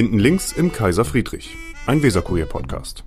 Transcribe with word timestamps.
Hinten 0.00 0.18
links 0.18 0.52
im 0.52 0.72
Kaiser 0.72 1.04
Friedrich, 1.04 1.54
ein 1.84 2.02
Weserkurier-Podcast. 2.02 3.04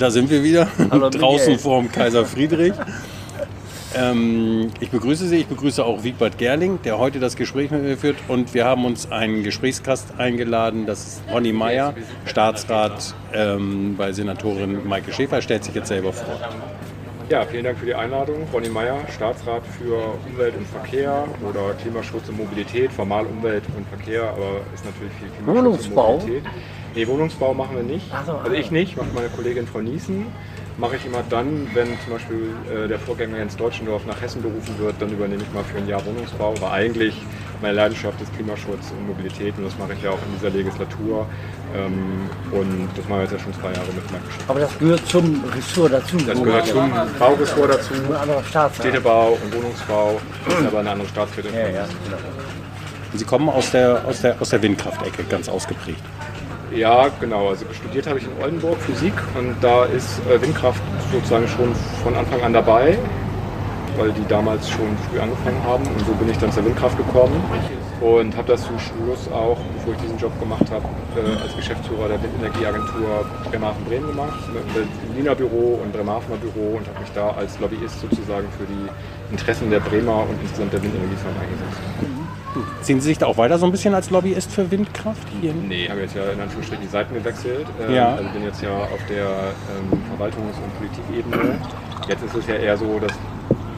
Da 0.00 0.10
sind 0.10 0.30
wir 0.30 0.42
wieder, 0.42 0.66
Hallo, 0.90 1.10
draußen 1.10 1.60
vorm 1.60 1.92
Kaiser 1.92 2.24
Friedrich. 2.24 2.72
Ähm, 3.94 4.72
ich 4.80 4.90
begrüße 4.90 5.28
Sie, 5.28 5.36
ich 5.36 5.46
begrüße 5.46 5.84
auch 5.84 6.02
Wiegbert 6.02 6.38
Gerling, 6.38 6.80
der 6.82 6.98
heute 6.98 7.20
das 7.20 7.36
Gespräch 7.36 7.70
mit 7.70 7.84
mir 7.84 7.96
führt. 7.96 8.16
Und 8.26 8.52
wir 8.52 8.64
haben 8.64 8.84
uns 8.84 9.12
einen 9.12 9.44
Gesprächsgast 9.44 10.18
eingeladen, 10.18 10.86
das 10.86 11.06
ist 11.06 11.22
Ronny 11.32 11.52
Meyer, 11.52 11.94
Staatsrat 12.24 13.14
ähm, 13.32 13.94
bei 13.96 14.10
Senatorin 14.10 14.88
Maike 14.88 15.12
Schäfer. 15.12 15.36
Er 15.36 15.42
stellt 15.42 15.62
sich 15.62 15.76
jetzt 15.76 15.86
selber 15.86 16.12
vor. 16.12 16.40
Ja, 17.28 17.44
vielen 17.44 17.64
Dank 17.64 17.76
für 17.78 17.86
die 17.86 17.94
Einladung. 17.94 18.46
Ronny 18.52 18.68
Meyer, 18.68 18.98
Staatsrat 19.12 19.62
für 19.66 20.16
Umwelt 20.30 20.56
und 20.56 20.64
Verkehr 20.68 21.24
oder 21.42 21.74
Klimaschutz 21.74 22.28
und 22.28 22.36
Mobilität. 22.36 22.92
Formal 22.92 23.26
Umwelt 23.26 23.64
und 23.76 23.84
Verkehr, 23.88 24.22
aber 24.22 24.60
ist 24.72 24.84
natürlich 24.84 25.12
viel 25.14 25.28
Klimaschutz 25.30 25.56
Wohnungsbau? 25.64 26.14
und 26.14 26.20
Mobilität. 26.20 26.52
Nee, 26.94 27.06
Wohnungsbau 27.08 27.52
machen 27.52 27.74
wir 27.74 27.82
nicht. 27.82 28.06
Ach 28.12 28.24
so, 28.24 28.32
also 28.32 28.52
ich 28.52 28.70
nicht, 28.70 28.96
macht 28.96 29.12
meine 29.12 29.28
Kollegin 29.28 29.66
Frau 29.66 29.80
Niesen. 29.80 30.26
Mache 30.78 30.96
ich 30.96 31.06
immer 31.06 31.22
dann, 31.30 31.66
wenn 31.72 31.88
zum 32.04 32.12
Beispiel 32.12 32.50
äh, 32.70 32.86
der 32.86 32.98
Vorgänger 32.98 33.38
Jens 33.38 33.56
Deutschendorf 33.56 34.04
nach 34.04 34.20
Hessen 34.20 34.42
berufen 34.42 34.78
wird, 34.78 34.94
dann 35.00 35.10
übernehme 35.10 35.42
ich 35.42 35.50
mal 35.54 35.64
für 35.64 35.78
ein 35.78 35.88
Jahr 35.88 36.04
Wohnungsbau. 36.04 36.54
Aber 36.54 36.70
eigentlich 36.70 37.14
meine 37.62 37.74
Leidenschaft 37.74 38.20
ist 38.20 38.34
Klimaschutz 38.34 38.90
und 38.90 39.06
Mobilität 39.06 39.54
und 39.56 39.64
das 39.64 39.78
mache 39.78 39.94
ich 39.94 40.02
ja 40.02 40.10
auch 40.10 40.18
in 40.18 40.34
dieser 40.36 40.50
Legislatur. 40.50 41.26
Ähm, 41.74 42.28
und 42.52 42.88
das 42.94 43.08
machen 43.08 43.20
wir 43.20 43.22
jetzt 43.22 43.32
ja 43.32 43.38
schon 43.38 43.54
zwei 43.54 43.72
Jahre 43.72 43.86
mit 43.94 44.12
Maike 44.12 44.30
Schäfer. 44.30 44.50
Aber 44.50 44.60
das 44.60 44.78
gehört 44.78 45.06
zum 45.08 45.44
Ressort 45.44 45.92
dazu. 45.94 46.16
Das 46.18 46.42
gehört 46.42 46.66
zum 46.66 46.92
Bauressort 47.18 47.70
dazu. 47.70 47.94
Ein 47.94 48.14
anderer 48.14 48.44
Staatsrat. 48.44 48.86
Städtebau 48.86 49.38
und 49.42 49.54
Wohnungsbau 49.54 50.20
ist 50.46 50.66
aber 50.66 50.80
eine 50.80 50.90
andere 50.90 51.08
Staatsrätin. 51.08 51.54
Ja, 51.54 51.68
ja, 51.68 51.86
genau. 52.04 52.18
Sie 53.14 53.24
kommen 53.24 53.48
aus 53.48 53.70
der, 53.70 54.04
aus 54.04 54.20
der, 54.20 54.36
aus 54.38 54.50
der 54.50 54.60
Windkraftecke, 54.60 55.24
ganz 55.24 55.48
ausgeprägt. 55.48 56.02
Ja, 56.74 57.08
genau. 57.20 57.48
Also 57.48 57.64
studiert 57.72 58.06
habe 58.06 58.18
ich 58.18 58.24
in 58.24 58.42
Oldenburg 58.42 58.78
Physik 58.80 59.14
und 59.38 59.56
da 59.60 59.84
ist 59.84 60.20
äh, 60.26 60.40
Windkraft 60.40 60.82
sozusagen 61.12 61.46
schon 61.48 61.72
von 62.02 62.14
Anfang 62.14 62.42
an 62.42 62.52
dabei, 62.52 62.98
weil 63.96 64.12
die 64.12 64.26
damals 64.28 64.68
schon 64.68 64.96
früh 65.08 65.20
angefangen 65.20 65.62
haben 65.64 65.86
und 65.86 66.00
so 66.04 66.12
bin 66.14 66.28
ich 66.28 66.36
dann 66.38 66.50
zur 66.50 66.64
Windkraft 66.64 66.96
gekommen 66.98 67.40
und 68.00 68.36
habe 68.36 68.48
das 68.48 68.64
zum 68.64 68.78
Schluss 68.78 69.28
auch, 69.32 69.56
bevor 69.74 69.94
ich 69.94 70.00
diesen 70.00 70.18
Job 70.18 70.38
gemacht 70.40 70.66
habe, 70.70 70.84
äh, 71.16 71.40
als 71.40 71.54
Geschäftsführer 71.54 72.08
der 72.08 72.22
Windenergieagentur 72.22 73.24
Bremerhaven-Bremen 73.48 74.08
gemacht, 74.08 74.38
mit 74.52 74.64
dem 74.76 74.88
Berliner 75.14 75.34
Büro 75.36 75.80
und 75.82 75.92
Bremerhavener 75.92 76.36
Büro 76.36 76.76
und 76.78 76.86
habe 76.88 77.00
mich 77.00 77.12
da 77.14 77.30
als 77.30 77.58
Lobbyist 77.60 78.00
sozusagen 78.00 78.48
für 78.58 78.66
die 78.66 79.32
Interessen 79.32 79.70
der 79.70 79.80
Bremer 79.80 80.26
und 80.28 80.36
insgesamt 80.42 80.72
der 80.72 80.82
Windenergiefirmen 80.82 81.40
eingesetzt. 81.40 82.15
Sehen 82.82 83.00
Sie 83.00 83.08
sich 83.08 83.18
da 83.18 83.26
auch 83.26 83.36
weiter 83.36 83.58
so 83.58 83.66
ein 83.66 83.72
bisschen 83.72 83.94
als 83.94 84.10
Lobbyist 84.10 84.50
für 84.50 84.70
Windkraft 84.70 85.26
hier? 85.40 85.52
Nee, 85.52 85.88
habe 85.88 86.00
jetzt 86.00 86.14
ja 86.14 86.22
in 86.32 86.40
Anführungsstrichen 86.40 86.84
die 86.84 86.90
Seiten 86.90 87.14
gewechselt. 87.14 87.66
Ähm, 87.86 87.94
Ja. 87.94 88.14
Also 88.14 88.28
bin 88.30 88.42
jetzt 88.44 88.62
ja 88.62 88.70
auf 88.70 89.00
der 89.08 89.26
ähm, 89.26 90.00
Verwaltungs- 90.16 90.56
und 90.62 90.78
Politikebene. 90.78 91.58
Jetzt 92.08 92.22
ist 92.24 92.34
es 92.34 92.46
ja 92.46 92.54
eher 92.54 92.76
so, 92.76 92.98
dass 92.98 93.12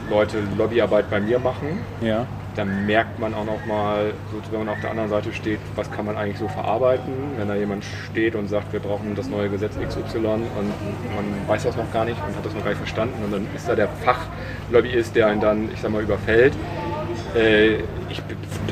Leute 0.09 0.37
Lobbyarbeit 0.57 1.09
bei 1.09 1.19
mir 1.19 1.39
machen. 1.39 1.79
Ja. 2.01 2.25
Da 2.55 2.65
merkt 2.65 3.19
man 3.19 3.33
auch 3.35 3.45
noch 3.45 3.63
mal, 3.67 4.11
so, 4.31 4.41
wenn 4.51 4.65
man 4.65 4.69
auf 4.69 4.81
der 4.81 4.89
anderen 4.91 5.09
Seite 5.09 5.31
steht, 5.31 5.59
was 5.75 5.89
kann 5.91 6.05
man 6.05 6.17
eigentlich 6.17 6.39
so 6.39 6.47
verarbeiten. 6.47 7.13
Wenn 7.37 7.47
da 7.47 7.55
jemand 7.55 7.85
steht 8.11 8.35
und 8.35 8.49
sagt, 8.49 8.73
wir 8.73 8.79
brauchen 8.79 9.15
das 9.15 9.29
neue 9.29 9.49
Gesetz 9.49 9.75
XY 9.75 10.17
und 10.17 10.43
man 11.15 11.25
weiß 11.47 11.63
das 11.63 11.77
noch 11.77 11.89
gar 11.93 12.05
nicht 12.05 12.17
und 12.27 12.35
hat 12.35 12.43
das 12.45 12.53
noch 12.53 12.61
gar 12.63 12.69
nicht 12.71 12.79
verstanden 12.79 13.23
und 13.23 13.31
dann 13.31 13.47
ist 13.55 13.69
da 13.69 13.75
der 13.75 13.87
Fachlobbyist, 14.03 15.15
der 15.15 15.27
einen 15.27 15.39
dann, 15.41 15.69
ich 15.73 15.79
sag 15.79 15.91
mal, 15.91 16.01
überfällt. 16.01 16.53
Äh, 17.35 17.79
ich 18.09 18.21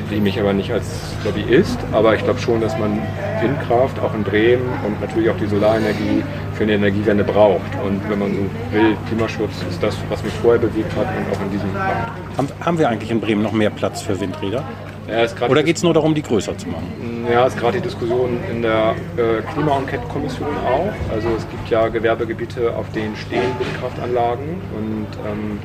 sehe 0.08 0.20
mich 0.20 0.38
aber 0.40 0.52
nicht 0.52 0.72
als 0.72 1.14
Lobbyist, 1.24 1.78
aber 1.92 2.14
ich 2.14 2.24
glaube 2.24 2.40
schon, 2.40 2.60
dass 2.60 2.76
man 2.78 2.98
Windkraft 3.40 3.98
auch 4.00 4.14
in 4.14 4.22
Bremen 4.22 4.68
und 4.84 5.00
natürlich 5.00 5.30
auch 5.30 5.36
die 5.36 5.46
Solarenergie 5.46 6.22
für 6.54 6.64
eine 6.64 6.72
Energiewende 6.72 7.24
braucht. 7.24 7.70
Und 7.84 8.00
wenn 8.08 8.18
man 8.18 8.32
so 8.32 8.76
will, 8.76 8.96
Klimaschutz 9.06 9.62
ist 9.68 9.82
das, 9.82 9.96
was 10.08 10.22
mich 10.24 10.32
vorher 10.34 10.60
bewegt 10.60 10.94
hat 10.96 11.06
und 11.06 11.36
auch 11.36 11.42
in 11.42 11.50
diesem 11.52 11.70
Fall. 11.72 12.10
Haben, 12.36 12.48
haben 12.60 12.78
wir 12.78 12.88
eigentlich 12.88 13.10
in 13.10 13.20
Bremen 13.20 13.42
noch 13.42 13.52
mehr 13.52 13.70
Platz 13.70 14.02
für 14.02 14.18
Windräder? 14.18 14.64
Ja, 15.08 15.48
Oder 15.48 15.62
geht 15.62 15.76
es 15.76 15.82
nur 15.82 15.94
darum, 15.94 16.14
die 16.14 16.22
größer 16.22 16.56
zu 16.58 16.68
machen? 16.68 17.26
Ja, 17.32 17.46
ist 17.46 17.58
gerade 17.58 17.78
die 17.78 17.82
Diskussion 17.82 18.38
in 18.50 18.60
der 18.60 18.94
äh, 19.16 19.40
Klima-Enquete-Kommission 19.54 20.48
auch. 20.66 20.92
Also 21.14 21.28
es 21.36 21.48
gibt 21.48 21.70
ja 21.70 21.88
Gewerbegebiete, 21.88 22.74
auf 22.76 22.90
denen 22.92 23.16
stehen 23.16 23.58
Windkraftanlagen 23.58 24.60
und 24.76 25.06
ähm, 25.26 25.60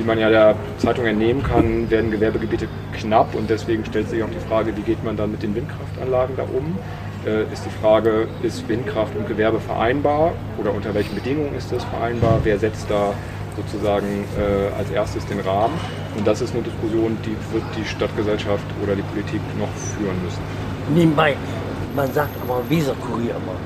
wie 0.00 0.04
man 0.04 0.18
ja 0.18 0.30
der 0.30 0.56
Zeitung 0.78 1.04
entnehmen 1.04 1.42
kann, 1.42 1.90
werden 1.90 2.10
Gewerbegebiete 2.10 2.68
knapp 2.94 3.34
und 3.34 3.50
deswegen 3.50 3.84
stellt 3.84 4.08
sich 4.08 4.22
auch 4.22 4.30
die 4.30 4.48
Frage, 4.48 4.74
wie 4.76 4.80
geht 4.80 5.04
man 5.04 5.16
dann 5.16 5.30
mit 5.30 5.42
den 5.42 5.54
Windkraftanlagen 5.54 6.36
da 6.36 6.44
um? 6.44 6.78
Äh, 7.26 7.42
ist 7.52 7.66
die 7.66 7.82
Frage, 7.82 8.26
ist 8.42 8.66
Windkraft 8.66 9.14
und 9.14 9.28
Gewerbe 9.28 9.60
vereinbar 9.60 10.32
oder 10.58 10.72
unter 10.72 10.94
welchen 10.94 11.14
Bedingungen 11.14 11.54
ist 11.54 11.70
das 11.70 11.84
vereinbar? 11.84 12.40
Wer 12.44 12.58
setzt 12.58 12.90
da 12.90 13.12
sozusagen 13.56 14.24
äh, 14.38 14.74
als 14.78 14.90
erstes 14.90 15.26
den 15.26 15.40
Rahmen? 15.40 15.74
Und 16.16 16.26
das 16.26 16.40
ist 16.40 16.54
eine 16.54 16.62
Diskussion, 16.62 17.18
die 17.26 17.36
wird 17.52 17.64
die 17.76 17.84
Stadtgesellschaft 17.84 18.64
oder 18.82 18.96
die 18.96 19.02
Politik 19.02 19.42
noch 19.58 19.68
führen 19.68 20.16
müssen. 20.24 20.40
Nebenbei, 20.94 21.36
man 21.94 22.10
sagt 22.10 22.34
aber 22.42 22.62
Weserkurier 22.70 23.32
immer. 23.32 23.56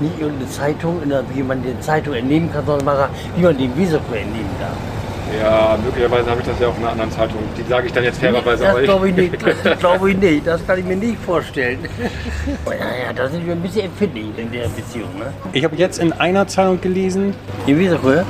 Nicht 0.00 0.18
irgendeine 0.18 0.50
Zeitung, 0.50 1.00
wie 1.34 1.42
man 1.44 1.62
die 1.62 1.78
Zeitung 1.78 2.14
entnehmen 2.14 2.52
kann, 2.52 2.66
sondern 2.66 3.08
wie 3.36 3.42
man 3.42 3.56
den 3.56 3.78
Weserkurier 3.78 4.22
entnehmen 4.22 4.50
darf. 4.58 4.93
Ja, 5.40 5.78
möglicherweise 5.82 6.30
habe 6.30 6.40
ich 6.40 6.46
das 6.46 6.60
ja 6.60 6.68
auch 6.68 6.76
in 6.76 6.82
einer 6.82 6.92
anderen 6.92 7.10
Zeitung. 7.10 7.38
Die 7.56 7.62
sage 7.68 7.86
ich 7.86 7.92
dann 7.92 8.04
jetzt 8.04 8.20
fairerweise 8.20 8.64
das 8.64 8.74
euch. 8.74 8.84
glaube 8.84 9.08
ich 9.08 9.16
nicht. 9.16 9.34
Das 9.64 9.78
glaube 9.78 10.10
ich 10.10 10.16
nicht. 10.18 10.46
Das 10.46 10.66
kann 10.66 10.78
ich 10.78 10.84
mir 10.84 10.96
nicht 10.96 11.18
vorstellen. 11.24 11.78
Naja, 12.66 13.12
da 13.14 13.28
sind 13.28 13.46
wir 13.46 13.54
ein 13.54 13.60
bisschen 13.62 13.86
empfindlich 13.86 14.26
in 14.36 14.50
der 14.52 14.68
Beziehung. 14.68 15.08
Ne? 15.18 15.32
Ich 15.52 15.64
habe 15.64 15.76
jetzt 15.76 15.98
in 15.98 16.12
einer 16.12 16.46
Zeitung 16.46 16.80
gelesen, 16.80 17.34
Die 17.66 17.76
Weserkurier? 17.78 18.24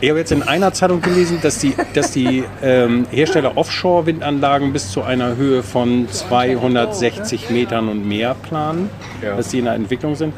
Ich 0.00 0.10
habe 0.10 0.18
jetzt 0.18 0.32
in 0.32 0.42
einer 0.42 0.72
Zeitung 0.72 1.00
gelesen, 1.00 1.38
dass 1.40 1.58
die, 1.60 1.74
dass 1.94 2.10
die 2.10 2.44
ähm, 2.62 3.06
Hersteller 3.10 3.56
Offshore-Windanlagen 3.56 4.72
bis 4.72 4.90
zu 4.90 5.02
einer 5.02 5.36
Höhe 5.36 5.62
von 5.62 6.08
260 6.10 7.48
Metern 7.50 7.88
und 7.88 8.06
mehr 8.06 8.34
planen, 8.34 8.90
Ja. 9.22 9.36
dass 9.36 9.48
die 9.48 9.60
in 9.60 9.64
der 9.64 9.74
Entwicklung 9.74 10.14
sind. 10.16 10.34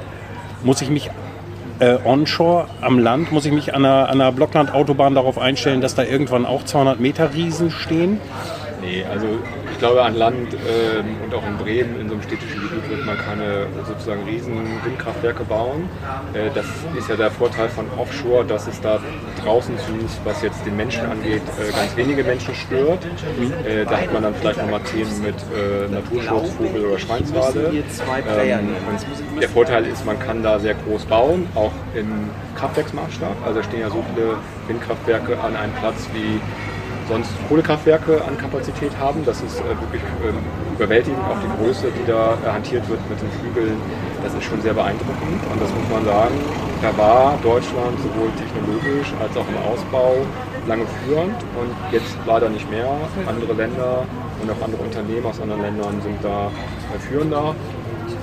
Muss 0.63 0.83
ich 0.83 0.91
mich 0.91 1.11
äh, 1.81 1.99
onshore 2.05 2.67
am 2.81 2.99
Land, 2.99 3.33
muss 3.33 3.47
ich 3.47 3.53
mich 3.53 3.75
an 3.75 3.85
einer, 3.85 4.09
an 4.09 4.21
einer 4.21 4.33
Blockland-Autobahn 4.33 5.15
darauf 5.15 5.39
einstellen, 5.39 5.81
dass 5.81 5.95
da 5.95 6.03
irgendwann 6.03 6.47
auch 6.47 6.65
200 6.65 7.01
Meter 7.01 7.35
Riesen 7.35 7.71
stehen? 7.71 8.21
Nee, 8.81 9.05
also 9.11 9.27
ich 9.77 9.81
glaube 9.81 10.03
an 10.03 10.17
Land 10.17 10.55
ähm, 10.55 11.17
und 11.23 11.35
auch 11.35 11.47
in 11.47 11.59
Bremen, 11.59 12.01
in 12.01 12.09
so 12.09 12.15
einem 12.15 12.23
städtischen 12.23 12.63
Gebiet, 12.63 12.89
wird 12.89 13.05
man 13.05 13.19
keine 13.19 13.67
sozusagen 13.87 14.23
riesen 14.23 14.81
Windkraftwerke 14.83 15.45
bauen. 15.45 15.87
Äh, 16.33 16.49
das 16.55 16.65
ist 16.97 17.11
ja 17.11 17.17
der 17.17 17.31
Vorteil 17.31 17.69
von 17.69 17.85
Offshore, 17.99 18.47
dass 18.47 18.67
es 18.67 18.81
da 18.81 18.99
draußen 19.45 19.75
zumindest, 19.85 20.19
was 20.25 20.41
jetzt 20.41 20.65
den 20.65 20.79
Menschen 20.79 21.05
angeht, 21.05 21.43
äh, 21.61 21.71
ganz 21.73 21.95
wenige 21.95 22.25
Menschen 22.25 22.55
stört. 22.55 23.05
Äh, 23.05 23.85
da 23.85 23.99
hat 23.99 24.11
man 24.15 24.23
dann 24.23 24.35
vielleicht 24.35 24.63
nochmal 24.63 24.81
Themen 24.81 25.23
mit 25.23 25.35
äh, 25.35 25.93
Naturschutz, 25.93 26.55
Vogel- 26.55 26.87
oder 26.87 26.99
Schweinswale. 26.99 27.85
Ähm, 28.27 28.69
der 29.39 29.49
Vorteil 29.51 29.85
ist, 29.85 30.07
man 30.07 30.19
kann 30.19 30.43
da 30.43 30.59
sehr 30.59 30.75
groß 30.75 31.05
bauen, 31.05 31.47
auch 31.55 31.73
im 31.95 32.31
Kraftwerksmaßstab. 32.57 33.37
Also 33.45 33.63
stehen 33.63 33.81
ja 33.81 33.91
so 33.91 34.03
viele 34.15 34.39
Windkraftwerke 34.69 35.39
an 35.39 35.55
einem 35.55 35.75
Platz 35.75 36.09
wie 36.15 36.41
sonst 37.09 37.31
Kohlekraftwerke 37.49 38.23
an 38.25 38.37
Kapazität 38.39 38.93
haben. 38.99 39.25
Das 39.25 39.41
ist 39.41 39.61
äh, 39.61 39.69
wirklich 39.81 40.03
ähm, 40.27 40.39
überwältigend. 40.75 41.19
Auch 41.31 41.39
die 41.39 41.63
Größe, 41.63 41.89
die 41.91 42.07
da 42.07 42.35
äh, 42.45 42.49
hantiert 42.51 42.89
wird 42.89 43.01
mit 43.09 43.21
den 43.21 43.31
Flügeln, 43.41 43.77
das 44.23 44.35
ist 44.35 44.45
schon 44.45 44.61
sehr 44.61 44.75
beeindruckend. 44.75 45.41
Und 45.53 45.61
das 45.61 45.71
muss 45.71 45.89
man 45.91 46.05
sagen, 46.05 46.35
da 46.83 46.97
war 46.99 47.39
Deutschland 47.43 47.99
sowohl 48.01 48.31
technologisch 48.37 49.13
als 49.21 49.37
auch 49.37 49.47
im 49.49 49.59
Ausbau 49.73 50.17
lange 50.67 50.85
führend 51.05 51.37
und 51.61 51.71
jetzt 51.93 52.17
leider 52.27 52.49
nicht 52.49 52.69
mehr. 52.71 52.91
Andere 53.27 53.53
Länder 53.53 54.05
und 54.43 54.51
auch 54.51 54.63
andere 54.63 54.83
Unternehmen 54.83 55.27
aus 55.27 55.41
anderen 55.41 55.63
Ländern 55.63 56.01
sind 56.03 56.19
da 56.23 56.51
äh, 56.95 56.99
führender. 56.99 57.55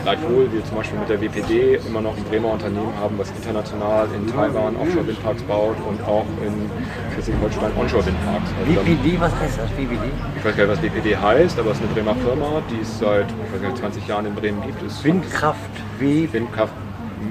Gleichwohl 0.04 0.52
wir 0.52 0.66
zum 0.66 0.76
Beispiel 0.76 1.00
mit 1.00 1.08
der 1.08 1.22
WPD 1.22 1.80
immer 1.88 2.02
noch 2.02 2.18
ein 2.18 2.24
Bremer 2.26 2.52
Unternehmen 2.52 2.94
haben, 3.00 3.18
was 3.18 3.30
international 3.32 4.08
in 4.14 4.28
Taiwan 4.28 4.76
Offshore-Windparks 4.76 5.44
baut 5.44 5.78
und 5.88 6.04
auch 6.04 6.26
in 6.46 6.70
Schleswig-Holstein 7.14 7.72
Onshore-Windparks. 7.80 8.50
Also 8.60 8.82
WPD, 8.82 9.20
was 9.22 9.34
heißt 9.40 9.60
das? 9.60 9.72
WPD? 9.72 10.12
ich 10.38 10.44
weiß 10.44 10.58
gar 10.58 10.68
nicht, 10.68 10.78
was 10.78 10.84
WPD 10.84 11.16
heißt, 11.16 11.58
aber 11.58 11.72
es 11.72 11.78
ist 11.78 11.84
eine 11.86 11.94
Bremer 11.94 12.16
Firma, 12.16 12.62
die 12.70 12.82
es 12.82 13.00
seit 13.00 13.28
nicht, 13.62 13.78
20 13.78 14.06
Jahren 14.06 14.26
in 14.26 14.36
Bremen 14.36 14.62
gibt. 14.64 15.04
Windkraft, 15.06 15.72
W. 16.00 16.28
Windkraft 16.34 16.74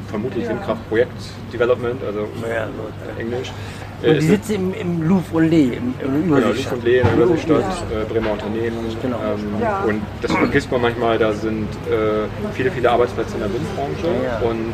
vermutlich 0.08 0.48
Windkraftprojekt 0.48 1.12
Development, 1.52 2.00
also 2.06 2.20
Ja, 2.48 2.64
äh, 2.64 3.20
Englisch. 3.20 3.52
Und 4.02 4.08
Äh, 4.08 4.12
die 4.14 4.18
ist 4.18 4.28
sitzen 4.46 4.54
im, 4.74 4.74
im 4.74 5.08
Louvre 5.08 5.36
und 5.36 5.48
Lee, 5.50 5.64
im, 5.78 5.94
im 6.02 6.24
Genau, 6.24 6.38
Überseestadt. 6.38 6.72
und 6.72 6.84
Lee 6.84 6.98
in 6.98 7.04
der 7.06 7.14
Überseestadt, 7.14 7.62
äh, 7.92 8.12
Bremer 8.12 8.32
Unternehmen. 8.32 8.78
Genau. 9.00 9.16
Ähm, 9.18 9.88
Und 9.88 10.02
das 10.20 10.32
vergisst 10.32 10.72
man 10.72 10.80
manchmal, 10.82 11.18
da 11.18 11.32
sind 11.32 11.68
äh, 11.88 12.26
viele, 12.54 12.70
viele 12.72 12.90
Arbeitsplätze 12.90 13.34
in 13.34 13.40
der 13.40 13.52
Windbranche 13.54 14.08
Ja. 14.24 14.38
und 14.48 14.72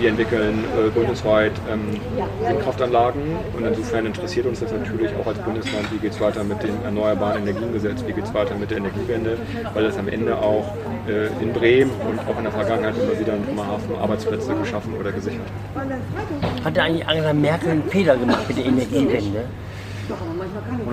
die 0.00 0.06
entwickeln 0.06 0.62
äh, 0.78 0.88
bundesweit 0.90 1.50
ähm, 1.68 1.98
Windkraftanlagen. 2.46 3.22
Und 3.56 3.66
insofern 3.66 4.06
interessiert 4.06 4.46
uns 4.46 4.60
das 4.60 4.70
natürlich 4.72 5.10
auch 5.20 5.26
als 5.26 5.38
Bundesland, 5.38 5.90
wie 5.92 5.98
geht 5.98 6.12
es 6.12 6.20
weiter 6.20 6.44
mit 6.44 6.62
dem 6.62 6.74
Erneuerbaren 6.84 7.42
Energiengesetz, 7.42 8.04
wie 8.06 8.12
geht 8.12 8.24
es 8.24 8.32
weiter 8.34 8.54
mit 8.54 8.70
der 8.70 8.78
Energiewende, 8.78 9.36
weil 9.74 9.82
das 9.84 9.98
am 9.98 10.06
Ende 10.06 10.36
auch 10.38 10.74
äh, 11.08 11.26
in 11.42 11.52
Bremen 11.52 11.90
und 12.08 12.20
auch 12.28 12.36
in 12.38 12.44
der 12.44 12.52
Vergangenheit 12.52 12.94
immer 13.02 13.18
wieder 13.18 13.34
in 13.34 13.42
Bremerhaven 13.42 13.96
Arbeitsplätze 14.00 14.49
geschaffen 14.54 14.94
oder 14.98 15.12
gesichert 15.12 15.40
hat. 15.74 16.64
Hat 16.64 16.78
eigentlich 16.78 17.06
Angela 17.06 17.32
Merkel 17.32 17.70
einen 17.70 17.84
Fehler 17.84 18.16
gemacht 18.16 18.48
mit 18.48 18.58
der 18.58 18.66
Energiewende? 18.66 19.44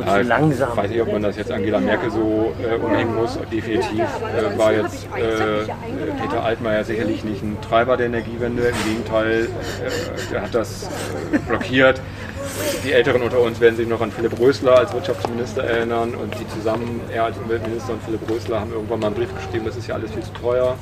Ja, 0.06 0.22
ich 0.22 0.28
langsam? 0.28 0.78
weiß 0.78 0.92
nicht, 0.92 1.02
ob 1.02 1.12
man 1.12 1.24
das 1.24 1.38
jetzt 1.38 1.52
Angela 1.52 1.80
Merkel 1.80 2.12
so 2.12 2.54
äh, 2.62 2.76
umhängen 2.76 3.16
muss. 3.16 3.38
Definitiv 3.52 4.02
äh, 4.02 4.58
war 4.58 4.74
jetzt 4.74 5.08
äh, 5.16 5.66
Peter 6.22 6.44
Altmaier 6.44 6.84
sicherlich 6.84 7.24
nicht 7.24 7.42
ein 7.42 7.58
Treiber 7.68 7.98
der 7.98 8.08
Energiewende. 8.08 8.68
Im 8.68 8.90
Gegenteil, 8.90 9.48
äh, 10.32 10.36
er 10.36 10.42
hat 10.44 10.54
das 10.54 10.84
äh, 11.32 11.40
blockiert. 11.40 12.02
Die 12.84 12.92
Älteren 12.92 13.22
unter 13.22 13.40
uns 13.40 13.60
werden 13.60 13.76
sich 13.76 13.88
noch 13.88 14.02
an 14.02 14.12
Philipp 14.12 14.40
Rösler 14.40 14.78
als 14.78 14.94
Wirtschaftsminister 14.94 15.64
erinnern 15.64 16.16
und 16.16 16.34
die 16.40 16.48
zusammen, 16.48 17.02
er 17.14 17.26
als 17.26 17.38
Umweltminister 17.38 17.94
und 17.94 18.04
Philipp 18.04 18.30
Rösler, 18.30 18.60
haben 18.60 18.72
irgendwann 18.72 19.00
mal 19.00 19.08
einen 19.08 19.16
Brief 19.16 19.34
geschrieben, 19.36 19.66
das 19.66 19.78
ist 19.78 19.88
ja 19.88 19.96
alles 19.96 20.12
viel 20.12 20.24
zu 20.24 20.34
teuer. 20.34 20.76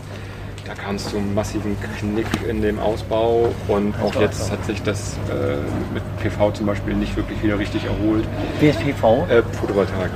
Da 0.65 0.73
kam 0.73 0.95
es 0.95 1.07
zum 1.07 1.35
massiven 1.35 1.77
Knick 1.99 2.25
in 2.49 2.61
dem 2.61 2.79
Ausbau 2.79 3.53
und 3.67 3.93
auch 4.01 4.15
jetzt 4.19 4.51
hat 4.51 4.65
sich 4.65 4.81
das 4.81 5.15
äh, 5.29 5.57
mit 5.93 6.03
PV 6.21 6.51
zum 6.53 6.65
Beispiel 6.65 6.95
nicht 6.95 7.15
wirklich 7.15 7.41
wieder 7.43 7.59
richtig 7.59 7.85
erholt. 7.85 8.25
PSPV? 8.59 9.27
Äh, 9.29 9.43
Photovoltaik. 9.59 10.09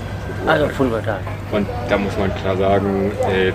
Also 0.47 0.67
Photovoltaik. 0.69 1.21
Und 1.51 1.67
da 1.87 1.97
muss 1.99 2.17
man 2.17 2.33
klar 2.35 2.57
sagen, 2.57 3.11
äh, 3.31 3.51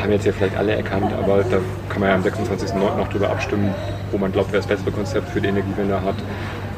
haben 0.00 0.12
jetzt 0.12 0.26
ja 0.26 0.32
vielleicht 0.32 0.56
alle 0.56 0.76
erkannt, 0.76 1.12
aber 1.12 1.42
da 1.42 1.58
kann 1.88 2.00
man 2.00 2.10
ja 2.10 2.14
am 2.14 2.22
26.09. 2.22 2.96
noch 2.96 3.08
drüber 3.08 3.30
abstimmen, 3.30 3.74
wo 4.12 4.18
man 4.18 4.30
glaubt, 4.30 4.52
wer 4.52 4.60
das 4.60 4.68
bessere 4.68 4.92
Konzept 4.92 5.28
für 5.30 5.40
die 5.40 5.48
Energiewende 5.48 6.00
hat. 6.00 6.16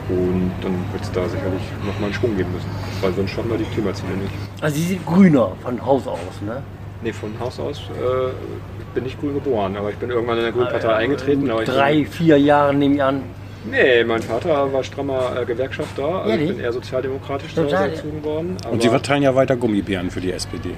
Und 0.08 0.52
dann 0.62 0.72
wird 0.92 1.02
es 1.02 1.12
da 1.12 1.28
sicherlich 1.28 1.62
nochmal 1.84 2.04
einen 2.04 2.14
Schwung 2.14 2.34
geben 2.34 2.50
müssen, 2.50 2.70
weil 3.02 3.12
sonst 3.12 3.30
schaffen 3.32 3.50
wir 3.50 3.58
die 3.58 3.64
Klimaziele 3.64 4.14
nicht. 4.14 4.32
Also 4.62 4.76
Sie 4.76 4.84
sind 4.84 5.04
grüner 5.04 5.52
von 5.62 5.84
Haus 5.84 6.06
aus, 6.06 6.40
ne? 6.40 6.62
Nee, 7.03 7.12
von 7.12 7.39
Haus 7.39 7.61
aus 7.61 7.79
äh, 7.79 8.95
bin 8.95 9.06
ich 9.06 9.19
grün 9.21 9.35
geboren, 9.35 9.77
aber 9.77 9.91
ich 9.91 9.97
bin 9.97 10.11
irgendwann 10.11 10.39
in 10.39 10.45
der 10.45 10.53
Grünen 10.53 10.69
Partei 10.69 10.95
eingetreten. 10.95 11.49
Aber 11.50 11.62
ich 11.62 11.69
Drei, 11.69 12.05
vier 12.05 12.39
Jahre 12.39 12.75
nehme 12.75 12.97
ich 12.97 13.03
an. 13.03 13.23
Nee, 13.71 14.05
mein 14.05 14.23
Vater 14.23 14.73
war 14.73 14.83
strammer 14.83 15.37
äh, 15.41 15.45
Gewerkschafter, 15.45 16.23
also 16.23 16.37
ich 16.37 16.49
bin 16.49 16.61
eher 16.61 16.73
sozialdemokratisch 16.73 17.55
Total. 17.55 17.91
erzogen 17.91 18.25
worden. 18.25 18.56
Und 18.71 18.83
Sie 18.83 18.89
verteilen 18.89 19.23
ja 19.23 19.35
weiter 19.35 19.56
Gummibären 19.56 20.11
für 20.11 20.21
die 20.21 20.33
SPD. 20.33 20.71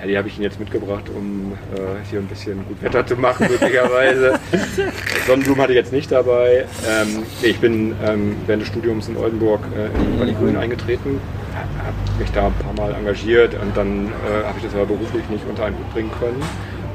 Ja, 0.00 0.06
die 0.06 0.16
habe 0.16 0.28
ich 0.28 0.36
Ihnen 0.36 0.44
jetzt 0.44 0.60
mitgebracht, 0.60 1.04
um 1.14 1.52
äh, 1.74 1.78
hier 2.08 2.20
ein 2.20 2.26
bisschen 2.26 2.64
gut 2.66 2.80
Wetter 2.82 3.06
zu 3.06 3.16
machen, 3.16 3.48
möglicherweise. 3.50 4.38
Sonnenblumen 5.26 5.60
hatte 5.60 5.72
ich 5.72 5.76
jetzt 5.78 5.92
nicht 5.92 6.10
dabei. 6.10 6.66
Ähm, 6.88 7.24
nee, 7.42 7.48
ich 7.48 7.58
bin 7.58 7.94
ähm, 8.06 8.36
während 8.46 8.62
des 8.62 8.68
Studiums 8.68 9.08
in 9.08 9.16
Oldenburg 9.16 9.60
äh, 9.76 9.88
bei 10.18 10.26
den 10.26 10.36
Grünen 10.36 10.56
eingetreten, 10.56 11.20
habe 11.58 12.18
mich 12.18 12.30
da 12.32 12.46
ein 12.46 12.52
paar 12.54 12.74
Mal 12.86 12.94
engagiert 12.94 13.54
und 13.60 13.76
dann 13.76 14.06
äh, 14.08 14.44
habe 14.46 14.58
ich 14.58 14.64
das 14.64 14.74
aber 14.74 14.86
beruflich 14.86 15.28
nicht 15.28 15.44
unter 15.48 15.64
einen 15.64 15.76
Hut 15.78 15.92
bringen 15.92 16.10
können. 16.20 16.42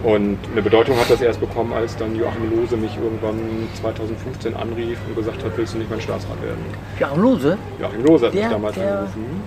Und 0.04 0.38
eine 0.52 0.62
Bedeutung 0.62 0.98
hat 1.00 1.10
das 1.10 1.22
erst 1.22 1.40
bekommen, 1.40 1.72
als 1.72 1.96
dann 1.96 2.14
Joachim 2.16 2.54
Lose 2.54 2.76
mich 2.76 2.92
irgendwann 3.02 3.40
2015 3.80 4.54
anrief 4.54 4.98
und 5.08 5.16
gesagt 5.16 5.42
hat, 5.44 5.52
willst 5.56 5.74
du 5.76 5.78
nicht 5.78 5.90
mein 5.90 6.02
Staatsrat 6.02 6.42
werden? 6.44 6.60
Ja, 7.00 7.10
Lose? 7.16 7.58
Joachim 7.80 8.04
Lose 8.04 8.26
hat 8.26 8.34
mich 8.34 8.42
Der- 8.44 8.50
damals 8.52 8.76
der- 8.76 8.92
angerufen. 9.00 9.42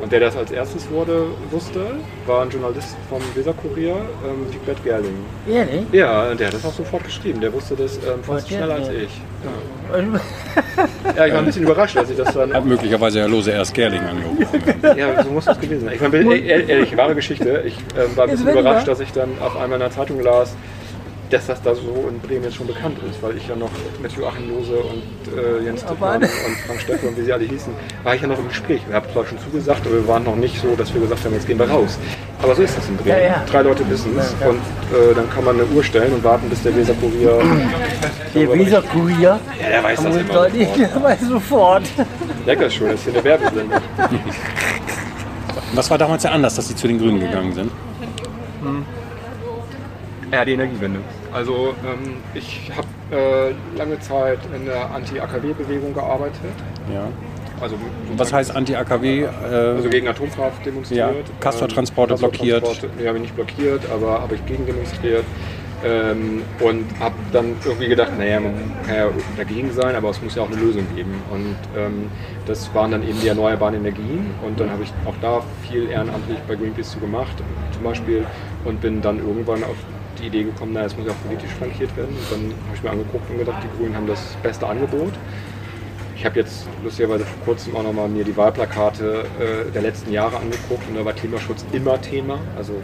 Und 0.00 0.10
der 0.12 0.20
das 0.20 0.36
als 0.36 0.50
erstes 0.50 0.90
wurde, 0.90 1.26
wusste, 1.50 1.80
war 2.26 2.42
ein 2.42 2.50
Journalist 2.50 2.96
vom 3.08 3.20
Weserkurier, 3.34 3.96
ähm, 3.96 4.52
Wigbert 4.52 4.82
Gerling. 4.82 5.14
Ehrlich? 5.48 5.82
Ja, 5.92 6.30
und 6.30 6.40
der 6.40 6.46
hat 6.46 6.54
das 6.54 6.64
auch 6.64 6.72
sofort 6.72 7.04
geschrieben. 7.04 7.40
Der 7.40 7.52
wusste 7.52 7.76
das 7.76 7.96
ähm, 7.98 8.22
fast 8.22 8.50
Ja, 8.50 8.58
schneller 8.58 8.74
als 8.74 8.88
ja. 8.88 8.94
ich. 8.94 9.20
Ja, 11.16 11.26
ich 11.26 11.32
war 11.32 11.40
ein 11.40 11.46
bisschen 11.46 11.62
überrascht, 11.64 11.96
als 11.96 12.10
ich 12.10 12.16
das 12.16 12.32
dann. 12.32 12.52
Hat 12.52 12.64
möglicherweise 12.64 13.20
Herr 13.20 13.28
Lose 13.28 13.50
erst 13.50 13.74
Gerling 13.74 14.00
angerufen. 14.00 14.62
Ja, 14.96 15.22
so 15.22 15.30
muss 15.30 15.46
das 15.46 15.58
gewesen 15.58 15.86
sein. 15.86 15.94
Ich 15.94 16.00
meine, 16.00 16.36
ehrlich, 16.36 16.68
ehrlich, 16.68 16.96
wahre 16.96 17.14
Geschichte. 17.14 17.64
Ich 17.66 17.76
ähm, 17.98 18.16
war 18.16 18.24
ein 18.24 18.30
bisschen 18.30 18.46
Jetzt 18.46 18.56
wenn 18.56 18.64
überrascht, 18.64 18.86
dass 18.86 19.00
ich 19.00 19.12
dann 19.12 19.30
auf 19.40 19.56
einmal 19.56 19.78
in 19.78 19.80
der 19.80 19.90
Zeitung 19.90 20.20
las, 20.20 20.54
dass 21.30 21.46
das 21.46 21.62
da 21.62 21.74
so 21.74 22.08
in 22.08 22.18
Bremen 22.20 22.44
jetzt 22.44 22.56
schon 22.56 22.66
bekannt 22.66 22.98
ist, 23.08 23.22
weil 23.22 23.36
ich 23.36 23.46
ja 23.46 23.54
noch 23.54 23.70
mit 24.02 24.12
Joachim 24.12 24.50
Lose 24.50 24.74
und 24.74 25.38
äh, 25.38 25.64
Jens 25.64 25.84
Tippmann 25.84 26.22
und 26.22 26.30
Frank 26.66 26.80
Steffe 26.80 27.06
und 27.08 27.16
wie 27.16 27.22
sie 27.22 27.32
alle 27.32 27.44
hießen, 27.44 27.72
war 28.02 28.14
ich 28.14 28.22
ja 28.22 28.26
noch 28.26 28.38
im 28.38 28.48
Gespräch. 28.48 28.80
Wir 28.86 28.96
haben 28.96 29.06
zwar 29.12 29.24
schon 29.26 29.38
zugesagt, 29.38 29.86
aber 29.86 29.94
wir 29.96 30.08
waren 30.08 30.24
noch 30.24 30.36
nicht 30.36 30.60
so, 30.60 30.74
dass 30.74 30.92
wir 30.92 31.00
gesagt 31.00 31.24
haben, 31.24 31.34
jetzt 31.34 31.46
gehen 31.46 31.58
wir 31.58 31.70
raus. 31.70 31.98
Aber 32.42 32.54
so 32.54 32.62
ist 32.62 32.76
das 32.76 32.88
in 32.88 32.96
Bremen. 32.96 33.10
Ja, 33.10 33.18
ja. 33.18 33.44
Drei 33.48 33.62
Leute 33.62 33.88
wissen 33.88 34.18
es 34.18 34.34
und 34.46 34.56
äh, 34.56 35.14
dann 35.14 35.30
kann 35.30 35.44
man 35.44 35.54
eine 35.54 35.66
Uhr 35.66 35.84
stellen 35.84 36.12
und 36.12 36.24
warten, 36.24 36.48
bis 36.48 36.62
der 36.62 36.76
Weserkurier... 36.76 37.40
Der 38.32 38.48
Weser-Kurier? 38.48 39.40
Ja, 39.60 39.68
der 39.68 39.82
weiß 39.82 40.04
das 40.04 40.14
immer 40.14 40.24
sofort. 40.24 40.52
der 40.54 41.02
weiß 41.02 41.20
sofort. 41.22 41.82
Lecker 42.46 42.66
ist 42.66 42.74
schon, 42.74 42.86
das 42.86 43.00
ist 43.00 43.04
hier 43.06 43.14
eine 43.14 43.24
Werbesendung. 43.24 43.80
Was 45.74 45.90
war 45.90 45.98
damals 45.98 46.22
ja 46.22 46.30
anders, 46.30 46.54
dass 46.54 46.68
Sie 46.68 46.76
zu 46.76 46.86
den 46.86 47.00
Grünen 47.00 47.18
gegangen 47.18 47.52
sind? 47.52 47.72
Ja, 50.32 50.44
die 50.44 50.52
Energiewende. 50.52 51.00
Also 51.32 51.74
ähm, 51.84 52.16
ich 52.34 52.70
habe 52.76 52.86
äh, 53.16 53.76
lange 53.76 53.98
Zeit 54.00 54.38
in 54.54 54.64
der 54.66 54.90
Anti-AKW-Bewegung 54.92 55.92
gearbeitet. 55.94 56.38
Ja. 56.92 57.08
Also 57.60 57.76
Was 58.16 58.32
heißt 58.32 58.54
Anti-AKW? 58.54 59.22
Äh, 59.22 59.26
Also 59.26 59.88
gegen 59.90 60.08
Atomkraft 60.08 60.64
demonstriert. 60.64 61.10
Ja, 61.10 61.34
Castortransporte 61.40 62.14
blockiert. 62.14 62.64
Nee, 62.98 63.06
habe 63.06 63.18
ich 63.18 63.22
nicht 63.22 63.34
blockiert, 63.34 63.82
aber 63.92 64.22
habe 64.22 64.36
ich 64.36 64.46
gegen 64.46 64.64
demonstriert. 64.66 65.24
Ähm, 65.82 66.42
und 66.60 66.84
habe 67.00 67.14
dann 67.32 67.56
irgendwie 67.64 67.88
gedacht, 67.88 68.10
naja, 68.18 68.38
man 68.38 68.52
kann 68.86 68.94
ja 68.96 69.08
dagegen 69.36 69.72
sein, 69.72 69.94
aber 69.94 70.10
es 70.10 70.20
muss 70.22 70.34
ja 70.34 70.42
auch 70.42 70.50
eine 70.50 70.60
Lösung 70.60 70.84
geben. 70.94 71.14
Und 71.30 71.56
ähm, 71.76 72.10
das 72.46 72.72
waren 72.74 72.90
dann 72.90 73.02
eben 73.02 73.18
die 73.20 73.28
erneuerbaren 73.28 73.74
Energien. 73.74 74.26
Und 74.46 74.60
dann 74.60 74.70
habe 74.70 74.82
ich 74.82 74.92
auch 75.06 75.14
da 75.22 75.42
viel 75.68 75.88
ehrenamtlich 75.90 76.38
bei 76.46 76.54
Greenpeace 76.54 76.92
zu 76.92 76.98
gemacht, 77.00 77.32
zum 77.72 77.82
Beispiel. 77.82 78.26
Und 78.64 78.80
bin 78.82 79.00
dann 79.00 79.18
irgendwann 79.18 79.64
auf 79.64 79.76
die 80.20 80.26
Idee 80.26 80.44
gekommen, 80.44 80.72
naja, 80.72 80.86
es 80.86 80.96
muss 80.96 81.06
ja 81.06 81.12
auch 81.12 81.26
politisch 81.26 81.50
flankiert 81.50 81.96
werden. 81.96 82.14
Und 82.14 82.30
dann 82.30 82.40
habe 82.66 82.76
ich 82.76 82.82
mir 82.82 82.90
angeguckt 82.90 83.30
und 83.30 83.38
gedacht, 83.38 83.62
die 83.62 83.68
Grünen 83.78 83.96
haben 83.96 84.06
das 84.06 84.36
beste 84.42 84.66
Angebot. 84.66 85.12
Ich 86.16 86.26
habe 86.26 86.38
jetzt 86.38 86.66
lustigerweise 86.84 87.24
vor 87.24 87.44
kurzem 87.46 87.74
auch 87.76 87.82
nochmal 87.82 88.08
mir 88.08 88.24
die 88.24 88.36
Wahlplakate 88.36 89.24
äh, 89.40 89.70
der 89.72 89.82
letzten 89.82 90.12
Jahre 90.12 90.36
angeguckt 90.36 90.86
und 90.88 90.96
da 90.96 91.04
war 91.04 91.14
Klimaschutz 91.14 91.64
immer 91.72 92.00
Thema, 92.00 92.38
also 92.58 92.74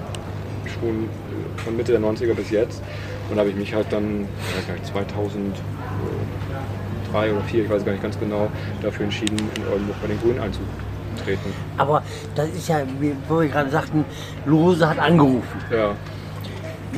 schon 0.65 1.05
äh, 1.05 1.61
von 1.61 1.77
Mitte 1.77 1.93
der 1.93 2.01
90er 2.01 2.35
bis 2.35 2.51
jetzt. 2.51 2.83
Und 3.29 3.37
da 3.37 3.41
habe 3.41 3.51
ich 3.51 3.57
mich 3.57 3.75
halt 3.75 3.89
dann, 3.91 4.23
ich 4.23 4.57
weiß 4.57 4.67
gar 4.67 4.75
nicht, 4.75 4.87
2003 4.87 7.33
oder 7.33 7.41
2004, 7.41 7.65
ich 7.65 7.71
weiß 7.71 7.85
gar 7.85 7.93
nicht 7.93 8.03
ganz 8.03 8.19
genau, 8.19 8.49
dafür 8.81 9.05
entschieden, 9.05 9.37
in 9.37 9.69
Oldenburg 9.71 10.01
bei 10.01 10.09
den 10.09 10.19
Grünen 10.21 10.41
einzutreten. 10.41 11.53
Aber 11.77 12.03
das 12.35 12.49
ist 12.49 12.69
ja, 12.69 12.81
wie 13.01 13.15
wo 13.29 13.41
wir 13.41 13.49
gerade 13.49 13.69
sagten, 13.69 14.07
Lose 14.47 14.89
hat 14.89 14.99
angerufen. 14.99 15.61
Ja, 15.71 15.95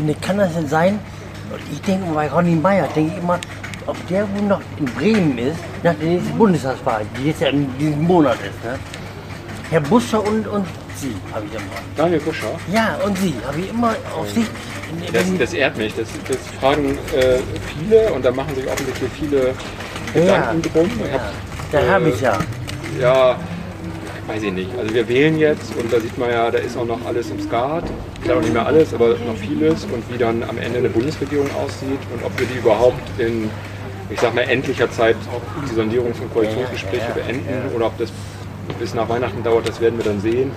Wie 0.06 0.14
kann 0.14 0.38
das 0.38 0.54
denn 0.54 0.68
sein? 0.68 0.98
Ich 1.72 1.80
denke 1.82 2.12
bei 2.12 2.28
Ronny 2.28 2.54
Meyer, 2.54 2.88
denke 2.94 3.12
ich 3.16 3.22
immer, 3.22 3.38
ob 3.86 3.96
der 4.08 4.28
wohl 4.34 4.46
noch 4.46 4.60
in 4.78 4.84
Bremen 4.84 5.38
ist, 5.38 5.58
nach 5.82 5.94
der 5.94 6.08
nächsten 6.08 6.36
Bundestagswahl, 6.36 7.06
die 7.16 7.28
jetzt 7.28 7.40
ja 7.40 7.48
in 7.48 7.66
diesem 7.78 8.02
Monat 8.04 8.36
ist. 8.36 8.62
Ne? 8.64 8.78
Herr 9.70 9.80
Buscher 9.80 10.26
und, 10.26 10.46
und 10.46 10.66
Sie, 10.96 11.14
habe 11.32 11.46
ich 11.46 11.52
immer. 11.52 11.64
Daniel 11.96 12.20
Buscher. 12.20 12.48
Ja, 12.72 12.98
und 13.04 13.16
Sie, 13.18 13.34
habe 13.46 13.60
ich 13.60 13.70
immer 13.70 13.94
auf 14.16 14.30
Sicht. 14.30 14.50
Das, 15.12 15.24
das 15.38 15.52
ehrt 15.52 15.76
mich. 15.76 15.94
Das, 15.94 16.08
das 16.26 16.38
fragen 16.60 16.98
äh, 17.14 17.38
viele 17.78 18.12
und 18.12 18.24
da 18.24 18.30
machen 18.30 18.54
sich 18.54 18.66
offensichtlich 18.66 19.10
viele 19.12 19.54
Gedanken 20.12 20.62
drum. 20.62 20.90
Ich 21.04 21.06
ja, 21.06 21.12
hab, 21.12 21.32
da 21.70 21.80
äh, 21.80 21.88
habe 21.90 22.08
ich 22.08 22.20
ja. 22.20 22.38
Ja, 23.00 23.36
weiß 24.28 24.42
ich 24.42 24.52
nicht. 24.52 24.70
Also 24.78 24.94
wir 24.94 25.08
wählen 25.08 25.38
jetzt 25.38 25.74
und 25.76 25.92
da 25.92 25.98
sieht 26.00 26.16
man 26.18 26.30
ja, 26.30 26.50
da 26.50 26.58
ist 26.58 26.76
auch 26.76 26.84
noch 26.86 27.04
alles 27.06 27.30
im 27.30 27.40
Skat. 27.40 27.84
Klar 28.22 28.36
noch 28.36 28.42
nicht 28.42 28.52
mehr 28.52 28.66
alles, 28.66 28.92
aber 28.94 29.08
noch 29.08 29.36
vieles 29.36 29.84
und 29.84 30.02
wie 30.12 30.18
dann 30.18 30.42
am 30.42 30.58
Ende 30.58 30.78
eine 30.78 30.90
Bundesregierung 30.90 31.48
aussieht 31.64 31.98
und 32.14 32.24
ob 32.24 32.38
wir 32.38 32.46
die 32.46 32.58
überhaupt 32.58 33.00
in, 33.18 33.50
ich 34.10 34.20
sag 34.20 34.34
mal, 34.34 34.42
endlicher 34.42 34.90
Zeit 34.90 35.16
die 35.64 35.74
Sondierungs- 35.74 36.20
und 36.20 36.32
Koalitionsgespräche 36.32 37.10
beenden 37.14 37.74
oder 37.74 37.86
ob 37.86 37.98
das 37.98 38.12
bis 38.78 38.94
nach 38.94 39.08
Weihnachten 39.08 39.42
dauert, 39.42 39.66
das 39.66 39.80
werden 39.80 39.98
wir 39.98 40.04
dann 40.04 40.20
sehen. 40.20 40.50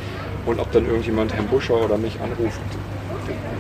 Und 0.46 0.60
ob 0.60 0.72
dann 0.72 0.86
irgendjemand 0.88 1.34
Herrn 1.34 1.48
Buscher 1.48 1.76
oder 1.86 1.98
mich 1.98 2.18
anruft, 2.20 2.60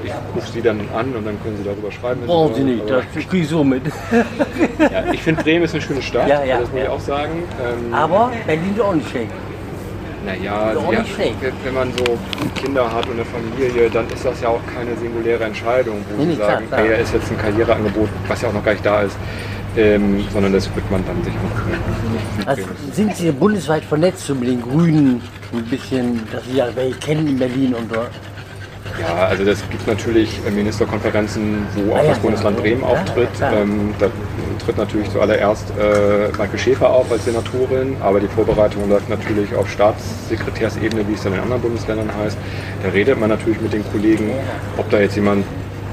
ich 0.04 0.12
rufe 0.36 0.52
sie 0.52 0.62
dann 0.64 0.80
an 0.96 1.14
und 1.16 1.26
dann 1.26 1.42
können 1.44 1.58
sie 1.58 1.64
darüber 1.64 1.92
schreiben. 1.92 2.22
Brauchen 2.26 2.56
Sie 2.56 2.64
nicht, 2.64 2.90
das 2.90 3.06
kriege 3.30 3.44
ich 3.44 3.48
so 3.48 3.64
mit. 3.64 3.84
ja, 4.80 5.14
ich 5.14 5.22
finde 5.22 5.44
Bremen 5.44 5.64
ist 5.64 5.74
eine 5.76 5.82
schöne 5.84 6.02
Stadt, 6.02 6.28
Ja, 6.28 6.44
ja, 6.44 6.60
das 6.60 6.72
muss 6.72 6.82
ich 6.82 6.90
auch 6.90 7.00
sagen. 7.00 7.44
Ähm, 7.64 7.94
Aber 7.94 8.32
Berlin 8.48 8.74
ist 8.76 8.82
auch 8.82 8.96
nicht 8.96 9.10
schlecht. 9.10 9.30
Naja, 10.26 10.72
schlecht. 11.16 11.36
wenn- 11.64 11.74
man 11.74 11.92
so 11.98 12.18
Kinder 12.56 12.92
hat 12.92 13.06
und 13.08 13.14
eine 13.14 13.26
Familie, 13.26 13.90
dann 13.90 14.08
ist 14.10 14.24
das 14.24 14.40
ja 14.42 14.50
auch 14.50 14.60
keine 14.76 14.96
singuläre 14.98 15.44
Entscheidung, 15.46 16.04
wo 16.16 16.24
Nee, 16.24 16.32
sie 16.32 16.36
klar, 16.36 16.52
sagen, 16.52 16.68
klar. 16.68 16.82
ey, 16.82 16.90
da 16.90 16.96
ist 16.96 17.14
jetzt 17.14 17.32
ein 17.32 17.38
Karriereangebot, 17.38 18.10
was 18.28 18.42
ja 18.42 18.50
auch 18.50 18.54
noch 18.54 18.64
gar 18.64 18.74
nicht 18.74 18.86
da 18.86 19.02
ist, 19.02 19.18
ähm, 19.78 20.24
sondern 20.32 20.54
das 20.54 20.74
wird 20.76 20.90
man 20.92 21.04
dann 21.08 21.24
sich 21.24 21.34
auch 21.34 22.48
Also 22.48 22.64
sind 22.94 23.16
Sie 23.16 23.32
bundesweit 23.32 23.84
vernetzt 23.84 24.28
so 24.28 24.36
mit 24.36 24.50
den 24.50 24.62
Grünen 24.62 25.22
ein 25.54 25.64
bisschen, 25.66 26.22
dass 26.32 26.44
Sie 26.46 26.58
ja 26.58 26.68
welche 26.76 26.98
kennen 27.00 27.28
in 27.28 27.40
Berlin 27.40 27.74
und 27.74 27.92
so? 27.92 28.02
Ja, 29.00 29.28
also 29.28 29.46
das 29.46 29.62
gibt 29.70 29.88
natürlich 29.88 30.40
äh, 30.46 30.52
Ministerkonferenzen, 30.52 31.66
wo 31.76 31.94
Ah 31.94 32.00
auch 32.00 32.04
ja, 32.04 32.10
das 32.10 32.20
Bundesland 32.20 32.58
Bremen 32.58 32.84
auftritt. 32.84 33.30
Ähm, 33.42 33.94
da 34.00 34.08
tritt 34.64 34.78
natürlich 34.78 35.10
zuallererst 35.12 35.72
äh, 35.72 36.28
Michael 36.38 36.60
Schäfer 36.60 36.90
auf 36.90 37.12
als 37.12 37.26
Senatorin, 37.26 37.96
aber 38.02 38.20
die 38.20 38.28
Vorbereitung 38.28 38.90
läuft 38.90 39.10
natürlich 39.10 39.56
auf 39.56 39.70
Staatssekretärsebene, 39.72 41.08
wie 41.08 41.14
es 41.14 41.24
dann 41.24 41.34
in 41.34 41.40
anderen 41.40 41.62
Bundesländern 41.62 42.10
heißt. 42.24 42.38
Da 42.84 42.90
redet 42.90 43.20
man 43.20 43.30
natürlich 43.30 43.60
mit 43.62 43.74
den 43.74 43.84
Kollegen, 43.92 44.32
ob 44.78 44.90
da 44.90 45.00
jetzt 45.00 45.16
jemand 45.16 45.46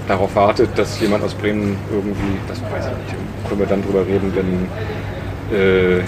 darauf 0.07 0.35
wartet, 0.35 0.71
dass 0.77 1.01
jemand 1.01 1.23
aus 1.25 1.35
Bremen 1.35 1.77
irgendwie, 1.93 2.39
das 2.49 2.61
weiß 2.63 2.87
ich 2.87 3.13
nicht, 3.13 3.49
können 3.49 3.61
wir 3.61 3.67
dann 3.67 3.83
drüber 3.83 4.07
reden, 4.07 4.33
wenn 4.35 4.69
äh, 5.57 6.01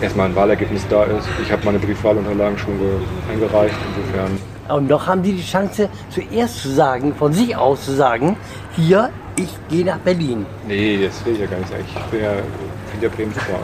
erstmal 0.00 0.26
ein 0.26 0.36
Wahlergebnis 0.36 0.86
da 0.88 1.04
ist. 1.04 1.26
Ich 1.42 1.50
habe 1.52 1.62
meine 1.64 1.78
Briefwahlunterlagen 1.78 2.58
schon 2.58 2.78
ge- 2.78 2.88
eingereicht, 3.32 3.74
insofern 3.94 4.38
Und 4.68 4.88
doch 4.90 5.06
haben 5.06 5.22
Sie 5.22 5.32
die 5.32 5.44
Chance, 5.44 5.88
zuerst 6.10 6.62
zu 6.62 6.68
sagen, 6.70 7.14
von 7.14 7.32
sich 7.32 7.56
aus 7.56 7.84
zu 7.84 7.92
sagen, 7.92 8.36
hier, 8.74 9.10
ich 9.36 9.48
gehe 9.68 9.84
nach 9.84 9.98
Berlin. 9.98 10.44
Nee, 10.66 10.98
das 11.04 11.24
will 11.24 11.34
ich 11.34 11.40
ja 11.40 11.46
gar 11.46 11.58
nicht 11.58 11.68
sagen. 11.70 11.84
Ich 11.86 12.02
bin 12.06 12.20
ja, 12.22 12.32
ja 13.00 13.08
Bremen 13.08 13.32
super. 13.32 13.58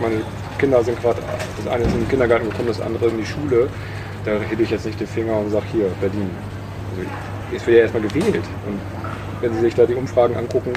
Meine 0.00 0.16
Kinder 0.58 0.82
sind 0.82 1.00
gerade, 1.00 1.20
das 1.56 1.72
eine 1.72 1.84
ist 1.84 1.92
in 1.94 2.00
den 2.00 2.08
Kindergarten 2.08 2.48
gekommen, 2.50 2.68
das 2.68 2.80
andere 2.80 3.06
in 3.06 3.18
die 3.18 3.26
Schule. 3.26 3.68
Da 4.24 4.32
hebe 4.48 4.62
ich 4.62 4.70
jetzt 4.70 4.84
nicht 4.86 4.98
den 5.00 5.06
Finger 5.06 5.34
und 5.38 5.50
sage, 5.50 5.64
hier, 5.72 5.86
Berlin. 6.00 6.30
Also 6.90 7.02
ich- 7.02 7.56
es 7.56 7.66
wird 7.66 7.76
ja 7.76 7.82
erstmal 7.84 8.02
gewählt. 8.02 8.44
Und 8.66 8.80
wenn 9.40 9.54
Sie 9.54 9.60
sich 9.60 9.74
da 9.74 9.86
die 9.86 9.94
Umfragen 9.94 10.34
angucken, 10.36 10.72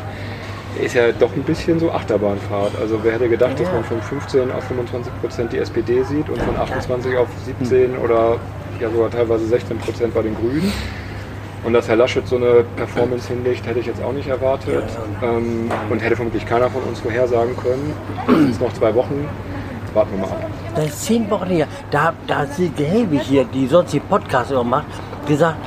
ist 0.80 0.94
ja 0.94 1.12
doch 1.12 1.34
ein 1.34 1.42
bisschen 1.44 1.80
so 1.80 1.92
Achterbahnfahrt. 1.92 2.74
Also 2.80 3.00
wer 3.02 3.14
hätte 3.14 3.28
gedacht, 3.28 3.54
dass 3.60 3.68
Ja. 3.68 3.74
man 3.74 3.84
von 3.84 4.00
15 4.04 4.52
auf 4.52 4.64
25 4.66 5.12
Prozent 5.20 5.52
die 5.52 5.58
SPD 5.58 6.04
sieht 6.04 6.30
und 6.30 6.40
von 6.44 6.56
28 6.56 7.18
auf 7.18 7.28
17 7.46 7.98
oder 7.98 8.38
ja 8.80 8.90
sogar 8.90 9.10
teilweise 9.10 9.46
16 9.46 9.78
Prozent 9.78 10.14
bei 10.14 10.22
den 10.22 10.36
Grünen. 10.36 10.72
Und 11.64 11.74
dass 11.74 11.90
Herr 11.90 11.98
Laschet 11.98 12.26
so 12.26 12.38
eine 12.38 12.64
Performance 12.78 13.28
hinlegt, 13.28 13.68
hätte 13.68 13.80
ich 13.80 13.86
jetzt 13.86 14.02
auch 14.02 14.14
nicht 14.14 14.30
erwartet. 14.30 14.84
Ähm, 15.22 15.70
und 15.90 16.00
hätte 16.00 16.16
vermutlich 16.16 16.46
keiner 16.46 16.70
von 16.70 16.82
uns 16.84 17.00
vorhersagen 17.00 17.56
können. 17.58 17.94
Es 18.28 18.56
sind 18.56 18.62
noch 18.62 18.74
zwei 18.74 18.96
Wochen. 18.96 19.28
Warten 19.94 20.12
wir 20.12 20.20
mal 20.20 20.28
ab. 20.28 20.50
Das 20.76 20.86
ist 20.86 21.06
zehn 21.06 21.30
Wochen 21.30 21.48
her. 21.48 21.68
Da, 21.92 22.14
da 22.28 22.40
hat 22.40 22.54
Silke 22.54 22.84
Helwig 22.84 23.22
hier, 23.22 23.44
die 23.44 23.68
sonst 23.68 23.92
die 23.92 24.00
Podcasts 24.00 24.52
immer 24.52 24.64
macht, 24.64 24.86
gesagt, 25.28 25.58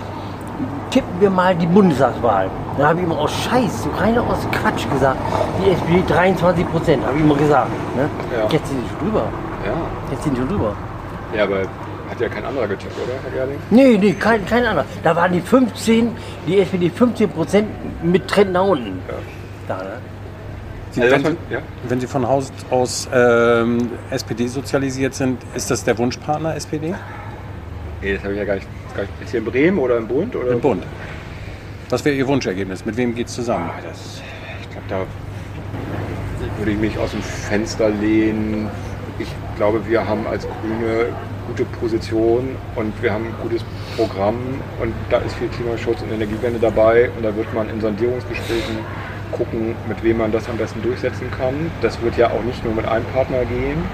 tippen 0.91 1.21
wir 1.21 1.29
mal 1.31 1.55
die 1.57 1.67
Bundestagswahl. 1.67 2.49
Da 2.79 2.89
habe 2.89 3.01
ich 3.01 3.05
immer 3.05 3.19
aus 3.19 3.33
Scheiß, 3.33 3.83
so 3.83 3.91
rein 3.99 4.17
aus 4.19 4.47
Quatsch 4.51 4.89
gesagt, 4.91 5.19
die 5.59 5.71
SPD 5.71 6.03
23 6.07 6.71
Prozent, 6.71 7.05
habe 7.05 7.17
ich 7.17 7.23
immer 7.23 7.35
gesagt. 7.35 7.71
Ne? 7.97 8.09
Ja. 8.35 8.49
Jetzt 8.49 8.69
sind 8.69 8.79
die 8.83 8.89
schon 8.89 9.09
drüber. 9.09 9.25
Ja. 9.67 9.75
Jetzt 10.11 10.23
sind 10.23 10.37
die 10.37 10.41
schon 10.41 10.49
drüber. 10.49 10.73
Ja, 11.37 11.45
aber 11.45 11.63
hat 12.13 12.21
ja 12.21 12.29
kein 12.29 12.45
anderer 12.45 12.69
getippt, 12.69 12.93
oder, 13.03 13.15
Herr 13.23 13.31
Gerling? 13.47 13.59
Nee, 13.71 13.97
nee, 13.99 14.13
kein, 14.13 14.45
kein 14.47 14.65
anderer. 14.65 14.85
Da 15.03 15.17
waren 15.17 15.33
die 15.33 15.41
15, 15.41 16.11
die 16.47 16.61
SPD 16.61 16.91
15 16.91 17.31
Prozent 17.31 17.69
mit 18.05 18.29
Trend 18.29 18.53
nach 18.53 18.65
unten. 18.65 19.01
Ja. 19.09 19.15
Da, 19.69 19.83
ne? 19.83 19.91
Sie, 20.91 21.01
Also, 21.01 21.15
wenn, 21.15 21.23
man- 21.23 21.37
ja? 21.51 21.59
wenn 21.89 22.01
Sie 22.01 22.07
von 22.07 22.29
Haus 22.29 22.53
aus 22.71 23.09
ähm, 23.15 23.91
SPD 24.11 24.47
sozialisiert 24.47 25.15
sind, 25.15 25.41
ist 25.55 25.71
das 25.71 25.85
der 25.85 25.97
Wunschpartner 25.97 26.55
SPD? 26.55 26.95
Nee, 28.03 28.15
das 28.15 28.23
habe 28.23 28.35
ich 28.35 28.39
ja 28.39 28.45
gar 28.45 28.55
nicht, 28.57 28.67
gar 28.95 29.03
nicht. 29.03 29.13
Ist 29.23 29.31
hier 29.31 29.39
in 29.41 29.47
Bremen 29.47 29.79
oder 29.79 29.97
im 29.97 30.07
Bund? 30.07 30.37
Oder? 30.37 30.53
Im 30.53 30.61
Bund. 30.61 30.83
Was 31.89 32.05
wäre 32.05 32.15
Ihr 32.15 32.27
Wunschergebnis? 32.29 32.85
Mit 32.85 32.97
wem 32.99 33.15
geht 33.15 33.29
es 33.29 33.35
zusammen? 33.35 33.71
Ah, 33.71 33.81
das, 33.89 34.21
ich 34.61 34.71
glaube, 34.71 34.87
da 34.89 36.59
würde 36.59 36.73
ich 36.73 36.79
mich 36.79 36.99
aus 36.99 37.13
dem 37.13 37.23
Fenster 37.23 37.89
lehnen. 37.89 38.69
Ich 39.19 39.29
glaube, 39.57 39.81
wir 39.89 40.07
haben 40.07 40.27
als 40.27 40.47
Grüne 40.61 41.07
gute 41.53 41.65
Position 41.67 42.57
und 42.77 43.03
wir 43.03 43.13
haben 43.13 43.27
ein 43.27 43.35
gutes 43.43 43.63
Programm 43.95 44.37
und 44.81 44.95
da 45.11 45.19
ist 45.19 45.35
viel 45.35 45.49
Klimaschutz 45.49 46.01
und 46.01 46.11
Energiewende 46.11 46.59
dabei 46.59 47.11
und 47.15 47.23
da 47.23 47.37
wird 47.37 47.53
man 47.53 47.69
in 47.69 47.79
Sondierungsgesprächen 47.79 48.79
gucken, 49.33 49.75
mit 49.87 50.03
wem 50.03 50.17
man 50.17 50.33
das 50.33 50.49
am 50.49 50.57
besten 50.57 50.81
durchsetzen 50.81 51.31
kann. 51.37 51.71
Das 51.83 52.01
wird 52.01 52.17
ja 52.17 52.31
auch 52.31 52.43
nicht 52.43 52.65
nur 52.65 52.75
mit 52.75 52.87
einem 52.89 53.05
Partner 53.13 53.45
gehen, 53.45 53.85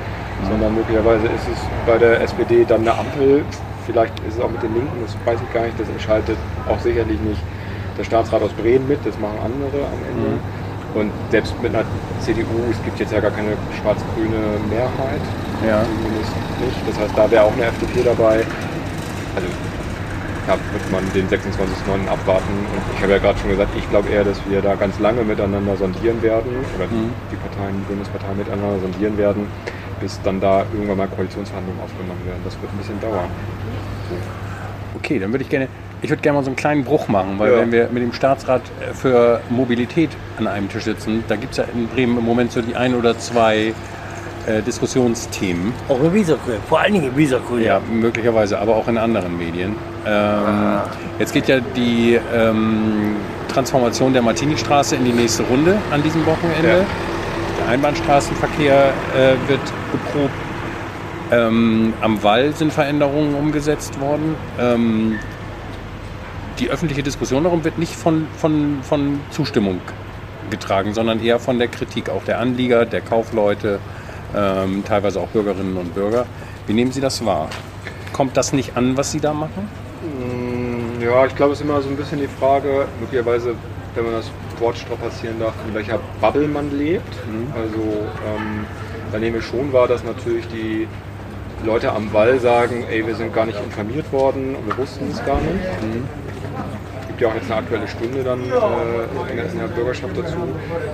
sondern 0.48 0.76
möglicherweise 0.76 1.26
ist 1.26 1.48
es 1.50 1.58
bei 1.84 1.98
der 1.98 2.20
SPD 2.20 2.64
dann 2.64 2.82
eine 2.82 2.96
Ampel. 2.96 3.44
Vielleicht 3.86 4.14
ist 4.20 4.36
es 4.36 4.40
auch 4.40 4.50
mit 4.50 4.62
den 4.62 4.74
Linken, 4.74 5.02
das 5.02 5.16
weiß 5.26 5.40
ich 5.42 5.52
gar 5.52 5.64
nicht. 5.64 5.80
Das 5.80 5.88
entscheidet 5.88 6.36
auch 6.68 6.78
sicherlich 6.78 7.18
nicht 7.20 7.42
der 7.98 8.04
Staatsrat 8.04 8.40
aus 8.40 8.52
Bremen 8.52 8.86
mit, 8.86 9.04
das 9.04 9.18
machen 9.18 9.38
andere 9.42 9.82
am 9.82 10.00
Ende. 10.14 10.38
Und 10.98 11.12
selbst 11.30 11.54
mit 11.62 11.74
einer 11.74 11.84
CDU, 12.20 12.58
es 12.70 12.82
gibt 12.82 12.98
jetzt 12.98 13.12
ja 13.12 13.20
gar 13.20 13.30
keine 13.30 13.52
schwarz-grüne 13.80 14.58
Mehrheit, 14.68 15.22
Ja. 15.66 15.82
zumindest 15.84 16.32
nicht. 16.60 16.78
Das 16.88 16.98
heißt, 16.98 17.12
da 17.16 17.30
wäre 17.30 17.44
auch 17.44 17.52
eine 17.52 17.66
FDP 17.66 18.02
dabei. 18.02 18.42
Also 19.36 19.48
da 20.46 20.54
wird 20.72 20.90
man 20.90 21.04
den 21.14 21.28
26.09. 21.28 22.08
abwarten. 22.08 22.50
Und 22.72 22.82
ich 22.96 23.02
habe 23.02 23.12
ja 23.12 23.18
gerade 23.18 23.38
schon 23.38 23.50
gesagt, 23.50 23.70
ich 23.76 23.88
glaube 23.90 24.08
eher, 24.08 24.24
dass 24.24 24.40
wir 24.48 24.60
da 24.62 24.74
ganz 24.74 24.98
lange 24.98 25.22
miteinander 25.22 25.76
sondieren 25.76 26.20
werden 26.22 26.50
oder 26.74 26.86
die 26.88 27.36
Parteien, 27.36 27.76
die 27.78 27.86
Bundesparteien 27.92 28.36
miteinander 28.36 28.80
sondieren 28.80 29.16
werden, 29.18 29.46
bis 30.00 30.20
dann 30.22 30.40
da 30.40 30.64
irgendwann 30.72 30.96
mal 30.98 31.08
Koalitionsverhandlungen 31.08 31.80
aufgenommen 31.82 32.24
werden. 32.26 32.40
Das 32.44 32.54
wird 32.60 32.72
ein 32.72 32.78
bisschen 32.78 33.00
dauern. 33.00 33.28
Okay, 34.96 35.18
dann 35.18 35.30
würde 35.32 35.44
ich 35.44 35.50
gerne, 35.50 35.68
ich 36.02 36.10
würde 36.10 36.22
gerne 36.22 36.38
mal 36.38 36.44
so 36.44 36.50
einen 36.50 36.56
kleinen 36.56 36.84
Bruch 36.84 37.08
machen, 37.08 37.38
weil 37.38 37.52
Ja. 37.52 37.58
wenn 37.58 37.72
wir 37.72 37.88
mit 37.90 38.02
dem 38.02 38.12
Staatsrat 38.12 38.62
äh, 38.80 38.94
für 38.94 39.40
Mobilität 39.50 40.10
an 40.38 40.46
einem 40.46 40.68
Tisch 40.68 40.84
sitzen, 40.84 41.24
da 41.28 41.36
gibt 41.36 41.52
es 41.52 41.58
ja 41.58 41.64
in 41.74 41.88
Bremen 41.88 42.18
im 42.18 42.24
Moment 42.24 42.52
so 42.52 42.62
die 42.62 42.76
ein 42.76 42.94
oder 42.94 43.18
zwei 43.18 43.74
äh, 44.46 44.62
Diskussionsthemen. 44.62 45.72
Auch 45.88 46.02
in 46.02 46.14
Wesergrün, 46.14 46.56
vor 46.68 46.80
allen 46.80 46.92
Dingen 46.94 47.10
in 47.10 47.16
Wesergrün. 47.16 47.62
Ja, 47.62 47.80
möglicherweise, 47.90 48.58
aber 48.58 48.76
auch 48.76 48.88
in 48.88 48.96
anderen 48.98 49.36
Medien. 49.36 49.74
Ähm, 50.06 50.80
Jetzt 51.18 51.32
geht 51.34 51.48
ja 51.48 51.58
die 51.60 52.18
ähm, 52.34 53.16
Transformation 53.52 54.12
der 54.12 54.22
Martini-Straße 54.22 54.94
in 54.96 55.04
die 55.04 55.12
nächste 55.12 55.42
Runde 55.42 55.76
an 55.90 56.02
diesem 56.02 56.24
Wochenende. 56.24 56.68
Ja. 56.68 56.84
Der 57.64 57.68
Einbahnstraßenverkehr 57.72 58.92
äh, 59.16 59.48
wird 59.50 59.60
geprobt. 59.90 60.32
Ähm, 61.30 61.92
am 62.00 62.22
Wall 62.22 62.54
sind 62.54 62.72
Veränderungen 62.72 63.34
umgesetzt 63.34 64.00
worden. 64.00 64.34
Die 66.58 66.70
öffentliche 66.70 67.02
Diskussion 67.04 67.44
darum 67.44 67.62
wird 67.64 67.78
nicht 67.78 67.94
von, 67.94 68.26
von, 68.36 68.78
von 68.82 69.20
Zustimmung 69.30 69.80
getragen, 70.50 70.92
sondern 70.92 71.22
eher 71.22 71.38
von 71.38 71.58
der 71.58 71.68
Kritik 71.68 72.10
auch 72.10 72.24
der 72.24 72.40
Anlieger, 72.40 72.84
der 72.84 73.00
Kaufleute, 73.00 73.78
ähm, 74.36 74.82
teilweise 74.86 75.20
auch 75.20 75.28
Bürgerinnen 75.28 75.76
und 75.76 75.94
Bürger. 75.94 76.26
Wie 76.66 76.72
nehmen 76.72 76.90
Sie 76.90 77.00
das 77.00 77.24
wahr? 77.24 77.48
Kommt 78.12 78.36
das 78.36 78.52
nicht 78.52 78.76
an, 78.76 78.96
was 78.96 79.12
Sie 79.12 79.20
da 79.20 79.32
machen? 79.32 79.68
Mm, 80.02 81.00
Ja, 81.02 81.26
ich 81.26 81.36
glaube, 81.36 81.52
es 81.52 81.60
ist 81.60 81.64
immer 81.64 81.80
so 81.80 81.88
ein 81.88 81.96
bisschen 81.96 82.18
die 82.18 82.26
Frage, 82.26 82.86
möglicherweise, 83.00 83.54
wenn 83.94 84.04
man 84.04 84.14
das 84.14 84.30
Wort 84.58 84.76
strapazieren 84.76 85.38
darf, 85.38 85.54
in 85.66 85.74
welcher 85.74 86.00
Bubble 86.20 86.48
man 86.48 86.76
lebt. 86.76 87.14
Also, 87.54 87.78
ähm, 88.26 88.66
da 89.12 89.18
nehme 89.18 89.38
ich 89.38 89.44
schon 89.44 89.72
wahr, 89.72 89.86
dass 89.86 90.02
natürlich 90.02 90.46
die 90.48 90.88
Leute 91.64 91.92
am 91.92 92.12
Wall 92.12 92.38
sagen, 92.38 92.84
ey, 92.88 93.06
wir 93.06 93.14
sind 93.16 93.34
gar 93.34 93.46
nicht 93.46 93.58
informiert 93.62 94.12
worden 94.12 94.54
und 94.54 94.66
wir 94.66 94.76
wussten 94.78 95.08
es 95.10 95.24
gar 95.24 95.40
nicht. 95.40 95.64
Es 97.00 97.08
gibt 97.08 97.20
ja 97.20 97.28
auch 97.28 97.34
jetzt 97.34 97.50
eine 97.50 97.56
aktuelle 97.60 97.88
Stunde 97.88 98.22
dann 98.22 98.40
äh, 98.40 99.30
in, 99.30 99.36
der, 99.36 99.50
in 99.50 99.58
der 99.58 99.66
Bürgerschaft 99.66 100.16
dazu. 100.16 100.36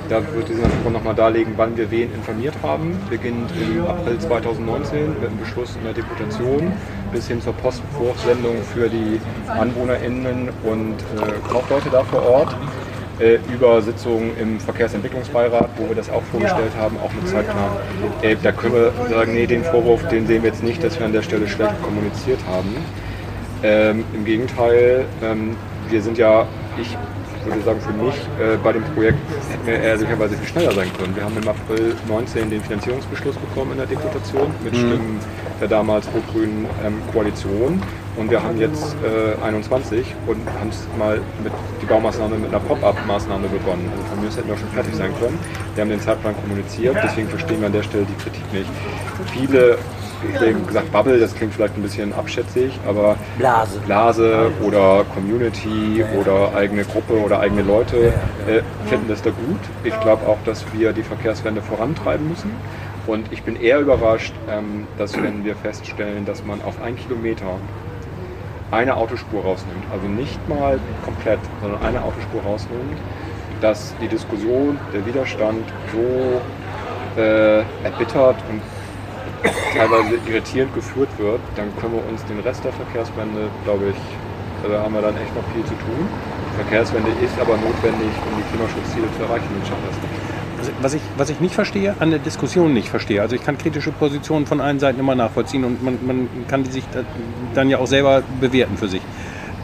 Da 0.09 0.23
wird 0.35 0.49
die 0.49 0.55
Senatorin 0.55 0.93
nochmal 0.93 1.15
darlegen, 1.15 1.53
wann 1.57 1.77
wir 1.77 1.91
wen 1.91 2.15
informiert 2.15 2.55
haben. 2.63 2.99
Beginnt 3.11 3.51
im 3.61 3.87
April 3.87 4.19
2019 4.19 5.11
mit 5.21 5.29
einem 5.29 5.39
Beschluss 5.39 5.77
in 5.77 5.85
der 5.85 5.93
Deputation 5.93 6.73
bis 7.13 7.29
hin 7.29 7.43
zur 7.43 7.53
Postwurfsendung 7.55 8.63
für 8.63 8.89
die 8.89 9.21
AnwohnerInnen 9.49 10.49
und 10.65 10.95
äh, 10.95 11.53
Kaufleute 11.53 11.91
da 11.91 12.03
vor 12.05 12.23
Ort. 12.23 12.57
Äh, 13.21 13.39
über 13.55 13.81
Sitzungen 13.81 14.37
im 14.41 14.59
Verkehrsentwicklungsbeirat, 14.59 15.71
wo 15.77 15.89
wir 15.89 15.95
das 15.95 16.11
auch 16.11 16.23
vorgestellt 16.33 16.73
haben, 16.77 16.97
auch 16.99 17.13
mit 17.13 17.29
Zeitplan. 17.29 17.71
Äh, 18.23 18.35
da 18.43 18.51
können 18.51 18.75
wir 18.75 18.93
sagen, 19.09 19.35
nee, 19.35 19.47
den 19.47 19.63
Vorwurf, 19.63 20.09
den 20.09 20.27
sehen 20.27 20.43
wir 20.43 20.51
jetzt 20.51 20.65
nicht, 20.65 20.83
dass 20.83 20.99
wir 20.99 21.07
an 21.07 21.13
der 21.13 21.23
Stelle 21.23 21.47
schlecht 21.47 21.81
kommuniziert 21.83 22.41
haben. 22.49 22.75
Ähm, 23.63 24.05
Im 24.15 24.25
Gegenteil, 24.25 25.05
ähm, 25.23 25.57
wir 25.89 26.03
sind 26.03 26.19
ja, 26.19 26.45
ich 26.77 26.97
würde 27.47 27.63
sagen 27.63 27.81
für 27.81 27.93
mich, 27.93 28.15
äh, 28.15 28.57
bei 28.65 28.73
dem 28.73 28.83
Projekt 28.83 29.19
hätten 29.49 29.67
wir 29.67 29.79
ehrlicherweise 29.79 30.37
viel 30.37 30.49
schneller 30.49 30.73
sein 30.73 30.91
können. 30.99 31.15
Wir 31.15 31.23
haben 31.23 31.37
im 31.41 31.49
April 31.49 31.95
19 32.09 32.51
den 32.51 32.63
Finanzierungsbeschluss 32.63 33.37
bekommen 33.37 33.73
in 33.73 33.79
der 33.79 33.87
Deputation 33.87 34.53
mit 34.65 34.75
Stimmen 34.75 35.21
der 35.61 35.69
damals 35.69 36.07
rot-grünen 36.09 36.67
ähm, 36.85 37.01
Koalition. 37.13 37.81
Und 38.17 38.31
wir 38.31 38.43
haben 38.43 38.59
jetzt 38.59 38.97
äh, 39.03 39.43
21 39.45 40.15
und 40.27 40.39
haben 40.61 40.71
mal 40.99 41.21
mit 41.43 41.53
die 41.83 41.87
Baumaßnahme 41.87 42.37
mit 42.37 42.51
einer 42.51 42.61
Pop-up-Maßnahme 42.61 43.49
begonnen. 43.49 43.91
Also 43.93 44.05
von 44.05 44.21
mir 44.21 44.29
aus 44.29 44.37
hätten 44.37 44.49
wir 44.49 44.57
schon 44.57 44.69
fertig 44.69 44.95
sein 44.95 45.13
können. 45.19 45.39
Wir 45.75 45.83
haben 45.83 45.91
den 45.91 46.01
Zeitplan 46.01 46.35
kommuniziert, 46.41 46.97
deswegen 47.03 47.29
verstehen 47.29 47.61
wir 47.61 47.67
an 47.67 47.73
der 47.73 47.83
Stelle 47.83 48.05
die 48.05 48.23
Kritik 48.23 48.53
nicht. 48.53 48.71
Viele 49.33 49.79
eben 50.43 50.67
gesagt, 50.67 50.91
Bubble, 50.93 51.19
das 51.19 51.35
klingt 51.35 51.53
vielleicht 51.53 51.77
ein 51.77 51.83
bisschen 51.83 52.13
abschätzig, 52.13 52.79
aber 52.87 53.17
Blase. 53.39 53.79
Blase 53.81 54.51
oder 54.63 55.05
Community 55.15 56.05
oder 56.19 56.55
eigene 56.55 56.85
Gruppe 56.85 57.15
oder 57.15 57.41
eigene 57.41 57.63
Leute 57.63 58.13
äh, 58.47 58.63
finden 58.87 59.09
das 59.09 59.23
da 59.23 59.31
gut. 59.31 59.61
Ich 59.83 59.99
glaube 60.01 60.27
auch, 60.27 60.39
dass 60.45 60.65
wir 60.73 60.93
die 60.93 61.03
Verkehrswende 61.03 61.63
vorantreiben 61.63 62.29
müssen. 62.29 62.51
Und 63.07 63.31
ich 63.33 63.43
bin 63.43 63.57
eher 63.57 63.81
überrascht, 63.81 64.33
ähm, 64.49 64.87
dass 64.97 65.15
wenn 65.21 65.45
wir 65.45 65.57
feststellen, 65.57 66.25
dass 66.25 66.45
man 66.45 66.63
auf 66.63 66.83
ein 66.83 66.97
Kilometer 66.97 67.59
eine 68.71 68.97
Autospur 68.97 69.43
rausnimmt, 69.43 69.85
also 69.93 70.07
nicht 70.07 70.49
mal 70.49 70.79
komplett, 71.05 71.41
sondern 71.61 71.83
eine 71.83 72.03
Autospur 72.03 72.43
rausnimmt, 72.43 72.99
dass 73.61 73.95
die 74.01 74.09
Diskussion, 74.09 74.79
der 74.93 75.07
Widerstand 75.07 75.65
so 75.93 77.21
äh, 77.21 77.61
erbittert 77.85 78.37
und 78.51 78.61
teilweise 79.73 80.17
irritierend 80.27 80.75
geführt 80.75 81.11
wird, 81.19 81.41
dann 81.57 81.69
können 81.79 81.95
wir 81.95 82.09
uns 82.09 82.25
den 82.25 82.41
Rest 82.41 82.65
der 82.65 82.73
Verkehrswende, 82.73 83.49
glaube 83.65 83.91
ich, 83.91 84.69
da 84.69 84.81
haben 84.81 84.95
wir 84.95 85.03
dann 85.03 85.17
echt 85.17 85.35
noch 85.37 85.45
viel 85.53 85.65
zu 85.65 85.75
tun. 85.75 86.09
Verkehrswende 86.57 87.11
ist 87.23 87.39
aber 87.39 87.57
notwendig, 87.57 88.13
um 88.31 88.37
die 88.39 88.47
Klimaschutzziele 88.51 89.07
zu 89.17 89.23
erreichen. 89.25 89.49
Wir 89.51 89.67
schaffen 89.67 89.85
das 89.89 89.97
nicht. 89.97 90.24
Was 90.83 90.95
ich, 90.95 91.03
was 91.17 91.31
ich 91.31 91.41
nicht 91.41 91.55
verstehe, 91.55 91.95
an 92.01 92.11
der 92.11 92.19
Diskussion 92.19 92.73
nicht 92.75 92.89
verstehe. 92.89 93.21
Also 93.23 93.37
ich 93.37 93.45
kann 93.45 93.57
kritische 93.59 93.91
Positionen 93.93 94.47
von 94.47 94.61
allen 94.61 94.79
Seiten 94.81 95.01
immer 95.01 95.15
nachvollziehen 95.15 95.65
und 95.65 95.83
man, 95.83 95.99
man 96.07 96.29
kann 96.49 96.63
die 96.65 96.71
sich 96.71 96.85
dann 97.55 97.71
ja 97.71 97.79
auch 97.79 97.87
selber 97.87 98.23
bewerten 98.41 98.77
für 98.77 98.89
sich. 98.89 99.03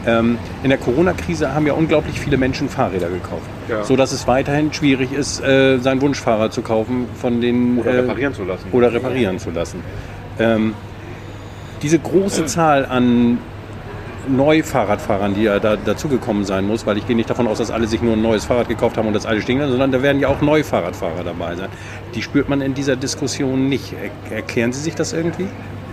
Ähm, 0.07 0.39
in 0.63 0.71
der 0.71 0.79
Corona-Krise 0.79 1.55
haben 1.55 1.67
ja 1.67 1.75
unglaublich 1.75 2.19
viele 2.19 2.39
Menschen 2.39 2.71
Fahrräder 2.71 3.09
gekauft, 3.11 3.43
Ja. 3.69 3.85
so 3.85 3.97
dass 3.97 4.13
es 4.13 4.27
weiterhin 4.27 4.73
schwierig 4.73 5.13
ist, 5.13 5.43
äh, 5.45 5.79
seinen 5.79 6.01
Wunschfahrrad 6.01 6.55
zu 6.55 6.63
kaufen, 6.63 7.05
von 7.21 7.43
den 7.43 7.79
Oder 7.79 7.91
äh, 7.91 7.97
reparieren 8.01 8.33
zu 8.33 8.45
lassen. 8.45 8.65
oder 8.73 8.93
reparieren 8.95 9.39
zu 9.39 9.51
lassen. 9.51 9.83
Ähm, 10.39 10.73
diese 11.83 11.99
große 11.99 12.47
Zahl 12.47 12.87
an 12.87 13.39
Neufahrradfahrern, 14.37 15.35
die 15.35 15.43
ja 15.43 15.59
da, 15.59 15.77
dazugekommen 15.77 16.45
sein 16.45 16.67
muss, 16.67 16.87
weil 16.87 16.97
ich 16.99 17.07
gehe 17.07 17.17
nicht 17.17 17.31
davon 17.31 17.47
aus, 17.47 17.59
dass 17.59 17.71
alle 17.71 17.87
sich 17.87 18.03
nur 18.03 18.15
ein 18.15 18.23
neues 18.23 18.45
Fahrrad 18.45 18.69
gekauft 18.69 18.97
haben 18.97 19.09
und 19.09 19.15
das 19.15 19.27
alte 19.27 19.43
stehen 19.43 19.59
lassen, 19.59 19.73
sondern 19.73 19.93
da 19.93 20.03
werden 20.03 20.21
ja 20.21 20.29
auch 20.29 20.41
Neufahrradfahrer 20.41 21.25
dabei 21.25 21.57
sein. 21.57 21.69
Die 22.15 22.23
spürt 22.23 22.49
man 22.49 22.61
in 22.61 22.75
dieser 22.75 22.97
Diskussion 22.97 23.69
nicht. 23.69 23.95
Er 24.31 24.37
erklären 24.37 24.73
Sie 24.73 24.81
sich 24.81 24.95
das 24.95 25.13
irgendwie? 25.13 25.49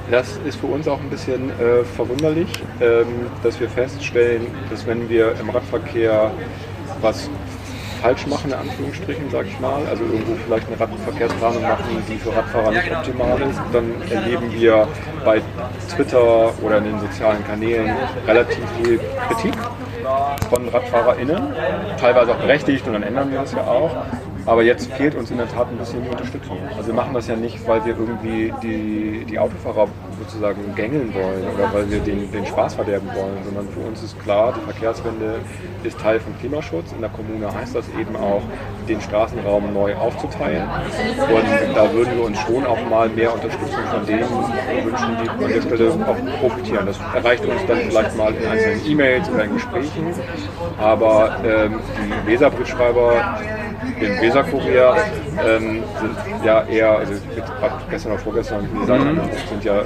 Das 0.09 0.39
ist 0.45 0.59
für 0.59 0.67
uns 0.67 0.87
auch 0.87 1.01
ein 1.01 1.09
bisschen 1.09 1.49
äh, 1.49 1.83
verwunderlich, 1.83 2.47
ähm, 2.79 3.07
dass 3.43 3.59
wir 3.59 3.69
feststellen, 3.69 4.47
dass 4.69 4.87
wenn 4.87 5.09
wir 5.09 5.35
im 5.39 5.49
Radverkehr 5.49 6.31
was 7.01 7.29
falsch 8.01 8.27
machen, 8.27 8.51
in 8.51 8.57
Anführungsstrichen, 8.57 9.29
sage 9.29 9.47
ich 9.49 9.59
mal, 9.59 9.81
also 9.89 10.03
irgendwo 10.03 10.35
vielleicht 10.45 10.67
eine 10.67 10.79
Radverkehrsplanung 10.79 11.61
machen, 11.61 12.03
die 12.07 12.17
für 12.17 12.35
Radfahrer 12.35 12.71
nicht 12.71 12.91
optimal 12.91 13.41
ist, 13.41 13.59
dann 13.73 13.93
erleben 14.09 14.51
wir 14.53 14.87
bei 15.25 15.41
Twitter 15.93 16.53
oder 16.61 16.77
in 16.77 16.85
den 16.85 16.99
sozialen 16.99 17.45
Kanälen 17.45 17.91
relativ 18.25 18.63
viel 18.81 18.99
Kritik 19.27 19.53
von 20.49 20.69
RadfahrerInnen, 20.69 21.53
teilweise 21.99 22.31
auch 22.31 22.37
berechtigt 22.37 22.87
und 22.87 22.93
dann 22.93 23.03
ändern 23.03 23.31
wir 23.31 23.41
es 23.41 23.51
ja 23.51 23.63
auch. 23.63 23.91
Aber 24.45 24.63
jetzt 24.63 24.89
fehlt 24.93 25.15
uns 25.15 25.29
in 25.29 25.37
der 25.37 25.49
Tat 25.49 25.67
ein 25.69 25.77
bisschen 25.77 26.03
die 26.03 26.09
Unterstützung. 26.09 26.57
Also 26.77 26.87
wir 26.87 26.93
machen 26.93 27.13
das 27.13 27.27
ja 27.27 27.35
nicht, 27.35 27.67
weil 27.67 27.83
wir 27.83 27.97
irgendwie 27.97 28.53
die, 28.63 29.25
die 29.29 29.37
Autofahrer 29.37 29.89
sozusagen 30.27 30.75
gängeln 30.75 31.13
wollen 31.13 31.47
oder 31.55 31.73
weil 31.73 31.89
wir 31.89 31.99
den, 31.99 32.31
den 32.31 32.45
Spaß 32.45 32.75
verderben 32.75 33.07
wollen, 33.15 33.37
sondern 33.45 33.67
für 33.69 33.79
uns 33.79 34.03
ist 34.03 34.19
klar, 34.19 34.53
die 34.55 34.71
Verkehrswende 34.71 35.39
ist 35.83 35.99
Teil 35.99 36.19
vom 36.19 36.37
Klimaschutz. 36.39 36.91
In 36.91 37.01
der 37.01 37.09
Kommune 37.09 37.53
heißt 37.53 37.75
das 37.75 37.85
eben 37.99 38.15
auch, 38.15 38.41
den 38.87 39.01
Straßenraum 39.01 39.73
neu 39.73 39.95
aufzuteilen. 39.95 40.63
Und 40.63 41.75
da 41.75 41.91
würden 41.93 42.17
wir 42.17 42.25
uns 42.25 42.39
schon 42.41 42.65
auch 42.65 42.89
mal 42.89 43.09
mehr 43.09 43.33
Unterstützung 43.33 43.83
von 43.91 44.05
denen 44.05 44.29
wünschen, 44.85 45.17
die 45.23 45.29
an 45.29 45.51
der 45.51 45.61
Stelle 45.61 45.91
auch 45.91 46.39
profitieren. 46.39 46.85
Das 46.85 46.97
erreicht 47.13 47.45
uns 47.45 47.65
dann 47.67 47.77
vielleicht 47.77 48.17
mal 48.17 48.33
in 48.33 48.47
einzelnen 48.47 48.85
E-Mails 48.85 49.29
oder 49.29 49.43
in 49.45 49.53
Gesprächen. 49.53 50.13
Aber 50.77 51.37
ähm, 51.43 51.79
die 52.25 52.31
Weserbriefschreiber 52.31 53.39
im 53.99 54.21
Weserkurier 54.21 54.95
ähm, 55.45 55.83
sind 55.99 56.45
ja 56.45 56.63
eher, 56.63 56.97
also 56.99 57.13
gestern 57.89 58.13
oder 58.13 58.21
vorgestern, 58.21 58.67
wie 58.73 58.79
gesagt, 58.79 59.03
sind 59.49 59.63
ja 59.63 59.79
äh, 59.79 59.85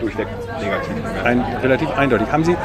durchweg 0.00 0.26
negativ. 0.60 1.24
Ein, 1.24 1.40
relativ 1.62 1.90
eindeutig. 1.96 2.30
Haben 2.30 2.44
Sie 2.44 2.56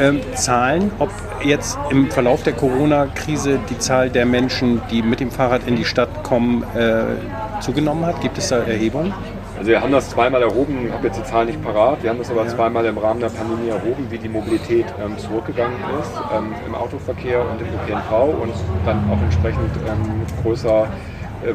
ähm, 0.00 0.20
Zahlen, 0.34 0.90
ob 0.98 1.10
jetzt 1.44 1.78
im 1.90 2.10
Verlauf 2.10 2.42
der 2.42 2.54
Corona-Krise 2.54 3.60
die 3.70 3.78
Zahl 3.78 4.10
der 4.10 4.26
Menschen, 4.26 4.80
die 4.90 5.02
mit 5.02 5.20
dem 5.20 5.30
Fahrrad 5.30 5.66
in 5.66 5.76
die 5.76 5.84
Stadt 5.84 6.24
kommen, 6.24 6.64
äh, 6.74 7.60
zugenommen 7.60 8.04
hat? 8.06 8.20
Gibt 8.20 8.38
es 8.38 8.48
da 8.48 8.58
Erhebungen? 8.58 9.14
Also 9.56 9.70
wir 9.70 9.80
haben 9.80 9.92
das 9.92 10.10
zweimal 10.10 10.42
erhoben, 10.42 10.86
ich 10.86 10.92
habe 10.92 11.06
jetzt 11.06 11.18
die 11.20 11.24
Zahl 11.24 11.46
nicht 11.46 11.62
parat, 11.62 12.02
wir 12.02 12.10
haben 12.10 12.18
das 12.18 12.28
aber 12.28 12.46
zweimal 12.48 12.84
im 12.86 12.98
Rahmen 12.98 13.20
der 13.20 13.28
Pandemie 13.28 13.68
erhoben, 13.68 14.06
wie 14.10 14.18
die 14.18 14.28
Mobilität 14.28 14.86
ähm, 15.02 15.16
zurückgegangen 15.16 15.76
ist 16.00 16.10
ähm, 16.36 16.52
im 16.66 16.74
Autoverkehr 16.74 17.40
und 17.40 17.60
im 17.60 17.68
ÖPNV 17.68 18.42
und 18.42 18.52
dann 18.84 19.08
auch 19.08 19.22
entsprechend 19.22 19.70
ähm, 19.86 20.26
größer 20.42 20.88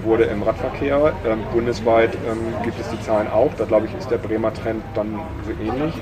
wurde 0.03 0.23
im 0.25 0.43
Radverkehr. 0.43 1.13
Ähm, 1.25 1.39
bundesweit 1.53 2.13
ähm, 2.27 2.39
gibt 2.63 2.79
es 2.79 2.89
die 2.89 2.99
Zahlen 3.01 3.27
auch, 3.27 3.49
da 3.57 3.65
glaube 3.65 3.87
ich 3.87 3.95
ist 3.97 4.09
der 4.11 4.17
Bremer 4.17 4.53
Trend 4.53 4.83
dann 4.95 5.19
so 5.45 5.51
ähnlich. 5.51 5.93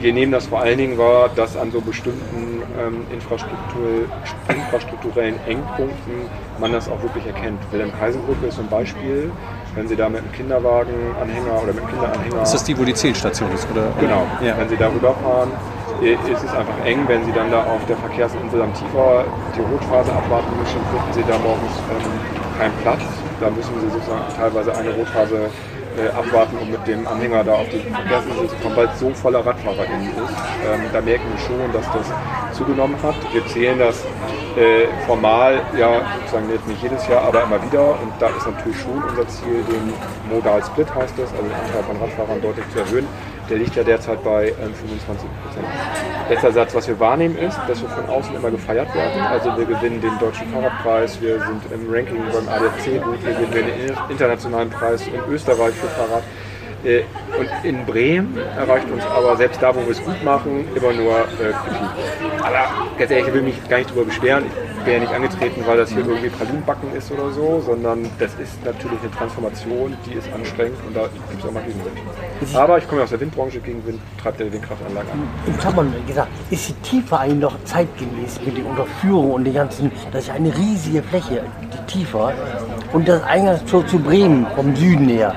Wir 0.00 0.12
nehmen 0.12 0.32
das 0.32 0.46
vor 0.46 0.60
allen 0.60 0.78
Dingen 0.78 0.98
wahr, 0.98 1.30
dass 1.36 1.56
an 1.56 1.70
so 1.70 1.80
bestimmten 1.80 2.62
ähm, 2.80 3.06
Infrastruktur, 3.12 4.06
infrastrukturellen 4.48 5.36
Engpunkten 5.46 6.14
man 6.58 6.72
das 6.72 6.88
auch 6.88 7.00
wirklich 7.02 7.26
erkennt. 7.26 7.58
Wilhelm-Kaisenbrücke 7.70 8.46
ist 8.46 8.56
so 8.56 8.62
ein 8.62 8.68
Beispiel. 8.68 9.30
Wenn 9.74 9.86
Sie 9.86 9.94
da 9.94 10.08
mit 10.08 10.22
einem 10.22 10.32
Kinderwagenanhänger 10.32 11.62
oder 11.62 11.72
mit 11.74 11.82
einem 11.82 11.90
Kinderanhänger 11.90 12.42
Ist 12.42 12.54
das 12.54 12.64
die, 12.64 12.76
wo 12.78 12.84
die 12.84 12.94
Zählstation 12.94 13.52
ist? 13.52 13.68
Oder? 13.70 13.88
Genau, 14.00 14.26
Ja. 14.40 14.56
wenn 14.58 14.68
Sie 14.70 14.76
da 14.76 14.88
rüberfahren, 14.88 15.50
äh, 16.02 16.14
ist 16.14 16.42
es 16.42 16.54
einfach 16.54 16.78
eng. 16.84 17.00
Wenn 17.06 17.24
Sie 17.26 17.32
dann 17.32 17.50
da 17.50 17.60
auf 17.64 17.84
der 17.86 17.96
Verkehrsinsel 17.98 18.62
am 18.62 18.72
Tiefer 18.72 19.24
die 19.54 19.60
Rotphase 19.60 20.10
abwarten 20.12 20.56
müssen, 20.58 20.80
finden 20.90 21.12
Sie 21.12 21.22
da 21.30 21.36
morgens 21.38 21.76
keinen 22.58 22.76
Platz. 22.82 23.00
Da 23.40 23.50
müssen 23.50 23.80
Sie 23.80 23.90
sozusagen 23.90 24.24
teilweise 24.36 24.74
eine 24.74 24.90
Rotphase 24.90 25.50
äh, 25.96 26.08
abwarten, 26.08 26.56
um 26.58 26.70
mit 26.70 26.86
dem 26.86 27.06
Anhänger 27.06 27.44
da 27.44 27.54
auf 27.54 27.68
die 27.68 27.78
Verkehrsinsel 27.78 28.48
zu 28.48 28.56
kommen, 28.56 28.76
weil 28.76 28.88
es 28.88 29.00
so 29.00 29.10
voller 29.10 29.44
RadfahrerInnen 29.44 30.08
ist. 30.08 30.36
Ähm, 30.64 30.80
da 30.92 31.00
merken 31.00 31.24
wir 31.30 31.38
schon, 31.38 31.72
dass 31.72 31.86
das 31.92 32.56
zugenommen 32.56 32.96
hat. 33.02 33.16
Wir 33.32 33.46
zählen 33.46 33.78
das 33.78 34.04
äh, 34.56 34.86
formal, 35.06 35.60
ja, 35.78 36.02
sozusagen 36.20 36.48
nicht 36.66 36.82
jedes 36.82 37.06
Jahr, 37.08 37.22
aber 37.22 37.42
immer 37.44 37.62
wieder. 37.62 38.00
Und 38.00 38.12
da 38.18 38.28
ist 38.28 38.46
natürlich 38.46 38.80
schon 38.80 39.02
unser 39.02 39.26
Ziel, 39.28 39.64
den 39.68 39.92
Modal 40.30 40.62
Split 40.64 40.94
heißt 40.94 41.14
das, 41.18 41.30
also 41.32 41.42
den 41.42 41.52
Anteil 41.52 41.82
von 41.84 41.96
Radfahrern 41.96 42.40
deutlich 42.42 42.68
zu 42.70 42.78
erhöhen. 42.78 43.08
Der 43.48 43.58
liegt 43.58 43.76
ja 43.76 43.84
derzeit 43.84 44.22
bei 44.24 44.48
ähm, 44.48 44.74
25 44.74 45.28
Prozent. 45.44 45.66
Letzter 46.28 46.52
Satz, 46.52 46.74
was 46.74 46.88
wir 46.88 46.98
wahrnehmen, 46.98 47.38
ist, 47.38 47.58
dass 47.68 47.80
wir 47.80 47.88
von 47.88 48.06
außen 48.06 48.34
immer 48.34 48.50
gefeiert 48.50 48.92
werden. 48.94 49.20
Also 49.22 49.56
wir 49.56 49.64
gewinnen 49.66 50.00
den 50.00 50.18
deutschen 50.18 50.48
Fahrradpreis, 50.48 51.20
wir 51.20 51.38
sind 51.38 51.62
im 51.72 51.92
Ranking 51.92 52.18
beim 52.32 52.48
ADAC 52.48 53.02
gut, 53.04 53.24
wir 53.24 53.34
gewinnen 53.34 53.70
den 53.86 53.96
internationalen 54.10 54.70
Preis 54.70 55.06
in 55.06 55.32
Österreich 55.32 55.74
für 55.74 55.86
Fahrrad. 55.88 56.24
Äh, 56.84 57.02
Und 57.38 57.48
in 57.64 57.86
Bremen 57.86 58.36
erreicht 58.56 58.90
uns 58.90 59.04
aber 59.06 59.36
selbst 59.36 59.62
da, 59.62 59.74
wo 59.74 59.80
wir 59.80 59.90
es 59.90 60.02
gut 60.02 60.22
machen, 60.24 60.66
immer 60.74 60.92
nur 60.92 61.18
äh, 61.20 61.52
Kritik. 61.52 62.42
Aber 62.42 62.68
ganz 62.98 63.10
ehrlich, 63.10 63.28
ich 63.28 63.34
will 63.34 63.42
mich 63.42 63.68
gar 63.68 63.78
nicht 63.78 63.90
darüber 63.90 64.06
beschweren. 64.06 64.44
Ich 64.46 64.75
bin 64.86 64.94
ja 64.94 65.00
nicht 65.00 65.12
angetreten, 65.12 65.62
weil 65.66 65.76
das 65.78 65.90
hier 65.90 66.06
irgendwie 66.06 66.28
Pralinenbacken 66.28 66.94
ist 66.94 67.10
oder 67.10 67.30
so, 67.32 67.60
sondern 67.66 68.08
das 68.20 68.32
ist 68.34 68.64
natürlich 68.64 69.00
eine 69.00 69.10
Transformation, 69.10 69.96
die 70.06 70.14
ist 70.14 70.32
anstrengend 70.32 70.78
und 70.86 70.96
da 70.96 71.02
gibt 71.02 71.40
es 71.40 71.44
auch 71.44 71.52
mal 71.52 71.62
Gegenwind. 71.64 72.56
Aber 72.56 72.78
ich 72.78 72.86
komme 72.86 73.00
ja 73.00 73.04
aus 73.04 73.10
der 73.10 73.20
Windbranche, 73.20 73.58
Gegenwind 73.58 74.00
treibt 74.22 74.38
der 74.38 74.52
Windkraftanlagen 74.52 75.10
an. 75.10 75.28
Jetzt 75.48 75.66
hat 75.66 75.74
man 75.74 75.92
gesagt, 76.06 76.28
ist 76.50 76.68
die 76.68 76.74
Tiefe 76.74 77.18
eigentlich 77.18 77.40
noch 77.40 77.64
zeitgemäß 77.64 78.40
mit 78.46 78.56
der 78.56 78.64
Unterführung 78.64 79.32
und 79.32 79.44
den 79.44 79.54
ganzen, 79.54 79.90
das 80.12 80.24
ist 80.24 80.30
eine 80.30 80.56
riesige 80.56 81.02
Fläche, 81.02 81.42
die 81.74 81.92
Tiefer 81.92 82.32
und 82.92 83.08
das 83.08 83.22
Eingangstor 83.24 83.84
zu 83.88 83.98
Bremen 83.98 84.46
vom 84.54 84.74
Süden 84.76 85.08
her. 85.08 85.34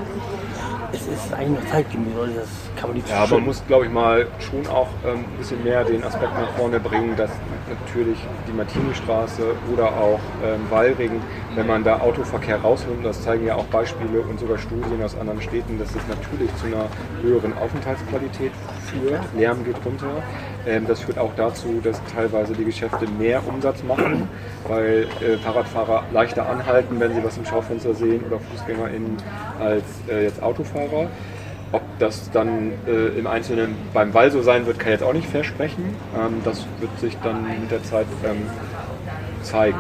Es 0.92 1.02
ist 1.02 1.34
eigentlich 1.34 1.64
noch 1.64 1.72
zeitgemäß, 1.72 2.14
oder 2.16 2.28
das 2.28 2.69
kann 2.80 2.90
man 2.90 2.98
nicht 2.98 3.10
Ja, 3.10 3.26
man 3.30 3.46
muss, 3.46 3.62
glaube 3.68 3.86
ich, 3.86 3.92
mal 3.92 4.28
schon 4.40 4.66
auch 4.68 4.88
ähm, 5.06 5.20
ein 5.20 5.38
bisschen 5.38 5.64
mehr 5.64 5.84
den 5.84 6.04
Aspekt 6.04 6.34
nach 6.34 6.50
vorne 6.58 6.80
bringen, 6.80 7.16
dass 7.16 7.30
natürlich 7.70 8.18
die 8.48 8.54
Martini-Straße 8.54 9.44
oder 9.74 9.88
auch 9.88 10.20
ähm, 10.44 10.62
Wallring, 10.70 11.22
wenn 11.56 11.68
man 11.68 11.84
da 11.84 12.00
Autoverkehr 12.00 12.62
rausnimmt, 12.62 13.06
das 13.06 13.22
zeigen 13.24 13.46
ja 13.46 13.56
auch 13.56 13.66
Beispiele 13.66 14.22
und 14.22 14.40
sogar 14.40 14.58
Studien 14.58 15.04
aus 15.04 15.18
anderen 15.18 15.42
Städten, 15.42 15.78
dass 15.78 15.90
es 15.90 16.08
natürlich 16.08 16.56
zu 16.56 16.68
einer 16.68 16.86
höheren 17.22 17.58
Aufenthaltsqualität 17.58 18.52
führt. 18.86 19.22
Lärm 19.38 19.64
geht 19.66 19.78
runter. 19.86 20.24
Ähm, 20.66 20.88
das 20.88 21.02
führt 21.02 21.18
auch 21.18 21.32
dazu, 21.36 21.82
dass 21.84 22.02
teilweise 22.14 22.54
die 22.54 22.66
Geschäfte 22.66 23.08
mehr 23.18 23.42
Umsatz 23.48 23.84
machen, 23.84 24.28
weil 24.68 25.08
äh, 25.22 25.38
Fahrradfahrer 25.38 26.04
leichter 26.14 26.48
anhalten, 26.48 27.00
wenn 27.00 27.14
sie 27.14 27.24
was 27.24 27.38
im 27.38 27.46
Schaufenster 27.46 27.94
sehen 27.94 28.24
oder 28.28 28.40
FußgängerInnen 28.40 29.18
als 29.60 29.84
äh, 30.10 30.24
jetzt 30.24 30.42
Autofahrer. 30.42 31.08
Ob 31.72 31.82
das 32.00 32.32
dann 32.32 32.72
äh, 32.88 33.20
im 33.20 33.28
Einzelnen 33.28 33.76
beim 33.94 34.14
Wall 34.14 34.32
so 34.32 34.42
sein 34.42 34.66
wird, 34.66 34.80
kann 34.80 34.94
ich 34.94 35.00
jetzt 35.00 35.08
auch 35.08 35.14
nicht 35.14 35.30
versprechen. 35.30 35.96
Ähm, 36.18 36.42
das 36.44 36.66
wird 36.80 37.00
sich 37.00 37.16
dann 37.24 37.44
mit 37.44 37.70
der 37.70 37.84
Zeit 37.84 38.08
ähm, 38.26 38.42
zeigen. 39.44 39.78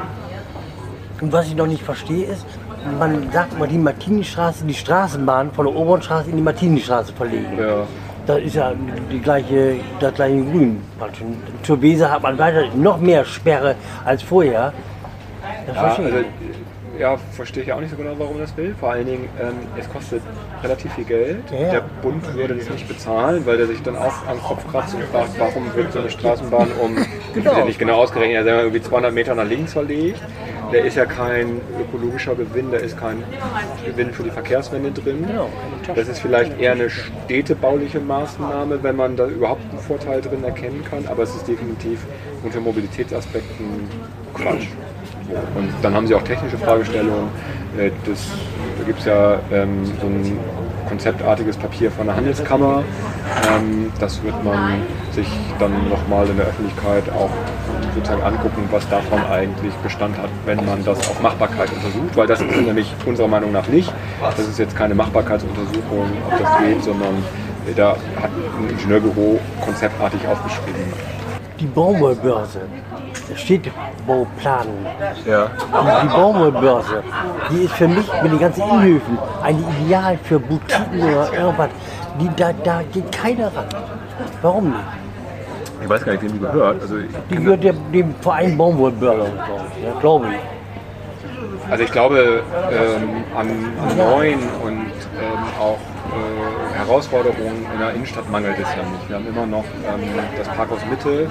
Und 1.22 1.32
was 1.34 1.48
ich 1.48 1.56
noch 1.56 1.68
nicht 1.68 1.84
verstehe 1.84 2.26
ist, 2.26 2.46
man 2.98 3.30
sagt 3.32 3.58
mal 3.60 3.68
die 3.68 3.78
Martini-Straße, 3.78 4.66
die 4.66 4.74
Straßenbahn 4.74 5.52
von 5.52 5.66
der 5.66 5.76
Obernstraße 5.76 6.30
in 6.30 6.38
die 6.38 6.44
Martini-Straße 6.44 7.12
verlegen. 7.14 7.58
Ja. 7.60 7.88
Das 8.26 8.40
ist 8.42 8.56
ja 8.56 8.74
die 9.12 9.20
gleiche, 9.20 9.78
das 10.00 10.14
gleiche 10.14 10.44
Grün. 10.44 10.82
Zur 11.64 11.82
Weser 11.82 12.12
hat 12.12 12.22
man 12.22 12.38
weiter 12.38 12.64
noch 12.76 13.00
mehr 13.00 13.26
Sperre 13.26 13.76
als 14.06 14.22
vorher. 14.22 14.72
Das 15.66 15.76
Ja, 15.76 15.82
verstehe 15.82 16.06
also, 16.06 16.18
ich. 16.20 16.26
Ja, 17.00 17.18
verstehe 17.32 17.64
ich 17.64 17.72
auch 17.72 17.80
nicht 17.80 17.92
so 17.92 17.96
genau, 17.96 18.14
warum 18.18 18.38
das 18.40 18.56
will. 18.58 18.76
Vor 18.78 18.92
allen 18.92 19.06
Dingen, 19.06 19.30
ähm, 19.42 19.56
es 19.78 19.90
kostet 19.90 20.22
relativ 20.62 20.94
viel 20.94 21.06
Geld. 21.06 21.44
Ja. 21.52 21.72
Der 21.72 21.84
Bund 22.02 22.22
würde 22.36 22.56
das 22.56 22.70
nicht 22.70 22.88
bezahlen, 22.88 23.46
weil 23.46 23.58
der 23.58 23.68
sich 23.68 23.82
dann 23.82 23.96
auch 23.96 24.28
am 24.28 24.42
Kopf 24.44 24.70
kratzt 24.70 24.94
und 24.94 25.04
fragt, 25.06 25.40
warum 25.40 25.74
wird 25.76 25.94
so 25.94 26.00
eine 26.00 26.10
Straßenbahn 26.10 26.68
um, 26.82 26.96
Genau. 27.34 27.52
ist 27.52 27.58
ja 27.58 27.66
nicht 27.66 27.80
genau 27.80 28.02
ausgerechnet, 28.02 28.46
wir 28.46 28.60
irgendwie 28.60 28.82
200 28.82 29.14
Meter 29.14 29.34
nach 29.34 29.46
links 29.48 29.74
verlegt. 29.74 30.22
Da 30.72 30.78
ist 30.78 30.98
ja 30.98 31.06
kein 31.06 31.62
ökologischer 31.82 32.36
Gewinn, 32.36 32.70
da 32.70 32.78
ist 32.78 32.96
kein 33.00 33.24
Gewinn 33.86 34.12
für 34.12 34.24
die 34.24 34.30
Verkehrswende 34.30 34.92
drin. 34.92 35.26
Genau. 35.26 35.50
Das 35.96 36.08
ist 36.08 36.20
vielleicht 36.20 36.60
eher 36.60 36.74
eine 36.74 36.92
städtebauliche 36.92 38.00
Maßnahme, 38.00 38.84
wenn 38.84 38.96
man 38.96 39.16
da 39.16 39.26
überhaupt 39.26 39.64
einen 39.72 39.80
Vorteil 39.80 40.22
drin 40.22 40.44
erkennen 40.44 40.84
kann, 40.88 41.08
aber 41.08 41.24
es 41.24 41.34
ist 41.36 41.48
definitiv 41.48 42.06
unter 42.44 42.60
Mobilitätsaspekten 42.60 43.90
Quatsch. 44.36 44.68
Und 45.56 45.70
dann 45.82 45.94
haben 45.94 46.08
sie 46.08 46.16
auch 46.16 46.24
technische 46.24 46.58
Fragestellungen. 46.58 47.30
Äh, 47.78 47.92
Das, 48.06 48.28
da 48.78 48.84
gibt 48.86 49.00
es 49.00 49.06
ja 49.06 49.40
ähm, 49.52 49.86
so 50.02 50.08
ein 50.08 50.38
konzeptartiges 50.88 51.58
Papier 51.58 51.92
von 51.92 52.08
der 52.08 52.16
Handelskammer. 52.16 52.84
Ähm, 53.48 53.92
das 54.00 54.24
wird 54.24 54.44
man 54.44 54.82
sich 55.12 55.28
dann 55.60 55.72
nochmal 55.90 56.28
in 56.28 56.38
der 56.38 56.48
Öffentlichkeit 56.48 57.04
auch 57.10 57.30
sozusagen 57.94 58.24
angucken, 58.24 58.68
was 58.72 58.88
davon 58.90 59.20
eigentlich 59.32 59.74
Bestand 59.84 60.18
hat, 60.18 60.30
wenn 60.46 60.64
man 60.66 60.84
das 60.84 61.00
auf 61.10 61.22
Machbarkeit 61.22 61.70
untersucht, 61.72 62.16
weil 62.16 62.28
das 62.28 62.42
ist 62.42 62.62
nämlich 62.62 62.94
unserer 63.06 63.28
Meinung 63.28 63.52
nach 63.52 63.68
nicht. 63.68 63.92
Das 64.22 64.48
ist 64.48 64.58
jetzt 64.58 64.76
keine 64.76 64.96
Machbarkeitsuntersuchung, 64.96 66.08
ob 66.28 66.40
das 66.40 66.58
geht, 66.60 66.84
sondern 66.84 67.24
da 67.76 67.90
hat 68.22 68.32
ein 68.60 68.70
Ingenieurbüro 68.70 69.40
konzeptartig 69.64 70.28
aufgeschrieben. 70.28 71.19
Die 71.60 71.66
Baumwollbörse, 71.66 72.62
Städtebauplanung. 73.36 74.86
Ja. 75.26 75.48
Die, 75.48 76.08
die 76.08 76.14
Baumwollbörse, 76.14 77.04
die 77.52 77.64
ist 77.64 77.74
für 77.74 77.88
mich 77.88 78.08
mit 78.24 78.32
den 78.32 78.40
ganzen 78.40 78.64
Innenhöfen 78.64 79.18
ein 79.44 79.64
Ideal 79.82 80.18
für 80.24 80.40
Boutiquen 80.40 81.02
oder 81.02 81.34
irgendwas. 81.34 81.70
Die, 82.20 82.30
da, 82.36 82.54
da 82.64 82.82
geht 82.94 83.12
keiner 83.12 83.48
ran. 83.48 83.66
Warum 84.42 84.70
nicht? 84.70 84.80
Ich 85.82 85.90
weiß 85.90 86.04
gar 86.06 86.12
nicht, 86.14 86.24
wem 86.24 86.34
die 86.34 86.40
gehört. 86.40 86.82
Also 86.82 86.96
Die 87.30 87.36
gehört 87.36 87.64
dem, 87.64 87.92
dem 87.92 88.16
Verein 88.22 88.58
Baumwollbörse, 88.58 89.32
glaube 89.32 89.64
ich. 89.78 89.84
Ja, 89.84 90.00
glaube 90.00 90.28
ich. 90.28 91.72
Also 91.72 91.84
ich 91.84 91.92
glaube, 91.92 92.42
ähm, 92.72 93.24
an, 93.38 93.48
an 93.90 93.98
neuen 93.98 94.40
und 94.64 94.86
ähm, 95.20 95.44
auch 95.60 95.78
Herausforderungen 96.90 97.68
in 97.72 97.80
der 97.80 97.94
Innenstadt 97.94 98.28
mangelt 98.32 98.58
es 98.58 98.68
ja 98.76 98.82
nicht. 98.82 99.08
Wir 99.08 99.18
haben 99.18 99.28
immer 99.28 99.46
noch 99.46 99.64
ähm, 99.64 100.02
das 100.36 100.48
Parkhaus 100.48 100.80
Mitte 100.90 101.30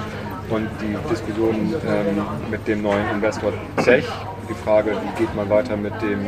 und 0.49 0.69
die 0.79 0.95
Diskussion 1.09 1.75
ähm, 1.85 2.23
mit 2.49 2.65
dem 2.65 2.81
neuen 2.81 3.09
Investor 3.13 3.51
Zech. 3.83 4.05
Die 4.49 4.53
Frage, 4.53 4.91
wie 4.91 5.19
geht 5.21 5.35
man 5.35 5.49
weiter 5.49 5.75
mit 5.75 5.91
dem 6.01 6.27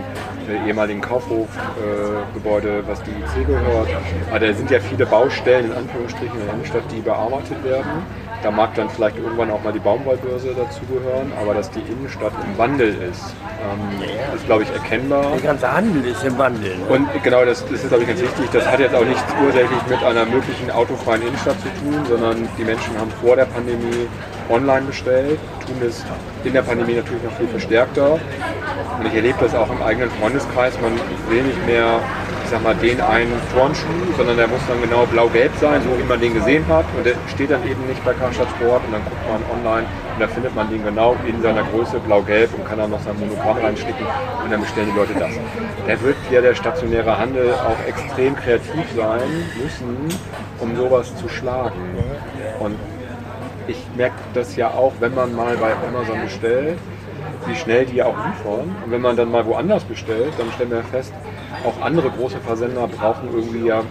äh, 0.49 0.67
ehemaligen 0.67 0.99
Kaufhofgebäude, 0.99 2.79
äh, 2.79 2.87
was 2.87 3.01
die 3.03 3.11
IC 3.11 3.47
gehört. 3.47 3.87
Aber 4.29 4.39
da 4.39 4.53
sind 4.53 4.69
ja 4.69 4.81
viele 4.81 5.05
Baustellen 5.05 5.71
in 5.71 5.77
Anführungsstrichen 5.77 6.37
in 6.37 6.45
der 6.45 6.53
Innenstadt, 6.55 6.83
die 6.91 6.99
bearbeitet 6.99 7.63
werden. 7.63 8.03
Da 8.43 8.49
mag 8.49 8.73
dann 8.75 8.89
vielleicht 8.89 9.17
irgendwann 9.17 9.51
auch 9.51 9.63
mal 9.63 9.71
die 9.71 9.79
Baumwollbörse 9.79 10.55
dazugehören, 10.55 11.31
aber 11.39 11.53
dass 11.53 11.69
die 11.69 11.81
Innenstadt 11.81 12.33
im 12.43 12.57
Wandel 12.57 12.89
ist, 12.89 13.35
ähm, 13.61 14.01
ist 14.35 14.45
glaube 14.47 14.63
ich 14.63 14.71
erkennbar. 14.71 15.31
Der 15.33 15.41
ganze 15.41 15.71
Handel 15.71 16.05
ist 16.05 16.23
im 16.23 16.37
Wandel. 16.37 16.75
Ne? 16.77 16.85
Und 16.89 17.07
genau, 17.23 17.45
das, 17.45 17.63
das 17.63 17.83
ist, 17.83 17.89
glaube 17.89 18.03
ich, 18.03 18.09
ganz 18.09 18.21
wichtig. 18.21 18.49
Das 18.51 18.65
hat 18.65 18.79
jetzt 18.79 18.95
auch 18.95 19.05
nichts 19.05 19.23
ursächlich 19.45 19.79
mit 19.87 20.03
einer 20.03 20.25
möglichen 20.25 20.71
autofreien 20.71 21.21
Innenstadt 21.21 21.57
zu 21.61 21.69
tun, 21.83 22.03
sondern 22.07 22.47
die 22.57 22.63
Menschen 22.63 22.97
haben 22.97 23.11
vor 23.21 23.35
der 23.35 23.45
Pandemie 23.45 24.07
online 24.49 24.87
bestellt, 24.87 25.39
tun 25.65 25.75
es 25.87 26.03
in 26.43 26.53
der 26.53 26.63
Pandemie 26.63 26.95
natürlich 26.95 27.23
noch 27.23 27.33
viel 27.33 27.47
verstärkter. 27.47 28.13
Und 28.13 29.05
ich 29.05 29.13
erlebe 29.13 29.37
das 29.39 29.55
auch 29.55 29.69
im 29.69 29.81
eigenen 29.81 30.09
Freundeskreis. 30.11 30.73
Man 30.81 30.93
will 31.29 31.43
nicht 31.43 31.65
mehr, 31.65 31.99
sag 32.51 32.63
mal, 32.63 32.75
den 32.75 32.99
einen 32.99 33.31
Turnschuh, 33.53 34.11
sondern 34.17 34.35
der 34.35 34.47
muss 34.47 34.59
dann 34.67 34.81
genau 34.81 35.05
blau-gelb 35.05 35.51
sein, 35.59 35.81
so 35.81 35.97
wie 35.97 36.03
man 36.03 36.19
den 36.19 36.33
gesehen 36.33 36.65
hat. 36.67 36.85
Und 36.97 37.05
der 37.05 37.15
steht 37.33 37.49
dann 37.49 37.63
eben 37.63 37.87
nicht 37.87 38.03
bei 38.03 38.13
Karstadt 38.13 38.49
Sport 38.49 38.83
und 38.85 38.91
dann 38.91 39.01
guckt 39.05 39.23
man 39.31 39.41
online 39.57 39.87
und 40.13 40.19
da 40.19 40.27
findet 40.27 40.53
man 40.53 40.69
den 40.69 40.83
genau 40.83 41.15
in 41.25 41.41
seiner 41.41 41.63
Größe 41.63 41.99
blau-gelb 41.99 42.53
und 42.53 42.65
kann 42.65 42.77
dann 42.77 42.91
noch 42.91 42.99
sein 43.01 43.17
Monogramm 43.17 43.57
reinsticken 43.57 44.05
und 44.43 44.51
dann 44.51 44.59
bestellen 44.59 44.89
die 44.91 44.97
Leute 44.99 45.13
das. 45.17 45.31
Da 45.87 46.01
wird 46.01 46.17
ja 46.29 46.41
der 46.41 46.53
stationäre 46.53 47.17
Handel 47.17 47.53
auch 47.53 47.87
extrem 47.87 48.35
kreativ 48.35 48.85
sein 48.95 49.29
müssen, 49.63 50.19
um 50.59 50.75
sowas 50.75 51.15
zu 51.15 51.29
schlagen. 51.29 51.95
Und 52.59 52.75
ich 53.67 53.77
merke 53.95 54.15
das 54.33 54.57
ja 54.57 54.67
auch, 54.71 54.91
wenn 54.99 55.15
man 55.15 55.33
mal 55.33 55.55
bei 55.55 55.71
Amazon 55.87 56.21
bestellt, 56.21 56.77
wie 57.47 57.55
schnell 57.55 57.85
die 57.85 57.95
ja 57.95 58.05
auch 58.07 58.17
liefern. 58.17 58.75
Und 58.83 58.91
wenn 58.91 59.01
man 59.01 59.15
dann 59.15 59.31
mal 59.31 59.45
woanders 59.45 59.85
bestellt, 59.85 60.33
dann 60.37 60.51
stellen 60.51 60.71
wir 60.71 60.83
fest, 60.83 61.13
auch 61.65 61.81
andere 61.81 62.09
große 62.09 62.39
Versender 62.39 62.87
brauchen 62.87 63.29
irgendwie 63.33 63.67
ja 63.67 63.83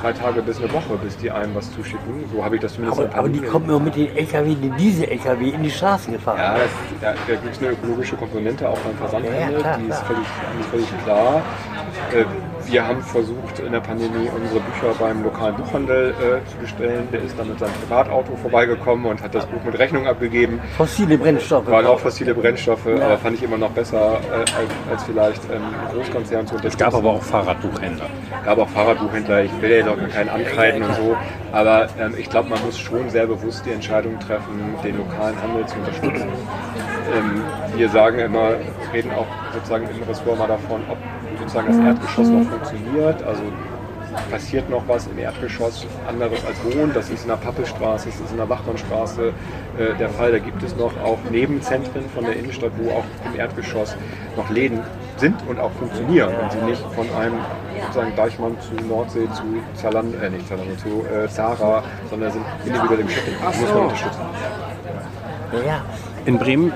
drei 0.00 0.12
Tage 0.12 0.42
bis 0.42 0.58
eine 0.58 0.72
Woche, 0.72 0.96
bis 1.02 1.16
die 1.16 1.30
einem 1.30 1.54
was 1.54 1.72
zuschicken. 1.72 2.24
So 2.32 2.44
habe 2.44 2.56
ich 2.56 2.62
das 2.62 2.74
zumindest 2.74 3.00
Aber, 3.00 3.14
aber 3.14 3.28
die 3.28 3.40
kommen 3.40 3.68
immer 3.68 3.80
mit 3.80 3.96
den 3.96 4.16
LKW, 4.16 4.54
die 4.54 4.70
Diesel-LKW 4.70 5.50
in 5.50 5.62
die 5.62 5.70
Straßen 5.70 6.12
gefahren. 6.12 6.38
Ja, 6.38 6.54
das, 6.54 6.70
da, 7.00 7.14
da 7.26 7.34
gibt 7.40 7.54
es 7.54 7.58
eine 7.60 7.70
ökologische 7.72 8.16
Komponente 8.16 8.68
auch 8.68 8.78
beim 8.78 8.96
Versandhandel, 8.96 9.52
Ja, 9.52 9.58
klar, 9.58 9.78
die, 9.78 9.88
ist 9.88 10.02
völlig, 10.02 10.26
die 10.54 10.60
ist 10.60 10.70
völlig 10.70 11.04
klar. 11.04 11.42
Äh, 12.12 12.24
wir 12.70 12.86
haben 12.86 13.02
versucht 13.02 13.58
in 13.60 13.72
der 13.72 13.80
Pandemie 13.80 14.28
unsere 14.34 14.60
Bücher 14.60 14.94
beim 14.98 15.22
lokalen 15.22 15.56
Buchhandel 15.56 16.10
äh, 16.10 16.50
zu 16.50 16.56
bestellen. 16.58 17.08
Der 17.12 17.22
ist 17.22 17.38
dann 17.38 17.48
mit 17.48 17.58
seinem 17.58 17.72
Privatauto 17.74 18.36
vorbeigekommen 18.36 19.06
und 19.06 19.22
hat 19.22 19.34
das 19.34 19.46
Buch 19.46 19.62
mit 19.64 19.78
Rechnung 19.78 20.06
abgegeben. 20.06 20.60
Fossile 20.76 21.16
Brennstoffe. 21.16 21.66
Waren 21.66 21.86
auch 21.86 21.98
fossile 21.98 22.34
Brennstoffe, 22.34 22.86
aber 22.86 23.18
fand 23.18 23.36
ich 23.36 23.42
immer 23.42 23.58
noch 23.58 23.70
besser 23.70 24.20
äh, 24.20 24.38
als, 24.38 24.48
als 24.90 25.04
vielleicht 25.04 25.42
ähm, 25.44 25.62
ein 25.62 25.94
Großkonzern 25.94 26.46
zu 26.46 26.54
unterstützen. 26.54 26.66
Es 26.66 26.78
gab 26.78 26.94
aber 26.94 27.10
auch 27.10 27.22
Fahrradbuchhändler. 27.22 28.06
gab 28.44 28.58
auch 28.58 28.68
Fahrradbuchhändler, 28.68 29.44
ich 29.44 29.62
will 29.62 29.70
ja 29.70 29.76
jetzt 29.78 29.88
auch 29.88 30.08
keinen 30.08 30.28
ankreiden 30.28 30.82
und 30.82 30.94
so, 30.96 31.16
aber 31.52 31.88
ähm, 31.98 32.14
ich 32.18 32.28
glaube, 32.28 32.48
man 32.50 32.64
muss 32.64 32.78
schon 32.78 33.08
sehr 33.10 33.26
bewusst 33.26 33.64
die 33.66 33.72
Entscheidung 33.72 34.18
treffen, 34.20 34.74
den 34.84 34.98
lokalen 34.98 35.40
Handel 35.40 35.66
zu 35.66 35.76
unterstützen. 35.76 36.28
Ähm, 37.14 37.42
wir 37.76 37.88
sagen 37.88 38.18
immer, 38.18 38.50
reden 38.92 39.10
auch 39.12 39.26
sozusagen 39.54 39.88
im 39.88 40.02
Ressort 40.02 40.38
mal 40.38 40.48
davon, 40.48 40.82
ob 40.90 40.98
sozusagen 41.38 41.68
das 41.68 41.86
Erdgeschoss 41.86 42.28
noch 42.28 42.44
funktioniert, 42.50 43.22
also 43.22 43.42
passiert 44.30 44.68
noch 44.70 44.82
was 44.86 45.06
im 45.06 45.18
Erdgeschoss 45.18 45.86
anderes 46.08 46.44
als 46.44 46.56
Wohnen. 46.64 46.92
Das 46.94 47.10
ist 47.10 47.22
in 47.22 47.28
der 47.28 47.36
Pappelstraße, 47.36 48.08
das 48.08 48.20
ist 48.20 48.30
in 48.30 48.36
der 48.36 48.48
Wachmannstraße 48.48 49.32
äh, 49.78 49.94
der 49.98 50.08
Fall. 50.10 50.32
Da 50.32 50.38
gibt 50.38 50.62
es 50.62 50.76
noch 50.76 50.92
auch 51.02 51.18
Nebenzentren 51.30 52.04
von 52.14 52.24
der 52.24 52.36
Innenstadt, 52.36 52.72
wo 52.78 52.90
auch 52.90 53.04
im 53.26 53.38
Erdgeschoss 53.38 53.96
noch 54.36 54.48
Läden 54.50 54.80
sind 55.16 55.36
und 55.48 55.58
auch 55.58 55.72
funktionieren 55.72 56.32
und 56.42 56.52
sie 56.52 56.60
nicht 56.62 56.82
von 56.94 57.06
einem 57.18 57.38
sozusagen 57.82 58.14
Deichmann 58.16 58.56
zu 58.60 58.74
Nordsee 58.86 59.28
zu 59.32 59.42
Zalando, 59.74 60.18
äh 60.18 60.30
nicht 60.30 60.48
Zalando, 60.48 60.74
zu 60.76 61.04
äh, 61.06 61.28
Zara, 61.28 61.82
sondern 62.10 62.32
sind 62.32 62.44
individuell 62.64 63.00
im 63.00 63.08
Shipping. 63.08 63.34
Das 63.42 63.60
muss 63.60 63.70
man 63.70 63.82
unterstützen. 63.84 64.20
Ja. 65.66 65.82
In 66.26 66.38
Bremen, 66.38 66.72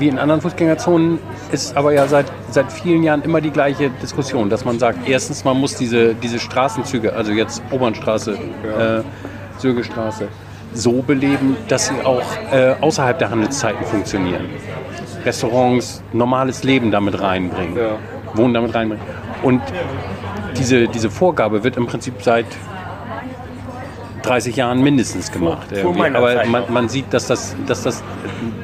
wie 0.00 0.08
in 0.08 0.18
anderen 0.18 0.40
Fußgängerzonen, 0.40 1.18
ist 1.52 1.76
aber 1.76 1.92
ja 1.92 2.06
seit, 2.06 2.26
seit 2.50 2.70
vielen 2.72 3.02
Jahren 3.02 3.22
immer 3.22 3.40
die 3.40 3.50
gleiche 3.50 3.90
Diskussion, 4.02 4.50
dass 4.50 4.64
man 4.64 4.78
sagt, 4.78 5.08
erstens, 5.08 5.44
man 5.44 5.58
muss 5.58 5.74
diese, 5.76 6.14
diese 6.14 6.38
Straßenzüge, 6.38 7.12
also 7.14 7.32
jetzt 7.32 7.62
Obernstraße, 7.70 8.32
äh, 8.32 9.02
Sögestraße, 9.58 10.28
so 10.74 11.02
beleben, 11.02 11.56
dass 11.68 11.86
sie 11.86 12.04
auch 12.04 12.22
äh, 12.52 12.74
außerhalb 12.80 13.18
der 13.18 13.30
Handelszeiten 13.30 13.84
funktionieren. 13.86 14.46
Restaurants, 15.24 16.02
normales 16.12 16.62
Leben 16.62 16.90
damit 16.90 17.20
reinbringen, 17.20 17.76
Ja. 17.76 17.98
Wohnen 18.34 18.54
damit 18.54 18.74
reinbringen. 18.74 19.04
Und 19.42 19.62
diese, 20.56 20.88
diese 20.88 21.10
Vorgabe 21.10 21.64
wird 21.64 21.76
im 21.76 21.86
Prinzip 21.86 22.14
seit 22.22 22.46
30 24.22 24.56
Jahren 24.56 24.82
mindestens 24.82 25.30
gemacht. 25.30 25.68
vor 25.76 25.94
meiner 25.94 26.18
Aber 26.18 26.44
man, 26.46 26.72
man 26.72 26.88
sieht, 26.88 27.12
dass 27.12 27.26
das, 27.26 27.56
dass 27.66 27.82
das, 27.82 28.02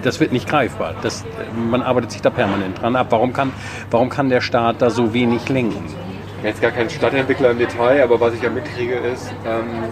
das 0.03 0.21
wird 0.21 0.33
nicht 0.33 0.49
greifbar. 0.49 0.95
Das, 1.03 1.25
man 1.55 1.83
arbeitet 1.83 2.13
sich 2.13 2.23
da 2.23 2.31
permanent 2.31 2.81
dran 2.81 2.97
ab. 2.97 3.09
Warum 3.11 3.33
kann, 3.33 3.53
warum 3.91 4.09
kann 4.09 4.29
der 4.29 4.41
Staat 4.41 4.83
da 4.83 4.91
so 4.91 5.15
wenig 5.15 5.49
lenken? 5.49 5.85
Jetzt 6.45 6.61
gar 6.61 6.71
kein 6.71 6.91
Stadtentwickler 6.91 7.51
im 7.51 7.59
Detail, 7.59 8.03
aber 8.03 8.21
was 8.21 8.35
ich 8.35 8.43
ja 8.43 8.51
mitkriege 8.51 8.95
ist, 8.95 9.33
ähm, 9.47 9.85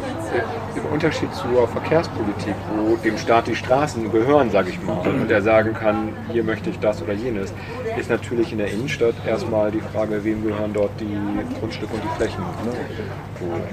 im 0.76 0.92
Unterschied 0.92 1.32
zur 1.34 1.66
Verkehrspolitik, 1.68 2.54
wo 2.76 2.96
dem 2.96 3.16
Staat 3.18 3.46
die 3.46 3.56
Straßen 3.56 4.10
gehören, 4.12 4.50
sage 4.50 4.70
ich 4.70 4.82
mal, 4.82 5.06
und 5.06 5.30
er 5.30 5.42
sagen 5.42 5.74
kann, 5.74 6.10
hier 6.30 6.44
möchte 6.44 6.70
ich 6.70 6.78
das 6.78 7.02
oder 7.02 7.12
jenes, 7.12 7.52
ist 7.98 8.10
natürlich 8.10 8.52
in 8.52 8.58
der 8.58 8.70
Innenstadt 8.70 9.14
erstmal 9.26 9.70
die 9.70 9.80
Frage, 9.80 10.24
wem 10.24 10.44
gehören 10.44 10.72
dort 10.72 10.90
die 11.00 11.18
Grundstücke 11.58 11.94
und 11.94 12.02
die 12.02 12.16
Flächen. 12.16 12.40
Ne? 12.40 12.72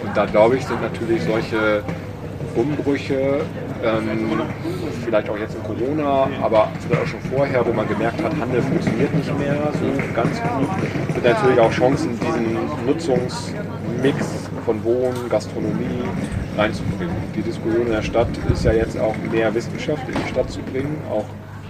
Und 0.04 0.18
da 0.18 0.26
glaube 0.26 0.58
ich, 0.58 0.66
sind 0.66 0.82
natürlich 0.82 1.22
solche 1.24 1.84
Umbrüche, 2.56 3.42
ähm, 3.84 4.42
vielleicht 5.04 5.30
auch 5.30 5.38
jetzt 5.38 5.56
in 5.56 5.64
Corona, 5.64 6.28
aber 6.42 6.70
vielleicht 6.82 7.04
auch 7.04 7.08
schon 7.08 7.22
vorher, 7.22 7.66
wo 7.66 7.74
man 7.74 7.88
gemerkt 7.88 8.22
hat, 8.24 8.32
Handel 8.40 8.62
funktioniert 8.62 9.14
nicht 9.14 9.40
mehr 9.40 9.72
so 9.74 10.14
ganz 10.14 10.42
gut, 10.42 11.14
sind 11.14 11.24
natürlich 11.24 11.60
auch 11.60 11.72
Chancen, 11.72 12.20
diesen 12.20 12.58
Nutzungsmix 12.86 14.50
von 14.66 14.84
Wohnen, 14.84 15.30
Gastronomie 15.30 16.04
reinzubringen. 16.58 17.16
Die 17.36 17.42
Diskussion 17.42 17.88
in 17.88 17.92
der 17.92 18.02
Stadt 18.02 18.30
ist 18.52 18.66
ja 18.66 18.74
jetzt 18.74 19.00
auch 19.00 19.16
mehr 19.32 19.54
Wissenschaft 19.54 20.08
in 20.08 20.16
die 20.16 20.30
Stadt 20.30 20.50
zu 20.50 20.60
bringen, 20.62 20.98
auch 21.10 21.26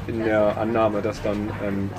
in 0.07 0.23
der 0.23 0.57
Annahme, 0.57 1.01
dass 1.01 1.21
dann 1.21 1.49
ähm, 1.65 1.89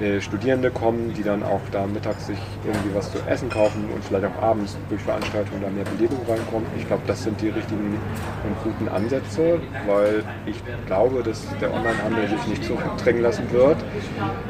äh, 0.00 0.20
Studierende 0.20 0.70
kommen, 0.70 1.12
die 1.14 1.22
dann 1.22 1.42
auch 1.42 1.60
da 1.72 1.86
mittags 1.86 2.26
sich 2.26 2.38
irgendwie 2.64 2.94
was 2.94 3.12
zu 3.12 3.18
essen 3.28 3.50
kaufen 3.50 3.88
und 3.94 4.02
vielleicht 4.02 4.24
auch 4.26 4.42
abends 4.42 4.76
durch 4.88 5.02
Veranstaltungen 5.02 5.60
da 5.62 5.68
mehr 5.68 5.84
Belebung 5.84 6.20
reinkommt. 6.26 6.66
Ich 6.78 6.86
glaube, 6.86 7.02
das 7.06 7.22
sind 7.22 7.40
die 7.40 7.50
richtigen 7.50 7.98
und 8.44 8.62
guten 8.64 8.88
Ansätze, 8.88 9.60
weil 9.86 10.24
ich 10.46 10.56
glaube, 10.86 11.22
dass 11.22 11.46
der 11.60 11.72
Onlinehandel 11.72 12.28
sich 12.28 12.46
nicht 12.46 12.64
zurückdrängen 12.64 13.22
lassen 13.22 13.50
wird. 13.50 13.76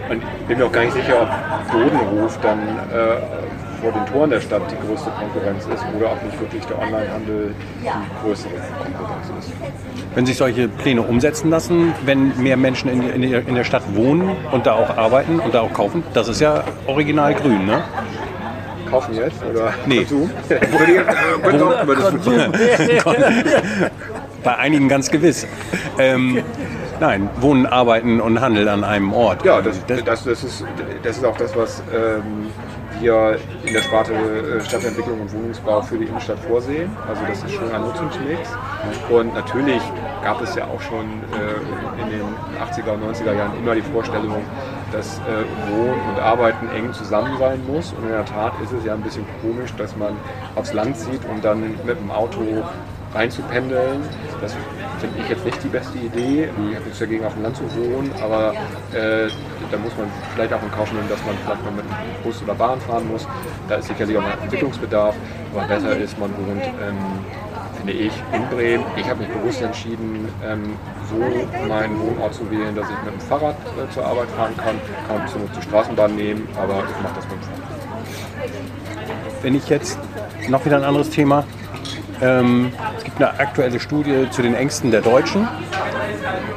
Und 0.08 0.22
ich 0.40 0.46
bin 0.46 0.58
mir 0.58 0.66
auch 0.66 0.72
gar 0.72 0.84
nicht 0.84 0.94
sicher, 0.94 1.22
ob 1.22 1.72
Bodenruf 1.72 2.38
dann 2.40 2.60
äh, 2.92 3.69
vor 3.80 3.92
den 3.92 4.06
Toren 4.06 4.30
der 4.30 4.40
Stadt 4.40 4.62
die 4.70 4.86
größte 4.86 5.10
Konkurrenz 5.10 5.66
ist 5.66 5.84
oder 5.96 6.12
ob 6.12 6.24
nicht 6.24 6.40
wirklich 6.40 6.64
der 6.66 6.78
Onlinehandel 6.78 7.54
die 7.82 8.22
größere 8.22 8.52
Konkurrenz 8.82 9.26
ist. 9.38 9.52
Wenn 10.14 10.26
sich 10.26 10.36
solche 10.36 10.68
Pläne 10.68 11.02
umsetzen 11.02 11.50
lassen, 11.50 11.92
wenn 12.04 12.40
mehr 12.42 12.56
Menschen 12.56 12.90
in, 12.90 13.02
in, 13.02 13.22
in 13.22 13.54
der 13.54 13.64
Stadt 13.64 13.82
wohnen 13.94 14.36
und 14.52 14.66
da 14.66 14.74
auch 14.74 14.96
arbeiten 14.96 15.40
und 15.40 15.54
da 15.54 15.62
auch 15.62 15.72
kaufen, 15.72 16.02
das 16.14 16.28
ist 16.28 16.40
ja 16.40 16.64
original 16.86 17.34
grün, 17.34 17.66
ne? 17.66 17.82
Kaufen 18.90 19.14
jetzt 19.14 19.42
oder 19.44 19.72
Nee. 19.86 20.04
Bei 24.42 24.56
einigen 24.56 24.88
ganz 24.88 25.10
gewiss. 25.10 25.46
Ähm, 25.98 26.42
nein, 26.98 27.28
wohnen, 27.40 27.66
arbeiten 27.66 28.20
und 28.20 28.40
Handel 28.40 28.68
an 28.68 28.84
einem 28.84 29.12
Ort. 29.12 29.44
Ja, 29.44 29.60
das, 29.60 29.84
das, 29.86 30.24
das, 30.24 30.26
ist, 30.26 30.64
das 31.02 31.18
ist 31.18 31.24
auch 31.24 31.36
das, 31.36 31.54
was 31.54 31.82
ähm, 31.94 32.46
wir 33.00 33.38
in 33.64 33.72
der 33.72 33.82
Sparte 33.82 34.12
äh, 34.12 34.60
Stadtentwicklung 34.60 35.20
und 35.20 35.32
Wohnungsbau 35.32 35.82
für 35.82 35.98
die 35.98 36.04
Innenstadt 36.04 36.38
vorsehen. 36.40 36.90
Also 37.08 37.22
das 37.26 37.42
ist 37.42 37.52
schon 37.52 37.70
ein 37.72 37.82
Nutzungsmix. 37.82 38.48
Und 39.08 39.34
natürlich 39.34 39.82
gab 40.22 40.40
es 40.42 40.54
ja 40.54 40.64
auch 40.64 40.80
schon 40.80 41.04
äh, 41.04 42.02
in 42.02 42.10
den 42.10 42.22
80er 42.60 42.92
und 42.92 43.14
90er 43.14 43.34
Jahren 43.34 43.56
immer 43.58 43.74
die 43.74 43.82
Vorstellung, 43.82 44.42
dass 44.92 45.18
äh, 45.18 45.70
Wohnen 45.70 46.00
und 46.10 46.20
Arbeiten 46.20 46.68
eng 46.70 46.92
zusammen 46.92 47.38
sein 47.38 47.60
muss. 47.66 47.92
Und 47.92 48.04
in 48.04 48.10
der 48.10 48.24
Tat 48.24 48.52
ist 48.62 48.72
es 48.72 48.84
ja 48.84 48.94
ein 48.94 49.02
bisschen 49.02 49.24
komisch, 49.42 49.72
dass 49.76 49.96
man 49.96 50.16
aufs 50.54 50.72
Land 50.72 50.96
zieht 50.96 51.24
und 51.24 51.44
dann 51.44 51.60
mit 51.84 51.98
dem 51.98 52.10
Auto 52.10 52.42
reinzupendeln. 53.14 54.02
Das 54.40 54.54
finde 55.00 55.18
ich 55.20 55.28
jetzt 55.28 55.44
nicht 55.44 55.62
die 55.62 55.68
beste 55.68 55.98
Idee. 55.98 56.44
Ich 56.44 56.74
habe 56.74 56.84
nichts 56.84 56.98
dagegen, 56.98 57.24
auf 57.24 57.34
dem 57.34 57.42
Land 57.42 57.56
zu 57.56 57.64
wohnen, 57.74 58.10
aber 58.22 58.52
äh, 58.92 59.28
da 59.70 59.78
muss 59.78 59.96
man 59.96 60.06
vielleicht 60.34 60.52
auch 60.52 60.62
in 60.62 60.70
Kauf 60.70 60.92
nehmen, 60.92 61.08
dass 61.08 61.24
man 61.24 61.36
vielleicht 61.44 61.64
mal 61.64 61.72
mit 61.72 61.84
Bus 62.22 62.42
oder 62.42 62.54
Bahn 62.54 62.80
fahren 62.80 63.08
muss. 63.08 63.26
Da 63.68 63.76
ist 63.76 63.88
sicherlich 63.88 64.16
auch 64.16 64.24
ein 64.24 64.38
Entwicklungsbedarf, 64.42 65.14
aber 65.54 65.66
besser 65.66 65.96
ist, 65.96 66.18
man 66.18 66.30
wohnt, 66.30 66.64
ähm, 66.64 66.96
finde 67.78 67.92
ich, 67.92 68.12
in 68.32 68.46
Bremen. 68.48 68.84
Ich 68.96 69.08
habe 69.08 69.20
mich 69.20 69.28
bewusst 69.28 69.62
entschieden, 69.62 70.28
ähm, 70.44 70.76
so 71.08 71.66
meinen 71.66 71.98
Wohnort 71.98 72.34
zu 72.34 72.50
wählen, 72.50 72.74
dass 72.74 72.86
ich 72.88 73.04
mit 73.04 73.14
dem 73.14 73.20
Fahrrad 73.20 73.56
äh, 73.56 73.92
zur 73.92 74.04
Arbeit 74.04 74.28
fahren 74.36 74.56
kann. 74.56 74.80
Kann 75.08 75.26
zur 75.28 75.40
Not 75.40 75.50
die 75.56 75.62
Straßenbahn 75.62 76.14
nehmen, 76.14 76.46
aber 76.56 76.84
ich 76.88 77.02
mache 77.02 77.14
das 77.16 77.24
mit 77.24 77.32
dem 77.32 77.42
Fahrrad. 77.42 77.70
Wenn 79.42 79.54
ich 79.54 79.68
jetzt 79.68 79.98
noch 80.48 80.64
wieder 80.64 80.76
ein 80.76 80.84
anderes 80.84 81.10
Thema. 81.10 81.44
Ähm, 82.22 82.72
es 82.98 83.04
gibt 83.04 83.16
eine 83.16 83.38
aktuelle 83.38 83.80
Studie 83.80 84.28
zu 84.30 84.42
den 84.42 84.54
Ängsten 84.54 84.90
der 84.90 85.00
Deutschen 85.00 85.48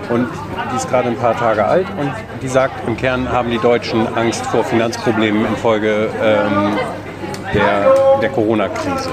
und 0.10 0.28
die 0.72 0.76
ist 0.76 0.90
gerade 0.90 1.08
ein 1.08 1.16
paar 1.16 1.38
Tage 1.38 1.66
alt 1.66 1.88
und 1.98 2.12
die 2.42 2.48
sagt, 2.48 2.88
im 2.88 2.98
Kern 2.98 3.32
haben 3.32 3.50
die 3.50 3.60
Deutschen 3.60 4.06
Angst 4.16 4.46
vor 4.48 4.64
Finanzproblemen 4.64 5.46
infolge 5.46 6.10
ähm, 6.22 6.78
der, 7.54 7.94
der 8.22 8.30
Corona-Krise. 8.30 9.10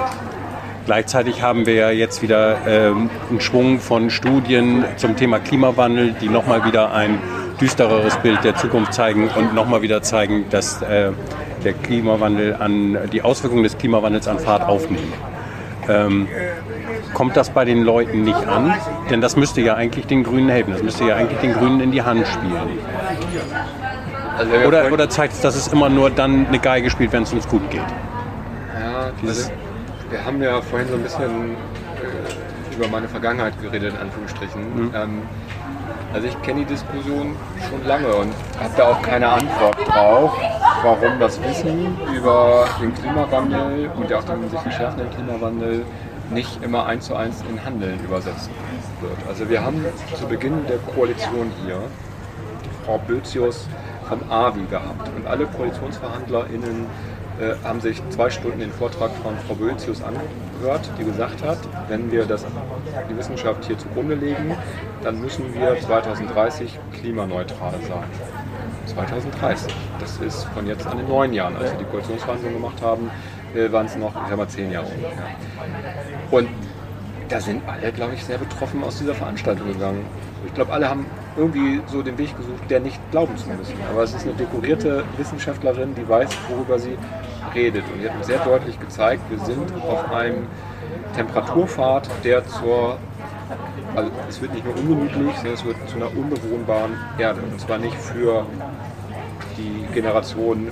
Gleichzeitig 0.86 1.40
haben 1.42 1.66
wir 1.66 1.74
ja 1.74 1.90
jetzt 1.90 2.20
wieder 2.22 2.66
ähm, 2.66 3.10
einen 3.28 3.40
Schwung 3.40 3.78
von 3.78 4.10
Studien 4.10 4.84
zum 4.96 5.16
Thema 5.16 5.38
Klimawandel, 5.38 6.14
die 6.20 6.28
nochmal 6.28 6.64
wieder 6.64 6.92
ein 6.92 7.20
düstereres 7.60 8.16
Bild 8.16 8.42
der 8.42 8.56
Zukunft 8.56 8.94
zeigen 8.94 9.28
und 9.28 9.54
nochmal 9.54 9.82
wieder 9.82 10.02
zeigen, 10.02 10.46
dass 10.50 10.82
äh, 10.82 11.12
der 11.62 11.74
Klimawandel 11.74 12.56
an 12.58 12.98
die 13.12 13.22
Auswirkungen 13.22 13.62
des 13.62 13.78
Klimawandels 13.78 14.26
an 14.26 14.40
Fahrt 14.40 14.62
aufnehmen. 14.62 15.12
Ähm, 15.88 16.28
kommt 17.14 17.36
das 17.36 17.50
bei 17.50 17.64
den 17.64 17.82
Leuten 17.82 18.22
nicht 18.22 18.46
an? 18.46 18.74
Denn 19.10 19.20
das 19.20 19.36
müsste 19.36 19.60
ja 19.60 19.74
eigentlich 19.74 20.06
den 20.06 20.22
Grünen 20.22 20.48
helfen. 20.48 20.72
Das 20.72 20.82
müsste 20.82 21.04
ja 21.04 21.16
eigentlich 21.16 21.40
den 21.40 21.52
Grünen 21.52 21.80
in 21.80 21.90
die 21.90 22.02
Hand 22.02 22.26
spielen. 22.26 22.78
Also 24.38 24.52
Oder, 24.66 24.92
oder 24.92 25.08
zeigt 25.08 25.34
es, 25.34 25.40
dass 25.40 25.54
es 25.54 25.68
immer 25.68 25.88
nur 25.88 26.10
dann 26.10 26.46
eine 26.46 26.58
Geige 26.58 26.90
spielt, 26.90 27.12
wenn 27.12 27.24
es 27.24 27.32
uns 27.32 27.46
gut 27.48 27.68
geht? 27.70 27.80
Ja, 27.80 29.10
also, 29.26 29.50
wir 30.10 30.24
haben 30.24 30.42
ja 30.42 30.60
vorhin 30.62 30.88
so 30.88 30.94
ein 30.94 31.02
bisschen 31.02 31.50
äh, 31.50 32.74
über 32.74 32.88
meine 32.88 33.08
Vergangenheit 33.08 33.60
geredet, 33.60 33.94
in 33.94 34.00
Anführungsstrichen. 34.00 34.92
Ähm, 34.94 35.22
also 36.12 36.26
ich 36.26 36.42
kenne 36.42 36.60
die 36.60 36.66
Diskussion 36.66 37.36
schon 37.68 37.86
lange 37.86 38.08
und 38.08 38.32
habe 38.58 38.72
da 38.76 38.84
auch 38.88 39.02
keine 39.02 39.28
Antwort 39.28 39.76
drauf, 39.86 40.32
warum 40.82 41.18
das 41.18 41.42
Wissen 41.42 41.96
über 42.14 42.66
den 42.80 42.94
Klimawandel 42.94 43.90
und 43.96 44.10
ja 44.10 44.18
auch 44.18 44.24
den 44.24 44.48
sich 44.48 44.60
verschärfenden 44.60 45.10
Klimawandel 45.10 45.84
nicht 46.30 46.62
immer 46.62 46.86
eins 46.86 47.06
zu 47.06 47.14
eins 47.14 47.42
in 47.50 47.62
Handeln 47.64 47.98
übersetzt 48.04 48.50
wird. 49.00 49.16
Also 49.28 49.48
wir 49.48 49.62
haben 49.62 49.84
zu 50.14 50.26
Beginn 50.26 50.66
der 50.68 50.78
Koalition 50.94 51.50
hier 51.64 51.80
Frau 52.84 52.98
Bözius 52.98 53.66
vom 54.08 54.20
AWI 54.30 54.64
gehabt. 54.70 55.10
Und 55.16 55.26
alle 55.26 55.46
KoalitionsverhandlerInnen 55.46 56.86
äh, 57.40 57.54
haben 57.64 57.80
sich 57.80 58.02
zwei 58.10 58.30
Stunden 58.30 58.60
den 58.60 58.72
Vortrag 58.72 59.10
von 59.22 59.36
Frau 59.46 59.54
Bözius 59.54 60.02
angehört, 60.02 60.90
die 60.98 61.04
gesagt 61.04 61.42
hat, 61.44 61.58
wenn 61.88 62.10
wir 62.10 62.24
das, 62.24 62.44
die 63.08 63.16
Wissenschaft 63.16 63.64
hier 63.64 63.78
zugrunde 63.78 64.14
legen, 64.14 64.56
dann 65.02 65.20
müssen 65.20 65.54
wir 65.54 65.78
2030 65.80 66.78
klimaneutral 66.92 67.74
sein. 67.88 68.29
2030. 68.90 69.74
Das 69.98 70.16
ist 70.18 70.44
von 70.54 70.66
jetzt 70.66 70.86
an 70.86 70.98
in 70.98 71.08
neun 71.08 71.32
Jahren. 71.32 71.56
Als 71.56 71.72
wir 71.72 71.78
die 71.78 71.84
Koalitionsverhandlungen 71.84 72.60
gemacht 72.60 72.82
haben, 72.82 73.10
äh, 73.54 73.70
waren 73.72 73.86
es 73.86 73.96
noch, 73.96 74.10
ich 74.22 74.28
sag 74.28 74.36
mal, 74.36 74.48
zehn 74.48 74.70
Jahre 74.70 74.86
ungefähr. 74.86 75.26
Und 76.30 76.48
da 77.28 77.40
sind 77.40 77.62
alle, 77.68 77.92
glaube 77.92 78.14
ich, 78.14 78.24
sehr 78.24 78.38
betroffen 78.38 78.82
aus 78.82 78.98
dieser 78.98 79.14
Veranstaltung 79.14 79.68
gegangen. 79.68 80.04
Ich 80.44 80.54
glaube, 80.54 80.72
alle 80.72 80.88
haben 80.88 81.06
irgendwie 81.36 81.80
so 81.86 82.02
den 82.02 82.18
Weg 82.18 82.36
gesucht, 82.36 82.68
der 82.68 82.80
nicht 82.80 82.98
glauben 83.10 83.36
zu 83.36 83.48
müssen. 83.48 83.74
Aber 83.90 84.02
es 84.02 84.14
ist 84.14 84.24
eine 84.24 84.34
dekorierte 84.34 85.04
Wissenschaftlerin, 85.16 85.94
die 85.94 86.08
weiß, 86.08 86.28
worüber 86.48 86.78
sie 86.78 86.98
redet. 87.54 87.84
Und 87.92 88.02
die 88.02 88.08
hat 88.08 88.18
mir 88.18 88.24
sehr 88.24 88.44
deutlich 88.44 88.78
gezeigt, 88.80 89.22
wir 89.30 89.38
sind 89.38 89.72
auf 89.82 90.10
einem 90.12 90.46
Temperaturpfad, 91.14 92.08
der 92.24 92.46
zur, 92.46 92.98
also 93.94 94.10
es 94.28 94.40
wird 94.40 94.54
nicht 94.54 94.64
nur 94.64 94.76
ungemütlich, 94.76 95.34
sondern 95.36 95.54
es 95.54 95.64
wird 95.64 95.76
zu 95.88 95.96
einer 95.96 96.16
unbewohnbaren 96.16 96.92
Erde. 97.18 97.40
Und 97.42 97.60
zwar 97.60 97.78
nicht 97.78 97.96
für 97.96 98.46
die 99.60 99.94
Generation 99.94 100.70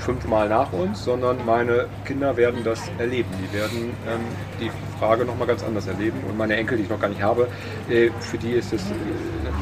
fünfmal 0.00 0.48
nach 0.48 0.72
uns, 0.72 1.04
sondern 1.04 1.36
meine 1.46 1.86
Kinder 2.04 2.36
werden 2.36 2.64
das 2.64 2.80
erleben. 2.98 3.28
Die 3.42 3.56
werden 3.56 3.92
ähm, 4.08 4.20
die 4.60 4.70
Frage 4.98 5.24
nochmal 5.24 5.46
ganz 5.46 5.62
anders 5.62 5.86
erleben. 5.86 6.18
Und 6.28 6.36
meine 6.36 6.56
Enkel, 6.56 6.78
die 6.78 6.84
ich 6.84 6.90
noch 6.90 7.00
gar 7.00 7.08
nicht 7.08 7.22
habe, 7.22 7.48
äh, 7.88 8.10
für 8.20 8.38
die 8.38 8.52
ist 8.52 8.72
es 8.72 8.82
äh, 8.82 8.94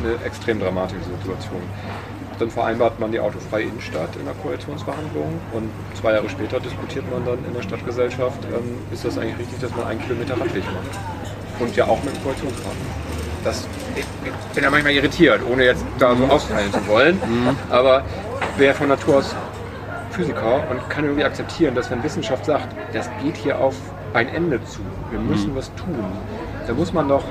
eine 0.02 0.24
extrem 0.24 0.60
dramatische 0.60 1.02
Situation. 1.02 1.62
Dann 2.38 2.50
vereinbart 2.50 3.00
man 3.00 3.10
die 3.10 3.18
autofreie 3.18 3.64
Innenstadt 3.64 4.14
in 4.16 4.24
der 4.24 4.34
Koalitionsverhandlung 4.34 5.40
und 5.52 5.70
zwei 6.00 6.12
Jahre 6.12 6.28
später 6.28 6.60
diskutiert 6.60 7.04
man 7.10 7.24
dann 7.26 7.44
in 7.44 7.52
der 7.52 7.62
Stadtgesellschaft, 7.62 8.38
ähm, 8.44 8.78
ist 8.92 9.04
das 9.04 9.18
eigentlich 9.18 9.38
richtig, 9.40 9.58
dass 9.60 9.74
man 9.74 9.88
einen 9.88 10.00
Kilometer 10.00 10.34
Radweg 10.34 10.62
macht. 10.64 10.98
Und 11.58 11.74
ja 11.74 11.86
auch 11.86 12.02
mit 12.04 12.14
dem 12.14 12.22
Koalitionspartner. 12.22 12.86
Das, 13.42 13.66
ich, 13.96 14.04
ich 14.24 14.54
bin 14.54 14.62
ja 14.62 14.70
manchmal 14.70 14.92
irritiert, 14.92 15.40
ohne 15.50 15.64
jetzt 15.64 15.84
da 15.98 16.14
so 16.14 16.24
austeilen 16.24 16.72
zu 16.72 16.86
wollen. 16.86 17.20
Aber 17.70 18.04
wer 18.56 18.74
von 18.74 18.88
Natur 18.88 19.18
aus 19.18 19.34
Physiker 20.10 20.62
und 20.70 20.90
kann 20.90 21.04
irgendwie 21.04 21.24
akzeptieren, 21.24 21.74
dass 21.74 21.90
wenn 21.90 22.02
Wissenschaft 22.02 22.44
sagt, 22.44 22.74
das 22.92 23.08
geht 23.22 23.36
hier 23.36 23.58
auf 23.60 23.74
ein 24.14 24.28
Ende 24.28 24.62
zu, 24.64 24.80
wir 25.10 25.20
müssen 25.20 25.54
was 25.54 25.72
tun, 25.74 26.02
da 26.66 26.72
muss 26.74 26.92
man 26.92 27.08
doch 27.08 27.24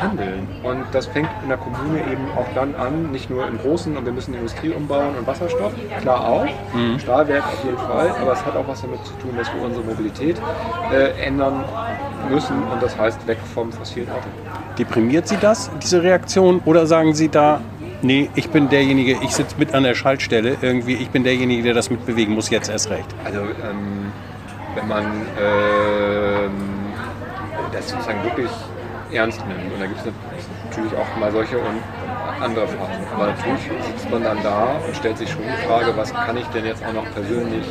handeln. 0.00 0.46
Und 0.62 0.84
das 0.92 1.06
fängt 1.06 1.28
in 1.42 1.48
der 1.48 1.58
Kommune 1.58 1.98
eben 2.00 2.26
auch 2.36 2.46
dann 2.54 2.74
an, 2.74 3.10
nicht 3.10 3.30
nur 3.30 3.46
im 3.46 3.58
Großen 3.58 3.96
und 3.96 4.04
wir 4.04 4.12
müssen 4.12 4.34
Industrie 4.34 4.70
umbauen 4.70 5.16
und 5.18 5.26
Wasserstoff, 5.26 5.72
klar 6.00 6.26
auch, 6.26 6.46
Stahlwerk 6.98 7.44
auf 7.44 7.64
jeden 7.64 7.78
Fall, 7.78 8.10
aber 8.20 8.32
es 8.32 8.44
hat 8.44 8.56
auch 8.56 8.68
was 8.68 8.82
damit 8.82 9.04
zu 9.04 9.12
tun, 9.14 9.30
dass 9.36 9.52
wir 9.54 9.62
unsere 9.62 9.84
Mobilität 9.84 10.40
äh, 10.92 11.10
ändern 11.22 11.64
müssen 12.30 12.62
und 12.72 12.82
das 12.82 12.96
heißt 12.98 13.26
weg 13.26 13.38
vom 13.54 13.72
fossilen 13.72 14.08
Auto. 14.10 14.28
Deprimiert 14.78 15.26
Sie 15.28 15.36
das, 15.38 15.70
diese 15.82 16.02
Reaktion? 16.02 16.60
Oder 16.64 16.86
sagen 16.86 17.14
Sie 17.14 17.28
da, 17.28 17.60
nee, 18.02 18.30
ich 18.34 18.50
bin 18.50 18.68
derjenige, 18.68 19.18
ich 19.22 19.34
sitze 19.34 19.56
mit 19.58 19.74
an 19.74 19.82
der 19.82 19.94
Schaltstelle, 19.94 20.56
irgendwie, 20.60 20.94
ich 20.94 21.10
bin 21.10 21.24
derjenige, 21.24 21.62
der 21.62 21.74
das 21.74 21.90
mitbewegen 21.90 22.34
muss, 22.34 22.50
jetzt 22.50 22.68
erst 22.68 22.90
recht? 22.90 23.06
Also 23.24 23.40
ähm, 23.40 24.12
wenn 24.74 24.88
man 24.88 25.04
ähm, 25.40 26.52
das 27.72 27.88
sozusagen 27.88 28.22
wirklich 28.24 28.50
ernst 29.12 29.40
nimmt, 29.46 29.72
und 29.72 29.80
da 29.80 29.86
gibt 29.86 29.98
es 30.00 30.06
natürlich 30.68 30.92
auch 30.94 31.18
mal 31.18 31.32
solche 31.32 31.58
und 31.58 31.82
andere 32.40 32.68
Phasen, 32.68 33.04
aber 33.14 33.26
natürlich 33.26 33.62
sitzt 33.86 34.10
man 34.10 34.22
dann 34.22 34.42
da 34.42 34.76
und 34.86 34.94
stellt 34.94 35.18
sich 35.18 35.30
schon 35.30 35.42
die 35.42 35.66
Frage, 35.66 35.96
was 35.96 36.12
kann 36.12 36.36
ich 36.36 36.46
denn 36.48 36.64
jetzt 36.66 36.84
auch 36.84 36.92
noch 36.92 37.10
persönlich 37.12 37.66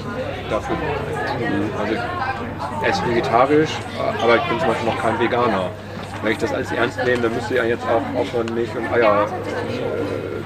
dafür 0.49 0.75
tun? 0.75 1.69
Also 1.79 1.93
ich 1.93 2.89
esse 2.89 3.07
vegetarisch, 3.07 3.71
aber 4.21 4.35
ich 4.35 4.43
bin 4.43 4.59
zum 4.59 4.67
Beispiel 4.67 4.89
noch 4.89 5.01
kein 5.01 5.19
Veganer. 5.19 5.69
Wenn 6.23 6.31
ich 6.31 6.37
das 6.39 6.53
alles 6.53 6.71
ernst 6.71 6.97
nehme, 7.05 7.21
dann 7.21 7.33
müsste 7.33 7.55
ja 7.55 7.63
jetzt 7.63 7.85
auch 7.85 8.19
aufhören, 8.19 8.47
Milch 8.53 8.75
und 8.75 8.91
Eier 8.91 9.27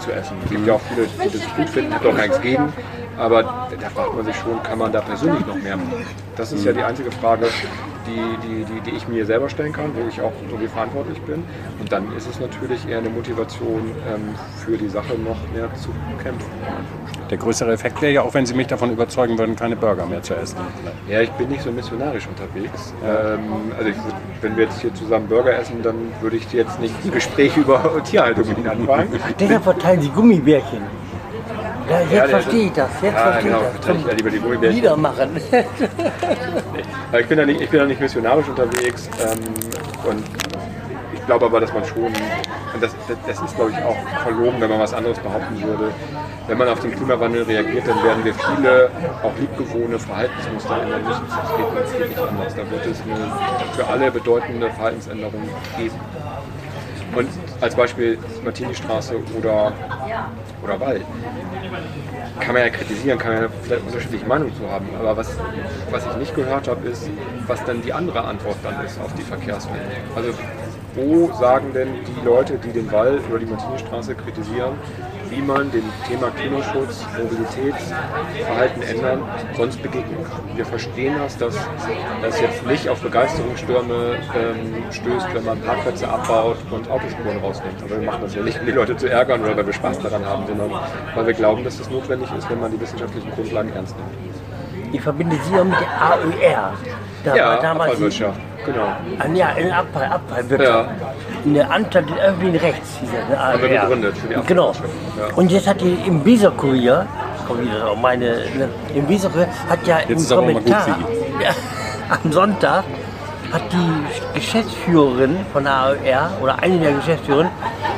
zu 0.02 0.12
essen. 0.12 0.38
Es 0.44 0.50
gibt 0.50 0.68
ja 0.68 0.74
auch 0.74 0.82
viele, 0.82 1.08
die 1.08 1.38
das 1.38 1.56
gut 1.56 1.70
finden, 1.70 1.94
hat 1.94 2.06
auch 2.06 2.14
nichts 2.14 2.42
gegen. 2.42 2.74
Aber 3.18 3.44
da 3.44 3.90
fragt 3.90 4.16
man 4.16 4.26
sich 4.26 4.36
schon, 4.36 4.62
kann 4.64 4.80
man 4.80 4.92
da 4.92 5.02
persönlich 5.02 5.46
noch 5.46 5.56
mehr 5.56 5.78
machen? 5.78 6.06
Das 6.36 6.52
ist 6.52 6.66
ja 6.66 6.74
die 6.74 6.82
einzige 6.82 7.12
Frage, 7.12 7.48
die, 8.06 8.48
die, 8.48 8.66
die, 8.66 8.82
die 8.82 8.96
ich 8.98 9.08
mir 9.08 9.26
selber 9.26 9.50
stellen 9.50 9.74
kann, 9.74 9.92
wo 9.96 10.08
ich 10.08 10.22
auch 10.22 10.34
irgendwie 10.48 10.68
verantwortlich 10.68 11.22
bin. 11.22 11.44
Und 11.80 11.92
dann 11.92 12.16
ist 12.16 12.28
es 12.28 12.40
natürlich 12.40 12.88
eher 12.88 13.00
eine 13.00 13.10
Motivation, 13.10 13.92
ähm, 14.12 14.36
für 14.64 14.78
die 14.78 14.90
Sache 14.90 15.14
noch 15.18 15.38
mehr 15.54 15.74
zu 15.76 15.90
kämpfen. 16.22 16.50
Der 17.30 17.38
größere 17.38 17.72
Effekt 17.72 18.02
wäre 18.02 18.12
ja 18.12 18.22
auch, 18.24 18.34
wenn 18.34 18.46
Sie 18.46 18.54
mich 18.54 18.68
davon 18.68 18.92
überzeugen 18.92 19.38
würden, 19.38 19.56
keine 19.56 19.76
Burger 19.76 20.06
mehr 20.06 20.22
zu 20.22 20.36
essen. 20.36 20.58
Ja, 21.10 21.22
ich 21.22 21.32
bin 21.32 21.50
nicht 21.50 21.62
so 21.62 21.72
missionarisch 21.72 22.28
unterwegs. 22.28 22.94
Ähm, 23.06 23.72
also 23.78 23.90
ich, 23.90 23.96
wenn 24.42 24.58
wir 24.58 24.66
jetzt 24.66 24.82
hier 24.82 24.94
zusammen 24.94 25.28
Burger 25.28 25.58
essen, 25.58 25.82
dann 25.82 25.96
würde 26.20 26.38
ich 26.38 26.52
jetzt 26.52 26.80
nicht 26.80 26.94
ein 27.04 27.12
Gespräch 27.12 27.56
über 27.62 28.02
Tierhaltung 28.04 28.48
mit 28.48 28.58
Ihnen 28.58 28.68
anfangen. 28.68 29.10
Deshalb 29.40 29.64
verteilen 29.64 30.02
sie 30.02 30.10
Gummibärchen. 30.10 30.82
Ja, 31.92 32.00
jetzt 32.00 32.14
Ja, 32.14 32.28
verstehe 32.28 32.66
ich 32.68 32.72
das. 32.74 32.90
Jetzt 33.02 33.14
Ja, 33.14 33.22
verstehe 33.32 33.44
genau, 33.52 33.62
ich 33.74 33.86
das. 33.86 33.98
ich 33.98 34.06
ja 34.06 34.14
lieber 34.14 34.30
die 34.30 34.40
Gummibärchen. 34.40 34.76
Niedermachen. 34.76 35.30
Ja, 37.14 37.20
Ich 37.20 37.28
bin 37.28 37.38
da 37.38 37.46
nicht, 37.46 37.60
ich 37.60 37.70
bin 37.70 37.80
da 37.80 37.86
nicht 37.86 38.00
missionarisch 38.00 38.48
unterwegs 38.48 39.10
ähm, 39.22 39.40
und 40.10 40.24
ich 41.14 41.26
glaube 41.26 41.46
aber, 41.46 41.60
dass 41.60 41.74
man 41.74 41.84
schon, 41.86 42.06
und 42.06 42.82
das, 42.82 42.96
das, 43.08 43.18
das 43.28 43.42
ist 43.42 43.56
glaube 43.56 43.72
ich 43.72 43.78
auch 43.84 43.98
verlogen, 44.24 44.56
wenn 44.62 44.70
man 44.70 44.80
was 44.80 44.94
anderes 44.94 45.20
behaupten 45.20 45.62
würde, 45.62 45.92
wenn 46.48 46.58
man 46.58 46.70
auf 46.70 46.80
den 46.80 46.96
Klimawandel 46.96 47.44
reagiert, 47.44 47.86
dann 47.88 48.02
werden 48.04 48.24
wir 48.24 48.34
viele 48.34 48.90
auch 49.24 49.32
liebgewohnte 49.38 50.00
Verhaltensmuster 50.00 50.82
ändern 50.82 51.04
müssen. 51.06 51.24
Das 51.30 51.58
geht, 51.58 51.66
das 51.84 51.98
geht 51.98 52.10
nicht 52.10 52.20
anders. 52.20 52.56
Da 52.56 52.72
wird 52.72 52.86
es 52.86 53.02
eine 53.02 53.32
für 53.76 53.88
alle 53.88 54.12
bedeutende 54.12 54.70
Verhaltensänderung 54.72 55.44
geben. 55.78 55.96
Und 57.16 57.28
als 57.60 57.76
Beispiel 57.76 58.18
Martini-Straße 58.44 59.16
oder, 59.38 59.74
oder 60.64 60.80
Wald. 60.80 61.04
Kann 62.40 62.54
man 62.54 62.64
ja 62.64 62.70
kritisieren, 62.70 63.20
kann 63.20 63.34
man 63.34 63.44
ja 63.44 63.50
vielleicht 63.62 63.86
unterschiedliche 63.86 64.26
Meinungen 64.26 64.56
zu 64.56 64.70
haben. 64.70 64.88
Aber 64.98 65.18
was, 65.18 65.36
was 65.92 66.06
ich 66.06 66.16
nicht 66.18 66.36
gehört 66.36 66.68
habe, 66.68 66.88
ist, 66.88 67.10
was 67.48 67.64
dann 67.66 67.82
die 67.82 67.94
andere 67.94 68.24
Antwort 68.24 68.58
dann 68.64 68.84
ist 68.86 69.00
auf 69.00 69.14
die 69.16 69.24
Verkehrswende. 69.24 69.80
Also 70.16 70.34
wo 70.96 71.32
sagen 71.34 71.74
denn 71.74 71.90
die 72.06 72.26
Leute, 72.26 72.58
die 72.58 72.72
den 72.72 72.92
Wald 72.92 73.22
oder 73.30 73.40
die 73.40 73.46
Martini-Straße 73.46 74.16
kritisieren, 74.16 74.74
wie 75.32 75.42
man 75.42 75.72
dem 75.72 75.86
Thema 76.08 76.30
Klimaschutz, 76.32 77.06
Mobilitätsverhalten 77.18 78.84
ändern, 78.84 79.24
sonst 79.56 79.82
begegnen 79.82 80.24
kann. 80.26 80.58
Wir 80.58 80.66
verstehen 80.66 81.16
das, 81.18 81.38
dass 81.38 81.56
das 82.22 82.42
jetzt 82.42 82.66
nicht 82.68 82.90
auf 82.90 83.02
Begeisterungsstürme 83.02 84.18
ähm, 84.36 84.84
stößt, 84.92 85.34
wenn 85.34 85.46
man 85.46 85.62
Parkplätze 85.62 86.08
abbaut 86.08 86.58
und 86.70 86.92
Autospuren 86.92 87.40
rausnimmt. 87.40 87.82
Aber 87.82 88.02
wir 88.02 88.06
machen 88.06 88.22
das 88.24 88.36
ja 88.36 88.44
nicht, 88.44 88.60
um 88.60 88.66
die 88.66 88.74
Leute 88.74 88.98
zu 88.98 89.10
ärgern 89.10 89.42
oder 89.42 89.56
weil 89.56 89.66
wir 89.66 89.74
Spaß 89.74 90.00
daran 90.00 90.26
haben, 90.26 90.46
sondern 90.46 90.72
weil 91.16 91.26
wir 91.26 91.34
glauben, 91.34 91.64
dass 91.64 91.78
das 91.78 91.90
notwendig 91.90 92.30
ist, 92.38 92.50
wenn 92.50 92.60
man 92.60 92.72
die 92.72 92.80
wissenschaftlichen 92.82 93.32
Grundlagen 93.32 93.72
ernst 93.74 93.96
nimmt. 93.96 94.94
Ich 94.94 95.02
verbinde 95.02 95.38
sie 95.38 95.58
auch 95.58 95.64
mit 95.64 95.80
der 95.80 96.02
AÖR. 96.02 96.74
Da 97.24 97.36
Ja, 97.36 97.58
damals 97.58 97.92
Abfallwirtschaft, 97.92 98.40
genau. 98.66 98.88
Ah, 99.20 99.28
ja, 99.34 99.52
in 99.52 99.72
Abfall, 99.72 100.06
Abfallwirtschaft. 100.06 100.90
In 101.30 101.31
der 101.46 101.72
Anstalt 101.72 102.10
des 102.10 102.18
öffentlichen 102.18 102.58
Rechts, 102.58 102.98
hieß 103.00 103.10
das, 103.12 103.30
ne? 103.30 103.62
Wir 103.62 103.70
AÖR. 103.70 103.82
gegründet 103.82 104.18
für 104.18 104.28
die 104.28 104.48
Genau. 104.48 104.72
Ja. 104.72 105.36
Und 105.36 105.52
jetzt 105.52 105.68
hat 105.68 105.82
die 105.82 105.94
im 106.06 106.24
Weser-Kurier, 106.24 107.06
komm 107.48 107.62
wieder 107.62 107.90
auf 107.90 107.98
meine, 108.00 108.26
ne, 108.58 108.70
im 108.94 109.08
Weser-Kurier 109.08 109.48
hat 109.70 109.86
ja 109.86 110.00
im 110.00 110.18
gut, 110.18 110.30
Kommentar, 110.30 110.88
ja, 111.42 111.52
am 112.10 112.32
Sonntag 112.32 112.84
hat 113.52 113.64
die 113.72 114.40
Geschäftsführerin 114.40 115.38
von 115.52 115.64
der 115.66 116.32
oder 116.42 116.58
eine 116.62 116.80
der 116.80 116.94
Geschäftsführerinnen 116.94 117.52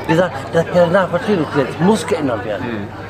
gesagt, 0.08 0.36
das 0.54 0.66
Personalvertretungsgesetz 0.66 1.80
muss 1.80 2.06
geändert 2.06 2.44
werden. 2.46 2.64
Hm. 2.64 3.03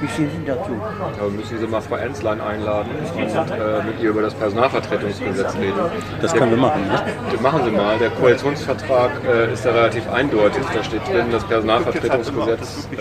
Wie 0.00 0.08
stehen 0.08 0.30
Sie 0.30 0.44
dazu? 0.46 0.70
Da 1.18 1.24
müssen 1.28 1.58
Sie 1.58 1.66
mal 1.66 1.80
Frau 1.82 1.96
Enzlein 1.96 2.40
einladen 2.40 2.90
und 3.14 3.20
äh, 3.20 3.82
mit 3.84 4.00
ihr 4.00 4.10
über 4.10 4.22
das 4.22 4.34
Personalvertretungsgesetz 4.34 5.54
reden. 5.56 5.78
Das 6.22 6.32
können 6.32 6.50
wir 6.52 6.58
machen, 6.58 6.86
ne? 6.86 7.02
Machen 7.42 7.64
Sie 7.64 7.70
mal. 7.70 7.98
Der 7.98 8.10
Koalitionsvertrag 8.10 9.10
äh, 9.26 9.52
ist 9.52 9.66
da 9.66 9.72
relativ 9.72 10.10
eindeutig. 10.10 10.62
Da 10.74 10.82
steht 10.82 11.06
drin, 11.06 11.26
das 11.30 11.44
Personalvertretungsgesetz 11.44 12.88
äh, 12.92 12.98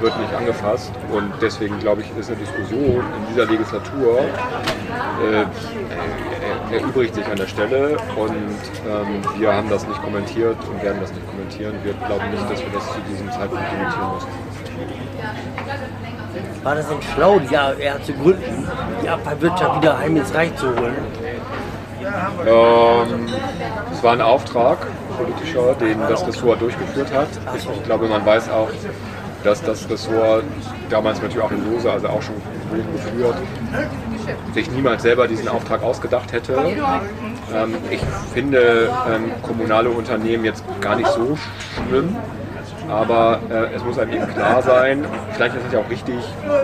wird 0.00 0.20
nicht 0.20 0.34
angefasst. 0.34 0.92
Und 1.12 1.32
deswegen 1.40 1.78
glaube 1.80 2.02
ich, 2.02 2.16
ist 2.16 2.30
eine 2.30 2.38
Diskussion 2.38 3.00
in 3.00 3.26
dieser 3.34 3.46
Legislatur 3.46 4.20
äh, 4.20 5.42
äh, 5.42 6.76
erübrigt 6.76 7.14
sich 7.16 7.26
an 7.26 7.36
der 7.36 7.48
Stelle. 7.48 7.96
Und 8.16 8.30
ähm, 8.30 9.22
wir 9.38 9.52
haben 9.52 9.68
das 9.68 9.86
nicht 9.88 10.00
kommentiert 10.02 10.56
und 10.70 10.82
werden 10.82 11.00
das 11.00 11.12
nicht 11.12 11.26
kommentieren. 11.26 11.74
Wir 11.82 11.94
glauben 11.94 12.30
nicht, 12.30 12.48
dass 12.48 12.60
wir 12.60 12.72
das 12.72 12.92
zu 12.92 13.00
diesem 13.10 13.30
Zeitpunkt 13.30 13.64
kommentieren 13.68 14.14
müssen. 14.14 14.28
War 16.62 16.74
das 16.74 16.88
denn 16.88 16.98
schlau, 17.14 17.38
die 17.38 17.56
AÖR 17.56 18.02
zu 18.02 18.12
gründen, 18.12 18.68
die 19.02 19.08
Abfallwirtschaft 19.08 19.82
wieder 19.82 19.98
heim 19.98 20.16
ins 20.16 20.34
Reich 20.34 20.54
zu 20.56 20.68
holen? 20.68 20.96
Ähm, 22.46 23.26
es 23.92 24.02
war 24.02 24.12
ein 24.12 24.20
Auftrag 24.20 24.78
politischer, 25.16 25.74
den 25.74 26.00
das 26.08 26.26
Ressort 26.26 26.60
durchgeführt 26.60 27.12
hat. 27.12 27.28
Ich, 27.56 27.68
ich 27.68 27.82
glaube, 27.84 28.08
man 28.08 28.24
weiß 28.24 28.50
auch, 28.50 28.68
dass 29.44 29.62
das 29.62 29.88
Ressort 29.88 30.44
damals 30.88 31.20
mit 31.20 31.32
Joachim 31.32 31.64
Lose, 31.70 31.90
also 31.90 32.08
auch 32.08 32.22
schon 32.22 32.34
geführt, 32.92 33.36
sich 34.54 34.70
niemals 34.70 35.02
selber 35.02 35.26
diesen 35.28 35.48
Auftrag 35.48 35.82
ausgedacht 35.82 36.32
hätte. 36.32 36.54
Ähm, 37.54 37.74
ich 37.90 38.00
finde 38.32 38.90
ähm, 39.08 39.32
kommunale 39.42 39.90
Unternehmen 39.90 40.44
jetzt 40.44 40.64
gar 40.80 40.96
nicht 40.96 41.08
so 41.08 41.36
schlimm. 41.88 42.16
Aber 42.92 43.40
äh, 43.50 43.74
es 43.74 43.82
muss 43.84 43.98
einem 43.98 44.12
eben 44.12 44.26
klar 44.28 44.60
sein, 44.62 45.02
vielleicht 45.32 45.56
ist 45.56 45.66
es 45.66 45.72
ja 45.72 45.78
auch 45.80 45.88
richtig 45.88 46.16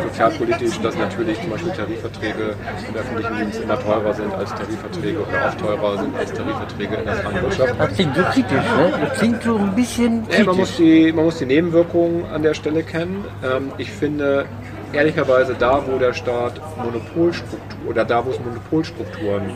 sozialpolitisch, 0.03 0.79
dass 0.81 0.95
natürlich 0.99 1.41
zum 1.41 1.51
Beispiel 1.51 1.73
Tarifverträge 1.73 2.55
im 2.87 2.95
öffentlichen 2.97 3.37
Dienst 3.39 3.63
immer 3.63 3.79
teurer 3.81 4.13
sind 4.13 4.35
als 4.35 4.51
Tarifverträge 4.51 5.21
oder 5.21 5.47
oft 5.47 5.59
teurer 5.59 5.99
sind 5.99 6.17
als 6.19 6.33
Tarifverträge 6.35 6.97
in 6.97 7.05
der 7.07 7.15
freien 7.15 7.43
Wirtschaft. 7.43 7.75
Das 7.79 7.95
klingt 7.95 8.15
so 8.17 8.23
kritisch, 8.25 8.53
ne? 8.53 8.93
Das 9.09 9.19
klingt 9.19 9.43
so 9.43 9.57
ein 9.57 9.75
bisschen 9.75 10.27
Nee, 10.29 10.45
man, 10.45 10.57
muss 10.57 10.77
kritisch. 10.77 10.77
die, 10.77 11.13
man 11.13 11.25
muss 11.25 11.39
die 11.39 11.47
Nebenwirkungen 11.47 12.27
an 12.31 12.43
der 12.43 12.53
Stelle 12.53 12.83
kennen. 12.83 13.25
Ähm, 13.43 13.73
ich 13.79 13.91
finde, 13.91 14.45
ehrlicherweise 14.93 15.55
da, 15.59 15.83
wo 15.87 15.99
der 15.99 16.13
Staat 16.13 16.61
Monopolstruktur 16.77 17.69
oder 17.89 18.05
da, 18.05 18.25
wo 18.25 18.31
es 18.31 18.39
Monopolstrukturen 18.41 19.51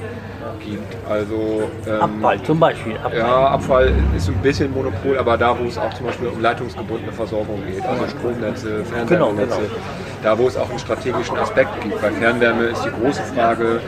gibt, 0.61 0.97
also 1.09 1.71
ähm, 1.87 2.01
Abfall 2.01 2.43
zum 2.43 2.61
Beispiel. 2.61 2.97
Abfall. 2.97 3.19
ja, 3.19 3.47
Abfall 3.49 3.93
ist 4.17 4.29
ein 4.29 4.35
bisschen 4.43 4.73
Monopol, 4.73 5.19
aber 5.19 5.37
da, 5.37 5.59
wo 5.59 5.65
es 5.65 5.77
auch 5.79 5.93
zum 5.95 6.07
Beispiel 6.07 6.29
um 6.29 6.41
leitungsgebundene 6.41 7.13
Versorgung 7.13 7.61
geht, 7.67 7.85
also 7.85 8.07
Stromnetze, 8.09 8.85
Fernwärmenetze, 8.85 9.57
Genau, 9.57 9.71
da, 10.23 10.39
wo 10.39 10.47
es 10.47 10.57
auch 10.57 10.71
einen 10.71 10.79
strategischen 10.79 11.37
Aspekt 11.37 11.81
gibt. 11.83 12.01
Bei 12.01 12.11
Fernwärme 12.11 12.65
ist 12.65 12.85
die 12.85 12.91
große 12.91 13.23
Frage, 13.35 13.81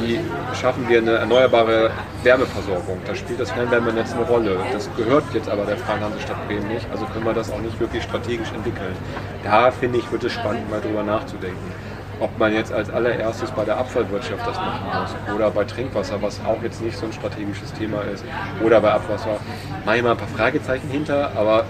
wie 0.00 0.20
schaffen 0.54 0.86
wir 0.88 0.98
eine 0.98 1.12
erneuerbare 1.12 1.90
Wärmeversorgung? 2.22 2.98
Da 3.06 3.14
spielt 3.14 3.40
das 3.40 3.50
Fernwärmenetz 3.50 4.12
eine 4.12 4.24
Rolle. 4.24 4.58
Das 4.72 4.90
gehört 4.96 5.24
jetzt 5.32 5.48
aber 5.48 5.64
der 5.64 5.78
Freien 5.78 6.02
Hansestadt 6.02 6.46
Bremen 6.46 6.68
nicht, 6.68 6.86
also 6.92 7.06
können 7.06 7.24
wir 7.24 7.32
das 7.32 7.50
auch 7.50 7.60
nicht 7.60 7.80
wirklich 7.80 8.02
strategisch 8.02 8.52
entwickeln. 8.52 8.94
Da 9.42 9.70
finde 9.70 9.98
ich, 9.98 10.12
wird 10.12 10.24
es 10.24 10.32
spannend, 10.32 10.68
mal 10.70 10.79
drüber 10.80 11.02
nachzudenken 11.02 11.72
ob 12.20 12.38
man 12.38 12.52
jetzt 12.52 12.72
als 12.72 12.90
allererstes 12.90 13.50
bei 13.50 13.64
der 13.64 13.78
Abfallwirtschaft 13.78 14.46
das 14.46 14.56
machen 14.56 14.86
muss 15.00 15.34
oder 15.34 15.50
bei 15.50 15.64
Trinkwasser, 15.64 16.20
was 16.20 16.38
auch 16.44 16.62
jetzt 16.62 16.82
nicht 16.82 16.96
so 16.96 17.06
ein 17.06 17.12
strategisches 17.12 17.72
Thema 17.72 18.02
ist, 18.02 18.24
oder 18.62 18.80
bei 18.80 18.92
Abwasser. 18.92 19.38
Mache 19.84 19.96
ich 19.96 20.02
mal 20.02 20.12
ein 20.12 20.16
paar 20.16 20.28
Fragezeichen 20.28 20.88
hinter, 20.90 21.32
aber 21.34 21.64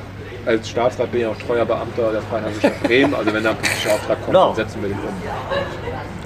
als 0.47 0.69
Staatsrat 0.69 1.13
bin 1.13 1.21
ich 1.21 1.27
auch 1.27 1.37
treuer 1.37 1.65
Beamter 1.65 2.13
der 2.13 2.23
Freien 2.23 2.47
Hansestadt 2.47 2.83
Bremen, 2.83 3.15
also 3.15 3.33
wenn 3.33 3.45
da 3.45 3.51
ein 3.51 3.57
politischer 3.57 3.95
Auftrag 3.95 4.17
kommt, 4.17 4.27
Genau. 4.27 4.47
dann 4.47 4.57
setzen 4.57 4.83
wir 4.83 4.89
den 4.89 4.99
um. 4.99 5.15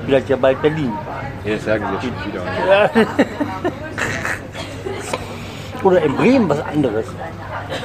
Vielleicht 0.06 0.28
ja 0.28 0.36
bald 0.36 0.62
Berlin. 0.62 0.92
Nee, 1.44 1.54
das 1.54 1.64
sagen 1.64 1.84
sie 2.00 2.06
jetzt 2.06 2.14
schon 2.22 2.32
wieder. 2.32 2.90
oder 5.84 6.02
in 6.02 6.16
Bremen 6.16 6.48
was 6.48 6.60
anderes. 6.60 7.06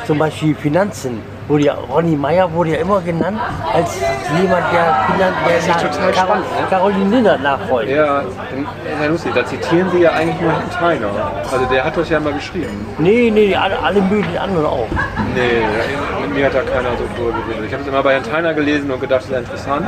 Zum 0.06 0.18
Beispiel 0.18 0.56
Finanzen. 0.56 1.22
Wurde 1.48 1.64
ja, 1.64 1.74
Ronny 1.74 2.16
Meyer 2.16 2.52
wurde 2.54 2.72
ja 2.72 2.78
immer 2.78 3.02
genannt 3.02 3.40
als 3.74 4.00
jemand, 4.40 4.64
der, 4.72 5.08
Finan 5.08 5.34
der 5.48 5.58
ist 5.58 5.68
total 5.68 6.14
spannend, 6.14 6.46
ne? 6.46 6.68
Caroline 6.70 7.10
Lindert 7.10 7.42
nachfolgt. 7.42 7.90
Ja, 7.90 8.22
ja, 8.22 9.08
lustig. 9.10 9.34
Da 9.34 9.44
zitieren 9.44 9.90
Sie 9.92 10.02
ja 10.02 10.12
eigentlich 10.12 10.40
nur 10.42 10.52
Herrn 10.52 10.70
Theiner. 10.78 11.10
Also 11.52 11.66
der 11.66 11.84
hat 11.84 11.98
das 11.98 12.08
ja 12.08 12.20
mal 12.20 12.34
geschrieben. 12.34 12.86
Nee, 13.00 13.32
nee, 13.34 13.56
alle, 13.56 13.80
alle 13.80 14.00
möglichen 14.00 14.38
anderen 14.38 14.68
auch. 14.68 14.88
Nee, 15.34 15.64
mit 16.22 16.36
mir 16.36 16.46
hat 16.46 16.54
da 16.54 16.62
keiner 16.62 16.92
so 16.92 17.06
drüber 17.18 17.36
geredet. 17.40 17.66
Ich 17.66 17.74
habe 17.74 17.82
es 17.82 17.90
immer 17.90 18.04
bei 18.04 18.14
Herrn 18.14 18.24
Theiner 18.24 18.54
gelesen 18.54 18.92
und 18.92 19.02
gedacht, 19.02 19.24
das 19.28 19.30
ist 19.32 19.38
interessant. 19.38 19.88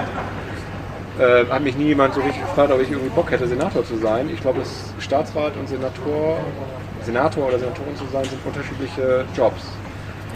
Äh, 1.19 1.45
hat 1.47 1.61
mich 1.61 1.77
nie 1.77 1.87
jemand 1.87 2.15
so 2.15 2.21
richtig 2.21 2.41
gefragt, 2.41 2.71
ob 2.71 2.81
ich 2.81 2.89
irgendwie 2.89 3.09
Bock 3.09 3.29
hätte, 3.29 3.45
Senator 3.45 3.85
zu 3.85 3.97
sein. 3.97 4.29
Ich 4.33 4.41
glaube, 4.41 4.59
das 4.59 4.93
Staatsrat 4.97 5.55
und 5.57 5.69
Senator, 5.69 6.39
Senator 7.03 7.47
oder 7.47 7.59
Senatorin 7.59 7.95
zu 7.95 8.05
sein, 8.11 8.23
sind 8.25 8.39
unterschiedliche 8.45 9.25
Jobs. 9.35 9.63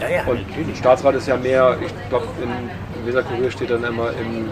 Ja, 0.00 0.08
ja, 0.08 0.22
Und 0.26 0.76
Staatsrat 0.76 1.14
ist 1.14 1.26
ja 1.26 1.36
mehr, 1.38 1.76
ich 1.80 1.92
glaube, 2.10 2.26
in 2.42 3.06
Weserkurier 3.06 3.50
steht 3.50 3.70
dann 3.70 3.82
immer 3.82 4.10
im 4.10 4.48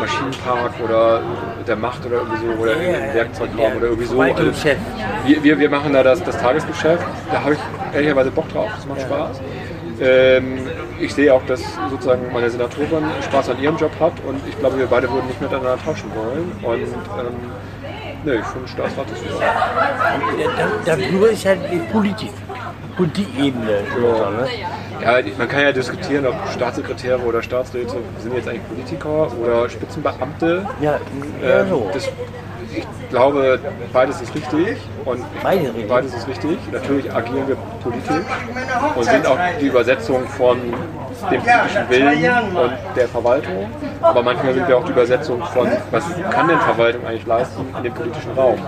Maschinenpark 0.00 0.72
oder 0.82 1.20
der 1.66 1.76
Macht 1.76 2.04
oder 2.06 2.16
irgendwie 2.16 2.38
so, 2.38 2.60
oder 2.60 2.72
im 2.72 3.14
Werkzeugraum 3.14 3.76
oder 3.76 3.86
irgendwie 3.86 4.06
so. 4.06 4.20
Also, 4.20 4.50
wir, 5.26 5.44
wir, 5.44 5.58
wir 5.60 5.70
machen 5.70 5.92
da 5.92 6.02
das, 6.02 6.24
das 6.24 6.36
Tagesgeschäft, 6.38 7.04
da 7.30 7.42
habe 7.42 7.54
ich 7.54 7.60
ehrlicherweise 7.92 8.30
Bock 8.32 8.48
drauf, 8.48 8.70
das 8.74 8.86
macht 8.86 9.02
Spaß. 9.02 9.40
Ähm, 10.00 10.58
ich 11.00 11.14
sehe 11.14 11.32
auch, 11.32 11.42
dass 11.46 11.62
sozusagen 11.90 12.32
meine 12.32 12.50
Senatorin 12.50 13.04
Spaß 13.22 13.50
an 13.50 13.62
ihrem 13.62 13.76
Job 13.76 13.92
hat 14.00 14.14
und 14.26 14.40
ich 14.48 14.58
glaube, 14.58 14.78
wir 14.78 14.86
beide 14.86 15.08
würden 15.10 15.26
nicht 15.28 15.40
miteinander 15.40 15.78
tauschen 15.84 16.10
wollen. 16.14 16.50
Und 16.62 16.82
ähm, 16.82 17.52
nee, 18.24 18.34
ich 18.34 18.44
finde 18.46 18.68
Staatsrat 18.68 19.06
ist 19.12 19.22
super. 19.22 19.44
Da- 20.86 20.96
Darüber 20.96 21.30
ist 21.30 21.44
ja 21.44 21.54
die 21.54 21.78
Politik. 21.92 22.30
Politikebene. 22.96 23.72
Ja. 24.02 24.30
Ne? 24.30 24.46
Ja, 25.02 25.22
die- 25.22 25.32
man 25.36 25.48
kann 25.48 25.62
ja 25.62 25.72
diskutieren, 25.72 26.26
ob 26.26 26.34
Staatssekretäre 26.52 27.18
oder 27.18 27.42
Staatsräte 27.42 27.96
sind 28.20 28.34
jetzt 28.34 28.48
eigentlich 28.48 28.62
Politiker 28.68 29.32
oder 29.42 29.68
Spitzenbeamte. 29.68 30.64
Ja, 30.80 30.98
ja, 31.42 31.60
Ähm, 31.60 31.68
so. 31.68 31.90
das, 31.92 32.08
ich 32.78 32.86
glaube, 33.10 33.58
beides 33.92 34.20
ist 34.20 34.34
richtig 34.34 34.76
und 35.04 35.22
beides 35.88 36.14
ist 36.14 36.26
richtig. 36.28 36.58
Natürlich 36.72 37.12
agieren 37.12 37.48
wir 37.48 37.56
politisch 37.82 38.24
und 38.94 39.04
sind 39.04 39.26
auch 39.26 39.38
die 39.60 39.66
Übersetzung 39.66 40.26
von 40.28 40.58
dem 41.30 41.40
politischen 41.40 41.88
Willen 41.88 42.56
und 42.56 42.72
der 42.96 43.08
Verwaltung. 43.08 43.68
Aber 44.00 44.22
manchmal 44.22 44.54
sind 44.54 44.68
wir 44.68 44.76
auch 44.76 44.84
die 44.84 44.92
Übersetzung 44.92 45.42
von, 45.44 45.68
was 45.90 46.04
kann 46.30 46.48
denn 46.48 46.58
Verwaltung 46.58 47.06
eigentlich 47.06 47.26
leisten 47.26 47.66
in 47.76 47.82
dem 47.82 47.94
politischen 47.94 48.32
Raum. 48.32 48.58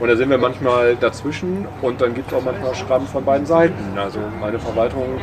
Und 0.00 0.08
da 0.08 0.16
sind 0.16 0.28
wir 0.28 0.38
manchmal 0.38 0.96
dazwischen 0.96 1.66
und 1.80 2.00
dann 2.00 2.14
gibt 2.14 2.30
es 2.30 2.36
auch 2.36 2.42
manchmal 2.44 2.74
Schrammen 2.74 3.06
von 3.06 3.24
beiden 3.24 3.46
Seiten. 3.46 3.96
Also 3.96 4.18
meine 4.40 4.58
Verwaltung 4.58 5.20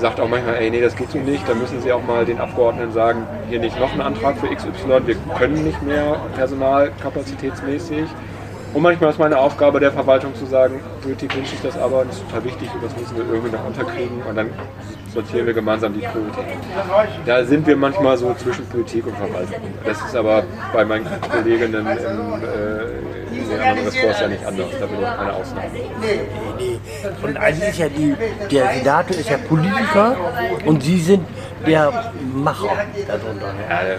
sagt 0.00 0.20
auch 0.20 0.28
manchmal, 0.28 0.56
ey, 0.56 0.70
nee, 0.70 0.80
das 0.80 0.96
geht 0.96 1.10
so 1.10 1.18
nicht. 1.18 1.48
Da 1.48 1.54
müssen 1.54 1.80
sie 1.80 1.92
auch 1.92 2.02
mal 2.02 2.24
den 2.24 2.38
Abgeordneten 2.38 2.92
sagen, 2.92 3.26
hier 3.48 3.60
nicht 3.60 3.78
noch 3.78 3.92
einen 3.92 4.00
Antrag 4.00 4.36
für 4.38 4.48
XY, 4.48 5.06
wir 5.06 5.16
können 5.38 5.64
nicht 5.64 5.82
mehr 5.82 6.16
personalkapazitätsmäßig. 6.34 8.06
Und 8.74 8.82
manchmal 8.82 9.10
ist 9.10 9.18
meine 9.18 9.38
Aufgabe 9.38 9.80
der 9.80 9.92
Verwaltung 9.92 10.34
zu 10.34 10.46
sagen, 10.46 10.80
Politik 11.02 11.36
wünscht 11.36 11.50
sich 11.50 11.60
das 11.60 11.76
aber, 11.76 12.06
das 12.06 12.16
ist 12.16 12.24
total 12.26 12.44
wichtig 12.44 12.70
und 12.74 12.82
das 12.82 12.96
müssen 12.96 13.16
wir 13.16 13.24
irgendwie 13.26 13.54
noch 13.54 13.66
unterkriegen 13.66 14.22
und 14.26 14.34
dann 14.34 14.48
sortieren 15.12 15.46
wir 15.46 15.52
gemeinsam 15.52 15.92
die 15.92 16.00
Prioritäten. 16.00 16.58
Da 17.26 17.44
sind 17.44 17.66
wir 17.66 17.76
manchmal 17.76 18.16
so 18.16 18.32
zwischen 18.32 18.64
Politik 18.66 19.06
und 19.06 19.16
Verwaltung. 19.16 19.60
Das 19.84 20.00
ist 20.00 20.16
aber 20.16 20.44
bei 20.72 20.86
meinen 20.86 21.06
Kolleginnen 21.30 21.74
im, 21.74 21.86
äh, 21.86 23.11
den 23.52 23.60
anderen 23.60 23.88
Ressorts 23.88 24.20
ja 24.20 24.28
nicht 24.28 24.44
anders. 24.44 24.66
Da 24.80 24.86
bin 24.86 24.96
ich 25.00 25.04
keine 25.06 25.32
Ausnahme. 25.32 25.68
Und 27.22 27.36
eigentlich 27.36 27.68
ist 27.70 27.78
ja 27.78 27.88
die, 27.88 28.14
der 28.50 28.74
Senator 28.74 29.16
ist 29.16 29.30
ja 29.30 29.36
Politiker 29.38 30.16
und 30.64 30.82
Sie 30.82 31.00
sind 31.00 31.24
der 31.66 32.12
Macher 32.34 32.68
darunter. 33.06 33.54
Ja, 33.68 33.82
der- 33.84 33.96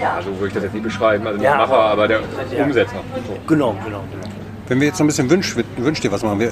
ja, 0.00 0.18
so 0.20 0.30
würde 0.34 0.48
ich 0.48 0.54
das 0.54 0.64
jetzt 0.64 0.72
nicht 0.74 0.82
beschreiben, 0.82 1.24
also 1.24 1.38
nicht 1.38 1.44
Ja, 1.46 1.56
Macher, 1.56 1.74
aber- 1.78 2.08
der 2.08 2.18
Umsetzer. 2.60 2.96
So. 3.26 3.36
Genau, 3.46 3.72
genau, 3.84 4.00
genau. 4.10 4.34
Wenn 4.66 4.80
wir 4.80 4.88
jetzt 4.88 4.96
so 4.98 5.04
ein 5.04 5.06
bisschen 5.08 5.28
wünsch, 5.30 5.54
wünsch 5.76 6.00
dir 6.00 6.10
was 6.10 6.22
machen, 6.22 6.40
wir, 6.40 6.48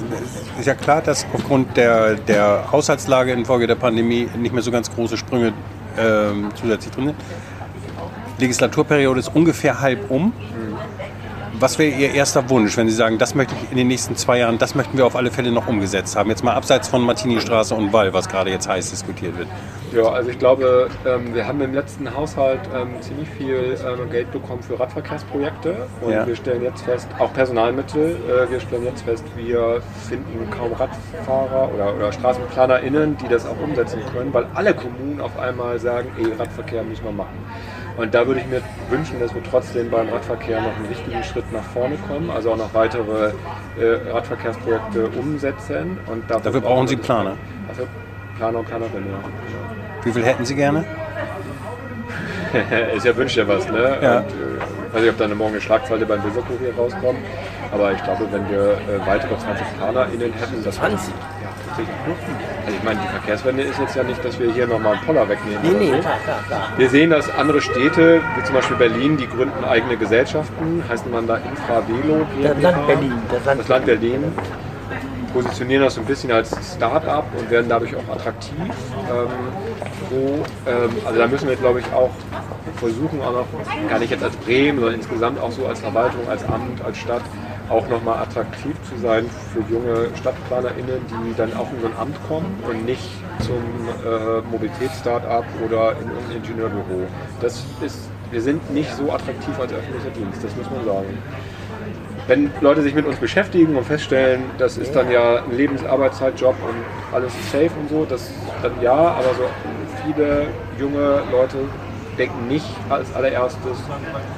ist 0.59 0.65
ja 0.67 0.75
klar, 0.75 1.01
dass 1.01 1.25
aufgrund 1.33 1.75
der, 1.75 2.13
der 2.15 2.71
Haushaltslage 2.71 3.33
infolge 3.33 3.65
der 3.67 3.75
Pandemie 3.75 4.29
nicht 4.37 4.53
mehr 4.53 4.61
so 4.61 4.71
ganz 4.71 4.89
große 4.93 5.17
Sprünge 5.17 5.51
ähm, 5.99 6.49
zusätzlich 6.55 6.93
drin 6.93 7.07
sind. 7.07 7.15
Legislaturperiode 8.37 9.19
ist 9.19 9.31
ungefähr 9.35 9.79
halb 9.81 10.09
um. 10.09 10.31
Was 11.63 11.79
wäre 11.79 11.97
Ihr 11.97 12.13
erster 12.13 12.49
Wunsch, 12.49 12.75
wenn 12.75 12.89
Sie 12.89 12.93
sagen, 12.93 13.17
das 13.17 13.35
möchte 13.35 13.55
ich 13.55 13.71
in 13.71 13.77
den 13.77 13.87
nächsten 13.87 14.17
zwei 14.17 14.39
Jahren, 14.39 14.57
das 14.57 14.75
möchten 14.75 14.97
wir 14.97 15.05
auf 15.05 15.15
alle 15.15 15.31
Fälle 15.31 15.49
noch 15.49 15.65
umgesetzt 15.65 16.17
haben? 16.17 16.29
Jetzt 16.29 16.43
mal 16.43 16.55
abseits 16.55 16.89
von 16.89 17.01
Martini-Straße 17.03 17.73
und 17.73 17.93
Wall, 17.93 18.11
was 18.11 18.27
gerade 18.27 18.49
jetzt 18.49 18.67
heiß 18.67 18.89
diskutiert 18.89 19.37
wird. 19.37 19.47
Ja, 19.93 20.09
also 20.09 20.29
ich 20.29 20.37
glaube, 20.37 20.89
ähm, 21.05 21.33
wir 21.33 21.47
haben 21.47 21.61
im 21.61 21.73
letzten 21.73 22.13
Haushalt 22.13 22.59
ähm, 22.75 23.01
ziemlich 23.01 23.29
viel 23.29 23.77
ähm, 23.87 24.09
Geld 24.09 24.29
bekommen 24.33 24.61
für 24.61 24.77
Radverkehrsprojekte 24.77 25.87
und 26.01 26.11
Ja. 26.11 26.27
wir 26.27 26.35
stellen 26.35 26.63
jetzt 26.63 26.81
fest, 26.81 27.07
auch 27.17 27.31
Personalmittel, 27.31 28.17
äh, 28.27 28.51
wir 28.51 28.59
stellen 28.59 28.83
jetzt 28.83 29.03
fest, 29.03 29.23
wir 29.37 29.81
finden 30.09 30.49
kaum 30.51 30.73
Radfahrer 30.73 31.69
oder, 31.73 31.95
oder 31.95 32.11
StraßenplanerInnen, 32.11 33.15
die 33.15 33.29
das 33.29 33.45
auch 33.45 33.57
umsetzen 33.63 34.01
können, 34.13 34.33
weil 34.33 34.47
alle 34.53 34.73
Kommunen 34.73 35.21
auf 35.21 35.39
einmal 35.39 35.79
sagen, 35.79 36.09
ey, 36.17 36.33
Radverkehr 36.37 36.83
müssen 36.83 37.05
wir 37.05 37.13
machen. 37.13 37.37
Und 37.95 38.13
da 38.13 38.25
würde 38.25 38.39
ich 38.39 38.47
mir 38.47 38.61
wünschen, 38.89 39.19
dass 39.19 39.33
wir 39.35 39.43
trotzdem 39.43 39.89
beim 39.91 40.09
Radverkehr 40.09 40.61
noch 40.61 40.75
einen 40.75 40.89
wichtigen 40.89 41.23
Schritt 41.23 41.51
nach 41.53 41.63
vorne 41.63 41.95
kommen, 42.07 42.31
also 42.31 42.51
auch 42.51 42.57
noch 42.57 42.73
weitere 42.73 43.31
äh, 43.79 44.11
Radverkehrsprojekte 44.11 45.09
umsetzen. 45.09 45.97
Und 46.07 46.29
Dafür 46.29 46.61
brauchen 46.61 46.87
Sie 46.87 46.95
Planer. 46.95 47.37
Dafür 47.67 47.87
Planer 48.37 48.59
und 48.59 48.67
Planerinnen, 48.67 49.09
ja. 49.09 49.19
Wie 50.03 50.11
viel 50.11 50.23
hätten 50.23 50.43
Sie 50.43 50.55
gerne? 50.55 50.83
ist 52.95 53.05
ja 53.05 53.15
wünscht 53.15 53.37
ja 53.37 53.47
was, 53.47 53.67
ne? 53.69 53.97
Ja. 54.01 54.17
Und, 54.19 54.25
äh, 54.25 54.31
ich 54.87 54.93
weiß 54.93 55.01
nicht, 55.01 55.11
ob 55.11 55.17
da 55.17 55.25
eine 55.25 55.35
morgen 55.35 55.53
eine 55.53 55.61
Schlagzeile 55.61 56.05
beim 56.05 56.23
Weserkurier 56.23 56.75
rauskommt, 56.75 57.19
aber 57.71 57.93
ich 57.93 58.03
glaube, 58.03 58.27
wenn 58.31 58.49
wir 58.49 58.73
äh, 58.73 59.07
weitere 59.07 59.37
20 59.37 59.65
PlanerInnen 59.77 60.33
hätten, 60.33 60.63
das 60.63 60.75
20? 60.75 61.13
Tatsächlich. 61.75 61.95
Also 62.65 62.77
ich 62.77 62.83
meine, 62.83 62.99
die 63.01 63.07
Verkehrswende 63.07 63.63
ist 63.63 63.79
jetzt 63.79 63.95
ja 63.95 64.03
nicht, 64.03 64.23
dass 64.23 64.39
wir 64.39 64.51
hier 64.51 64.67
nochmal 64.67 64.93
einen 64.93 65.05
Poller 65.05 65.27
wegnehmen. 65.27 65.59
Nee, 65.63 65.73
nee, 65.73 65.91
so. 65.91 65.99
klar, 65.99 66.17
klar, 66.23 66.43
klar. 66.47 66.73
Wir 66.77 66.89
sehen, 66.89 67.09
dass 67.09 67.29
andere 67.35 67.61
Städte, 67.61 68.21
wie 68.35 68.43
zum 68.43 68.55
Beispiel 68.55 68.77
Berlin, 68.77 69.17
die 69.17 69.27
gründen 69.27 69.63
eigene 69.63 69.97
Gesellschaften, 69.97 70.83
heißen 70.87 71.11
man 71.11 71.27
da 71.27 71.37
Infravelo. 71.37 72.27
Das. 72.41 72.61
Land 72.61 72.87
Berlin, 72.87 73.13
das 73.31 73.45
Land 73.45 73.59
Das 73.59 73.67
Land 73.67 73.85
Berlin 73.85 74.23
positionieren 75.33 75.83
das 75.83 75.95
so 75.95 76.01
ein 76.01 76.05
bisschen 76.05 76.31
als 76.31 76.55
Start-up 76.75 77.25
und 77.35 77.49
werden 77.49 77.67
dadurch 77.67 77.95
auch 77.95 78.15
attraktiv. 78.15 78.55
Ähm, 78.59 79.27
wo, 80.11 80.43
ähm, 80.69 80.91
also 81.05 81.19
da 81.19 81.27
müssen 81.27 81.49
wir, 81.49 81.55
glaube 81.55 81.79
ich, 81.79 81.85
auch 81.91 82.11
versuchen, 82.75 83.19
auch 83.21 83.33
noch, 83.33 83.89
gar 83.89 83.97
nicht 83.97 84.11
jetzt 84.11 84.23
als 84.23 84.35
Bremen, 84.37 84.79
sondern 84.79 84.95
insgesamt 84.95 85.41
auch 85.41 85.51
so 85.51 85.65
als 85.65 85.79
Verwaltung, 85.79 86.21
als 86.29 86.43
Amt, 86.43 86.83
als 86.85 86.97
Stadt, 86.97 87.23
auch 87.73 87.87
nochmal 87.89 88.21
attraktiv 88.21 88.75
zu 88.87 88.95
sein 89.01 89.25
für 89.51 89.61
junge 89.73 90.09
StadtplanerInnen, 90.15 91.01
die 91.09 91.35
dann 91.35 91.53
auch 91.53 91.71
in 91.73 91.81
so 91.81 91.87
ein 91.87 91.97
Amt 91.97 92.17
kommen 92.27 92.63
und 92.69 92.85
nicht 92.85 93.09
zum 93.39 93.63
äh, 94.05 94.41
Mobilitäts-Startup 94.51 95.45
oder 95.65 95.93
in 95.93 96.07
irgendein 96.09 96.37
Ingenieurbüro. 96.37 97.07
Das 97.41 97.65
ist, 97.83 97.97
wir 98.31 98.41
sind 98.41 98.71
nicht 98.71 98.93
so 98.95 99.11
attraktiv 99.11 99.59
als 99.59 99.73
öffentlicher 99.73 100.11
Dienst, 100.11 100.43
das 100.43 100.55
muss 100.55 100.69
man 100.69 100.85
sagen 100.85 101.17
wenn 102.27 102.51
Leute 102.61 102.81
sich 102.81 102.93
mit 102.93 103.05
uns 103.05 103.17
beschäftigen 103.17 103.75
und 103.75 103.85
feststellen, 103.85 104.43
das 104.57 104.77
ist 104.77 104.95
dann 104.95 105.11
ja 105.11 105.43
ein 105.43 105.57
Lebensarbeitszeitjob 105.57 106.55
und 106.63 107.13
alles 107.13 107.33
ist 107.33 107.51
safe 107.51 107.71
und 107.79 107.89
so, 107.89 108.05
das 108.05 108.31
dann 108.61 108.71
ja, 108.81 108.93
aber 108.93 109.33
so 109.35 109.43
viele 110.05 110.47
junge 110.79 111.21
Leute 111.31 111.57
denken 112.17 112.47
nicht 112.47 112.65
als 112.89 113.13
allererstes 113.15 113.77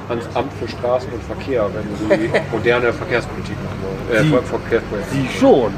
ans 0.08 0.24
Amt 0.34 0.52
für 0.60 0.68
Straßen 0.68 1.10
und 1.12 1.22
Verkehr, 1.22 1.66
wenn 1.74 2.18
sie 2.20 2.30
moderne 2.52 2.92
Verkehrspolitik 2.92 3.56
machen 3.64 3.78
wollen. 3.82 4.18
Äh, 4.18 4.22
Sie- 4.24 4.30
Ver- 4.30 4.42
Verkehrspolitik. 4.42 5.10
Sie 5.12 5.38
schon. 5.38 5.72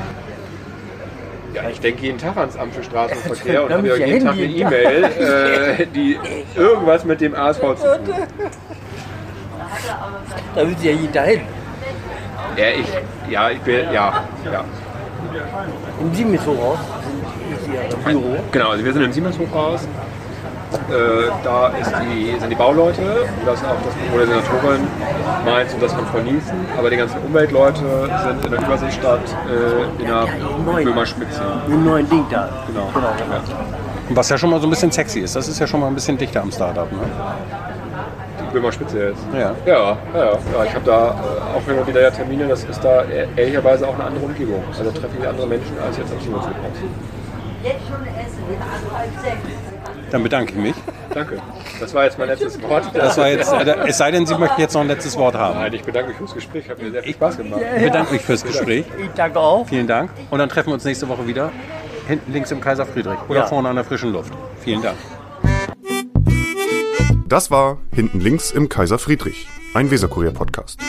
Ja, 1.54 1.62
ich 1.70 1.80
denke 1.80 2.02
jeden 2.02 2.18
Tag 2.18 2.36
ans 2.36 2.56
Amt 2.56 2.74
für 2.74 2.82
Straßen 2.84 3.16
und 3.16 3.36
Verkehr 3.36 3.64
und 3.64 3.72
habe 3.74 3.88
ja 3.88 3.96
jeden 3.96 4.24
Tag 4.24 4.34
eine. 4.34 4.42
E-Mail, 4.44 5.04
äh, 5.78 5.86
die 5.86 6.18
irgendwas 6.54 7.04
mit 7.04 7.20
dem 7.20 7.34
ASV 7.34 7.60
zu 7.60 7.82
tun 7.82 8.14
hat. 8.14 8.28
Da 10.54 10.66
will 10.66 10.76
Sie 10.78 10.88
ja 10.90 10.94
jeder 10.94 11.22
hin. 11.22 11.40
Ja, 12.56 12.64
ich, 12.68 13.30
ja, 13.32 13.50
ich 13.50 13.60
bin, 13.60 13.80
ja, 13.92 14.24
ja. 14.44 14.64
Im 16.00 16.14
Siemenshochhaus 16.14 16.78
ist 17.58 17.68
Ihr 17.68 18.12
Büro. 18.12 18.36
Genau, 18.52 18.70
also 18.70 18.84
wir 18.84 18.92
sind 18.92 19.02
im 19.02 19.12
Siemens-Hochhaus. 19.12 19.86
Äh, 20.90 21.30
da 21.44 21.68
ist 21.68 21.92
die, 22.02 22.38
sind 22.38 22.50
die 22.50 22.56
Bauleute, 22.56 23.00
und 23.00 23.46
das 23.46 23.60
ist 23.60 23.66
auch 23.66 23.76
das 23.84 23.94
Büro 23.94 24.18
der 24.18 24.26
Senatorin 24.26 24.86
Mainz 25.44 25.74
und 25.74 25.82
das 25.82 25.92
von 25.92 26.06
Frau 26.06 26.18
Nielsen. 26.18 26.66
Aber 26.78 26.90
die 26.90 26.96
ganzen 26.96 27.18
Umweltleute 27.22 27.80
sind 27.80 28.44
in 28.44 28.50
der 28.50 28.60
Überseestadt 28.60 29.20
äh, 29.48 30.02
in 30.02 30.08
der. 30.08 30.26
Böhmerspitze. 30.84 31.42
Mit 31.66 31.76
dem 31.76 31.84
neuen 31.84 32.08
Ding 32.08 32.24
da. 32.30 32.48
Genau. 32.66 32.90
genau. 32.94 33.06
Ja. 33.06 33.42
Was 34.10 34.28
ja 34.28 34.38
schon 34.38 34.50
mal 34.50 34.60
so 34.60 34.66
ein 34.66 34.70
bisschen 34.70 34.90
sexy 34.90 35.20
ist. 35.20 35.36
Das 35.36 35.48
ist 35.48 35.58
ja 35.58 35.66
schon 35.66 35.80
mal 35.80 35.88
ein 35.88 35.94
bisschen 35.94 36.16
dichter 36.16 36.40
am 36.42 36.50
Startup. 36.50 36.90
Ne? 36.90 36.98
Böhmer 38.52 38.72
Spitze 38.72 39.08
jetzt. 39.08 39.22
Ja. 39.32 39.38
Ja, 39.38 39.52
ja, 39.66 39.98
ja. 40.14 40.24
ja 40.24 40.64
ich 40.64 40.74
habe 40.74 40.84
da 40.84 41.08
äh, 41.08 41.56
auch 41.56 41.68
immer 41.68 41.86
wieder 41.86 42.10
Termine, 42.12 42.48
das 42.48 42.64
ist 42.64 42.82
da 42.82 43.02
e- 43.04 43.28
ehrlicherweise 43.36 43.86
auch 43.86 43.94
eine 43.94 44.04
andere 44.04 44.24
Umgebung. 44.24 44.62
Also 44.70 44.90
treffe 44.90 45.16
ich 45.20 45.28
andere 45.28 45.46
Menschen 45.46 45.76
als 45.84 45.98
jetzt 45.98 46.12
am 46.12 46.20
Simonsflughaus. 46.20 46.62
Jetzt 47.62 47.86
schon 47.88 48.06
essen, 48.06 48.96
halb 48.96 49.10
sechs. 49.22 49.77
Dann 50.10 50.22
bedanke 50.22 50.52
ich 50.52 50.58
mich. 50.58 50.74
Danke. 51.12 51.40
Das 51.80 51.92
war 51.94 52.04
jetzt 52.04 52.18
mein 52.18 52.28
letztes 52.28 52.60
Wort. 52.62 52.84
Das 52.94 53.16
war 53.18 53.28
jetzt, 53.28 53.52
äh, 53.52 53.76
es 53.86 53.98
sei 53.98 54.10
denn, 54.10 54.26
Sie 54.26 54.36
möchten 54.36 54.60
jetzt 54.60 54.74
noch 54.74 54.80
ein 54.80 54.88
letztes 54.88 55.16
Wort 55.16 55.34
haben. 55.34 55.58
Nein, 55.58 55.74
ich 55.74 55.82
bedanke 55.82 56.08
mich 56.10 56.18
fürs 56.18 56.34
Gespräch. 56.34 56.68
Hat 56.68 56.80
mir 56.80 56.90
sehr 56.90 57.02
viel 57.02 57.14
Spaß 57.14 57.36
gemacht. 57.36 57.60
Ich 57.76 57.82
bedanke 57.84 58.12
mich 58.12 58.22
fürs 58.22 58.44
Gespräch. 58.44 58.86
Ich 58.98 59.10
danke 59.14 59.38
auch. 59.38 59.66
Vielen 59.68 59.86
Dank. 59.86 60.10
Und 60.30 60.38
dann 60.38 60.48
treffen 60.48 60.68
wir 60.68 60.74
uns 60.74 60.84
nächste 60.84 61.08
Woche 61.08 61.26
wieder. 61.26 61.50
Hinten 62.06 62.32
links 62.32 62.50
im 62.50 62.60
Kaiser 62.60 62.86
Friedrich. 62.86 63.18
Oder 63.28 63.40
Ja. 63.40 63.46
vorne 63.46 63.68
an 63.68 63.76
der 63.76 63.84
frischen 63.84 64.12
Luft. 64.12 64.32
Vielen 64.60 64.82
Dank. 64.82 64.96
Das 67.26 67.50
war 67.50 67.76
Hinten 67.92 68.20
links 68.20 68.50
im 68.52 68.70
Kaiser 68.70 68.98
Friedrich, 68.98 69.46
ein 69.74 69.90
Weserkurier-Podcast. 69.90 70.80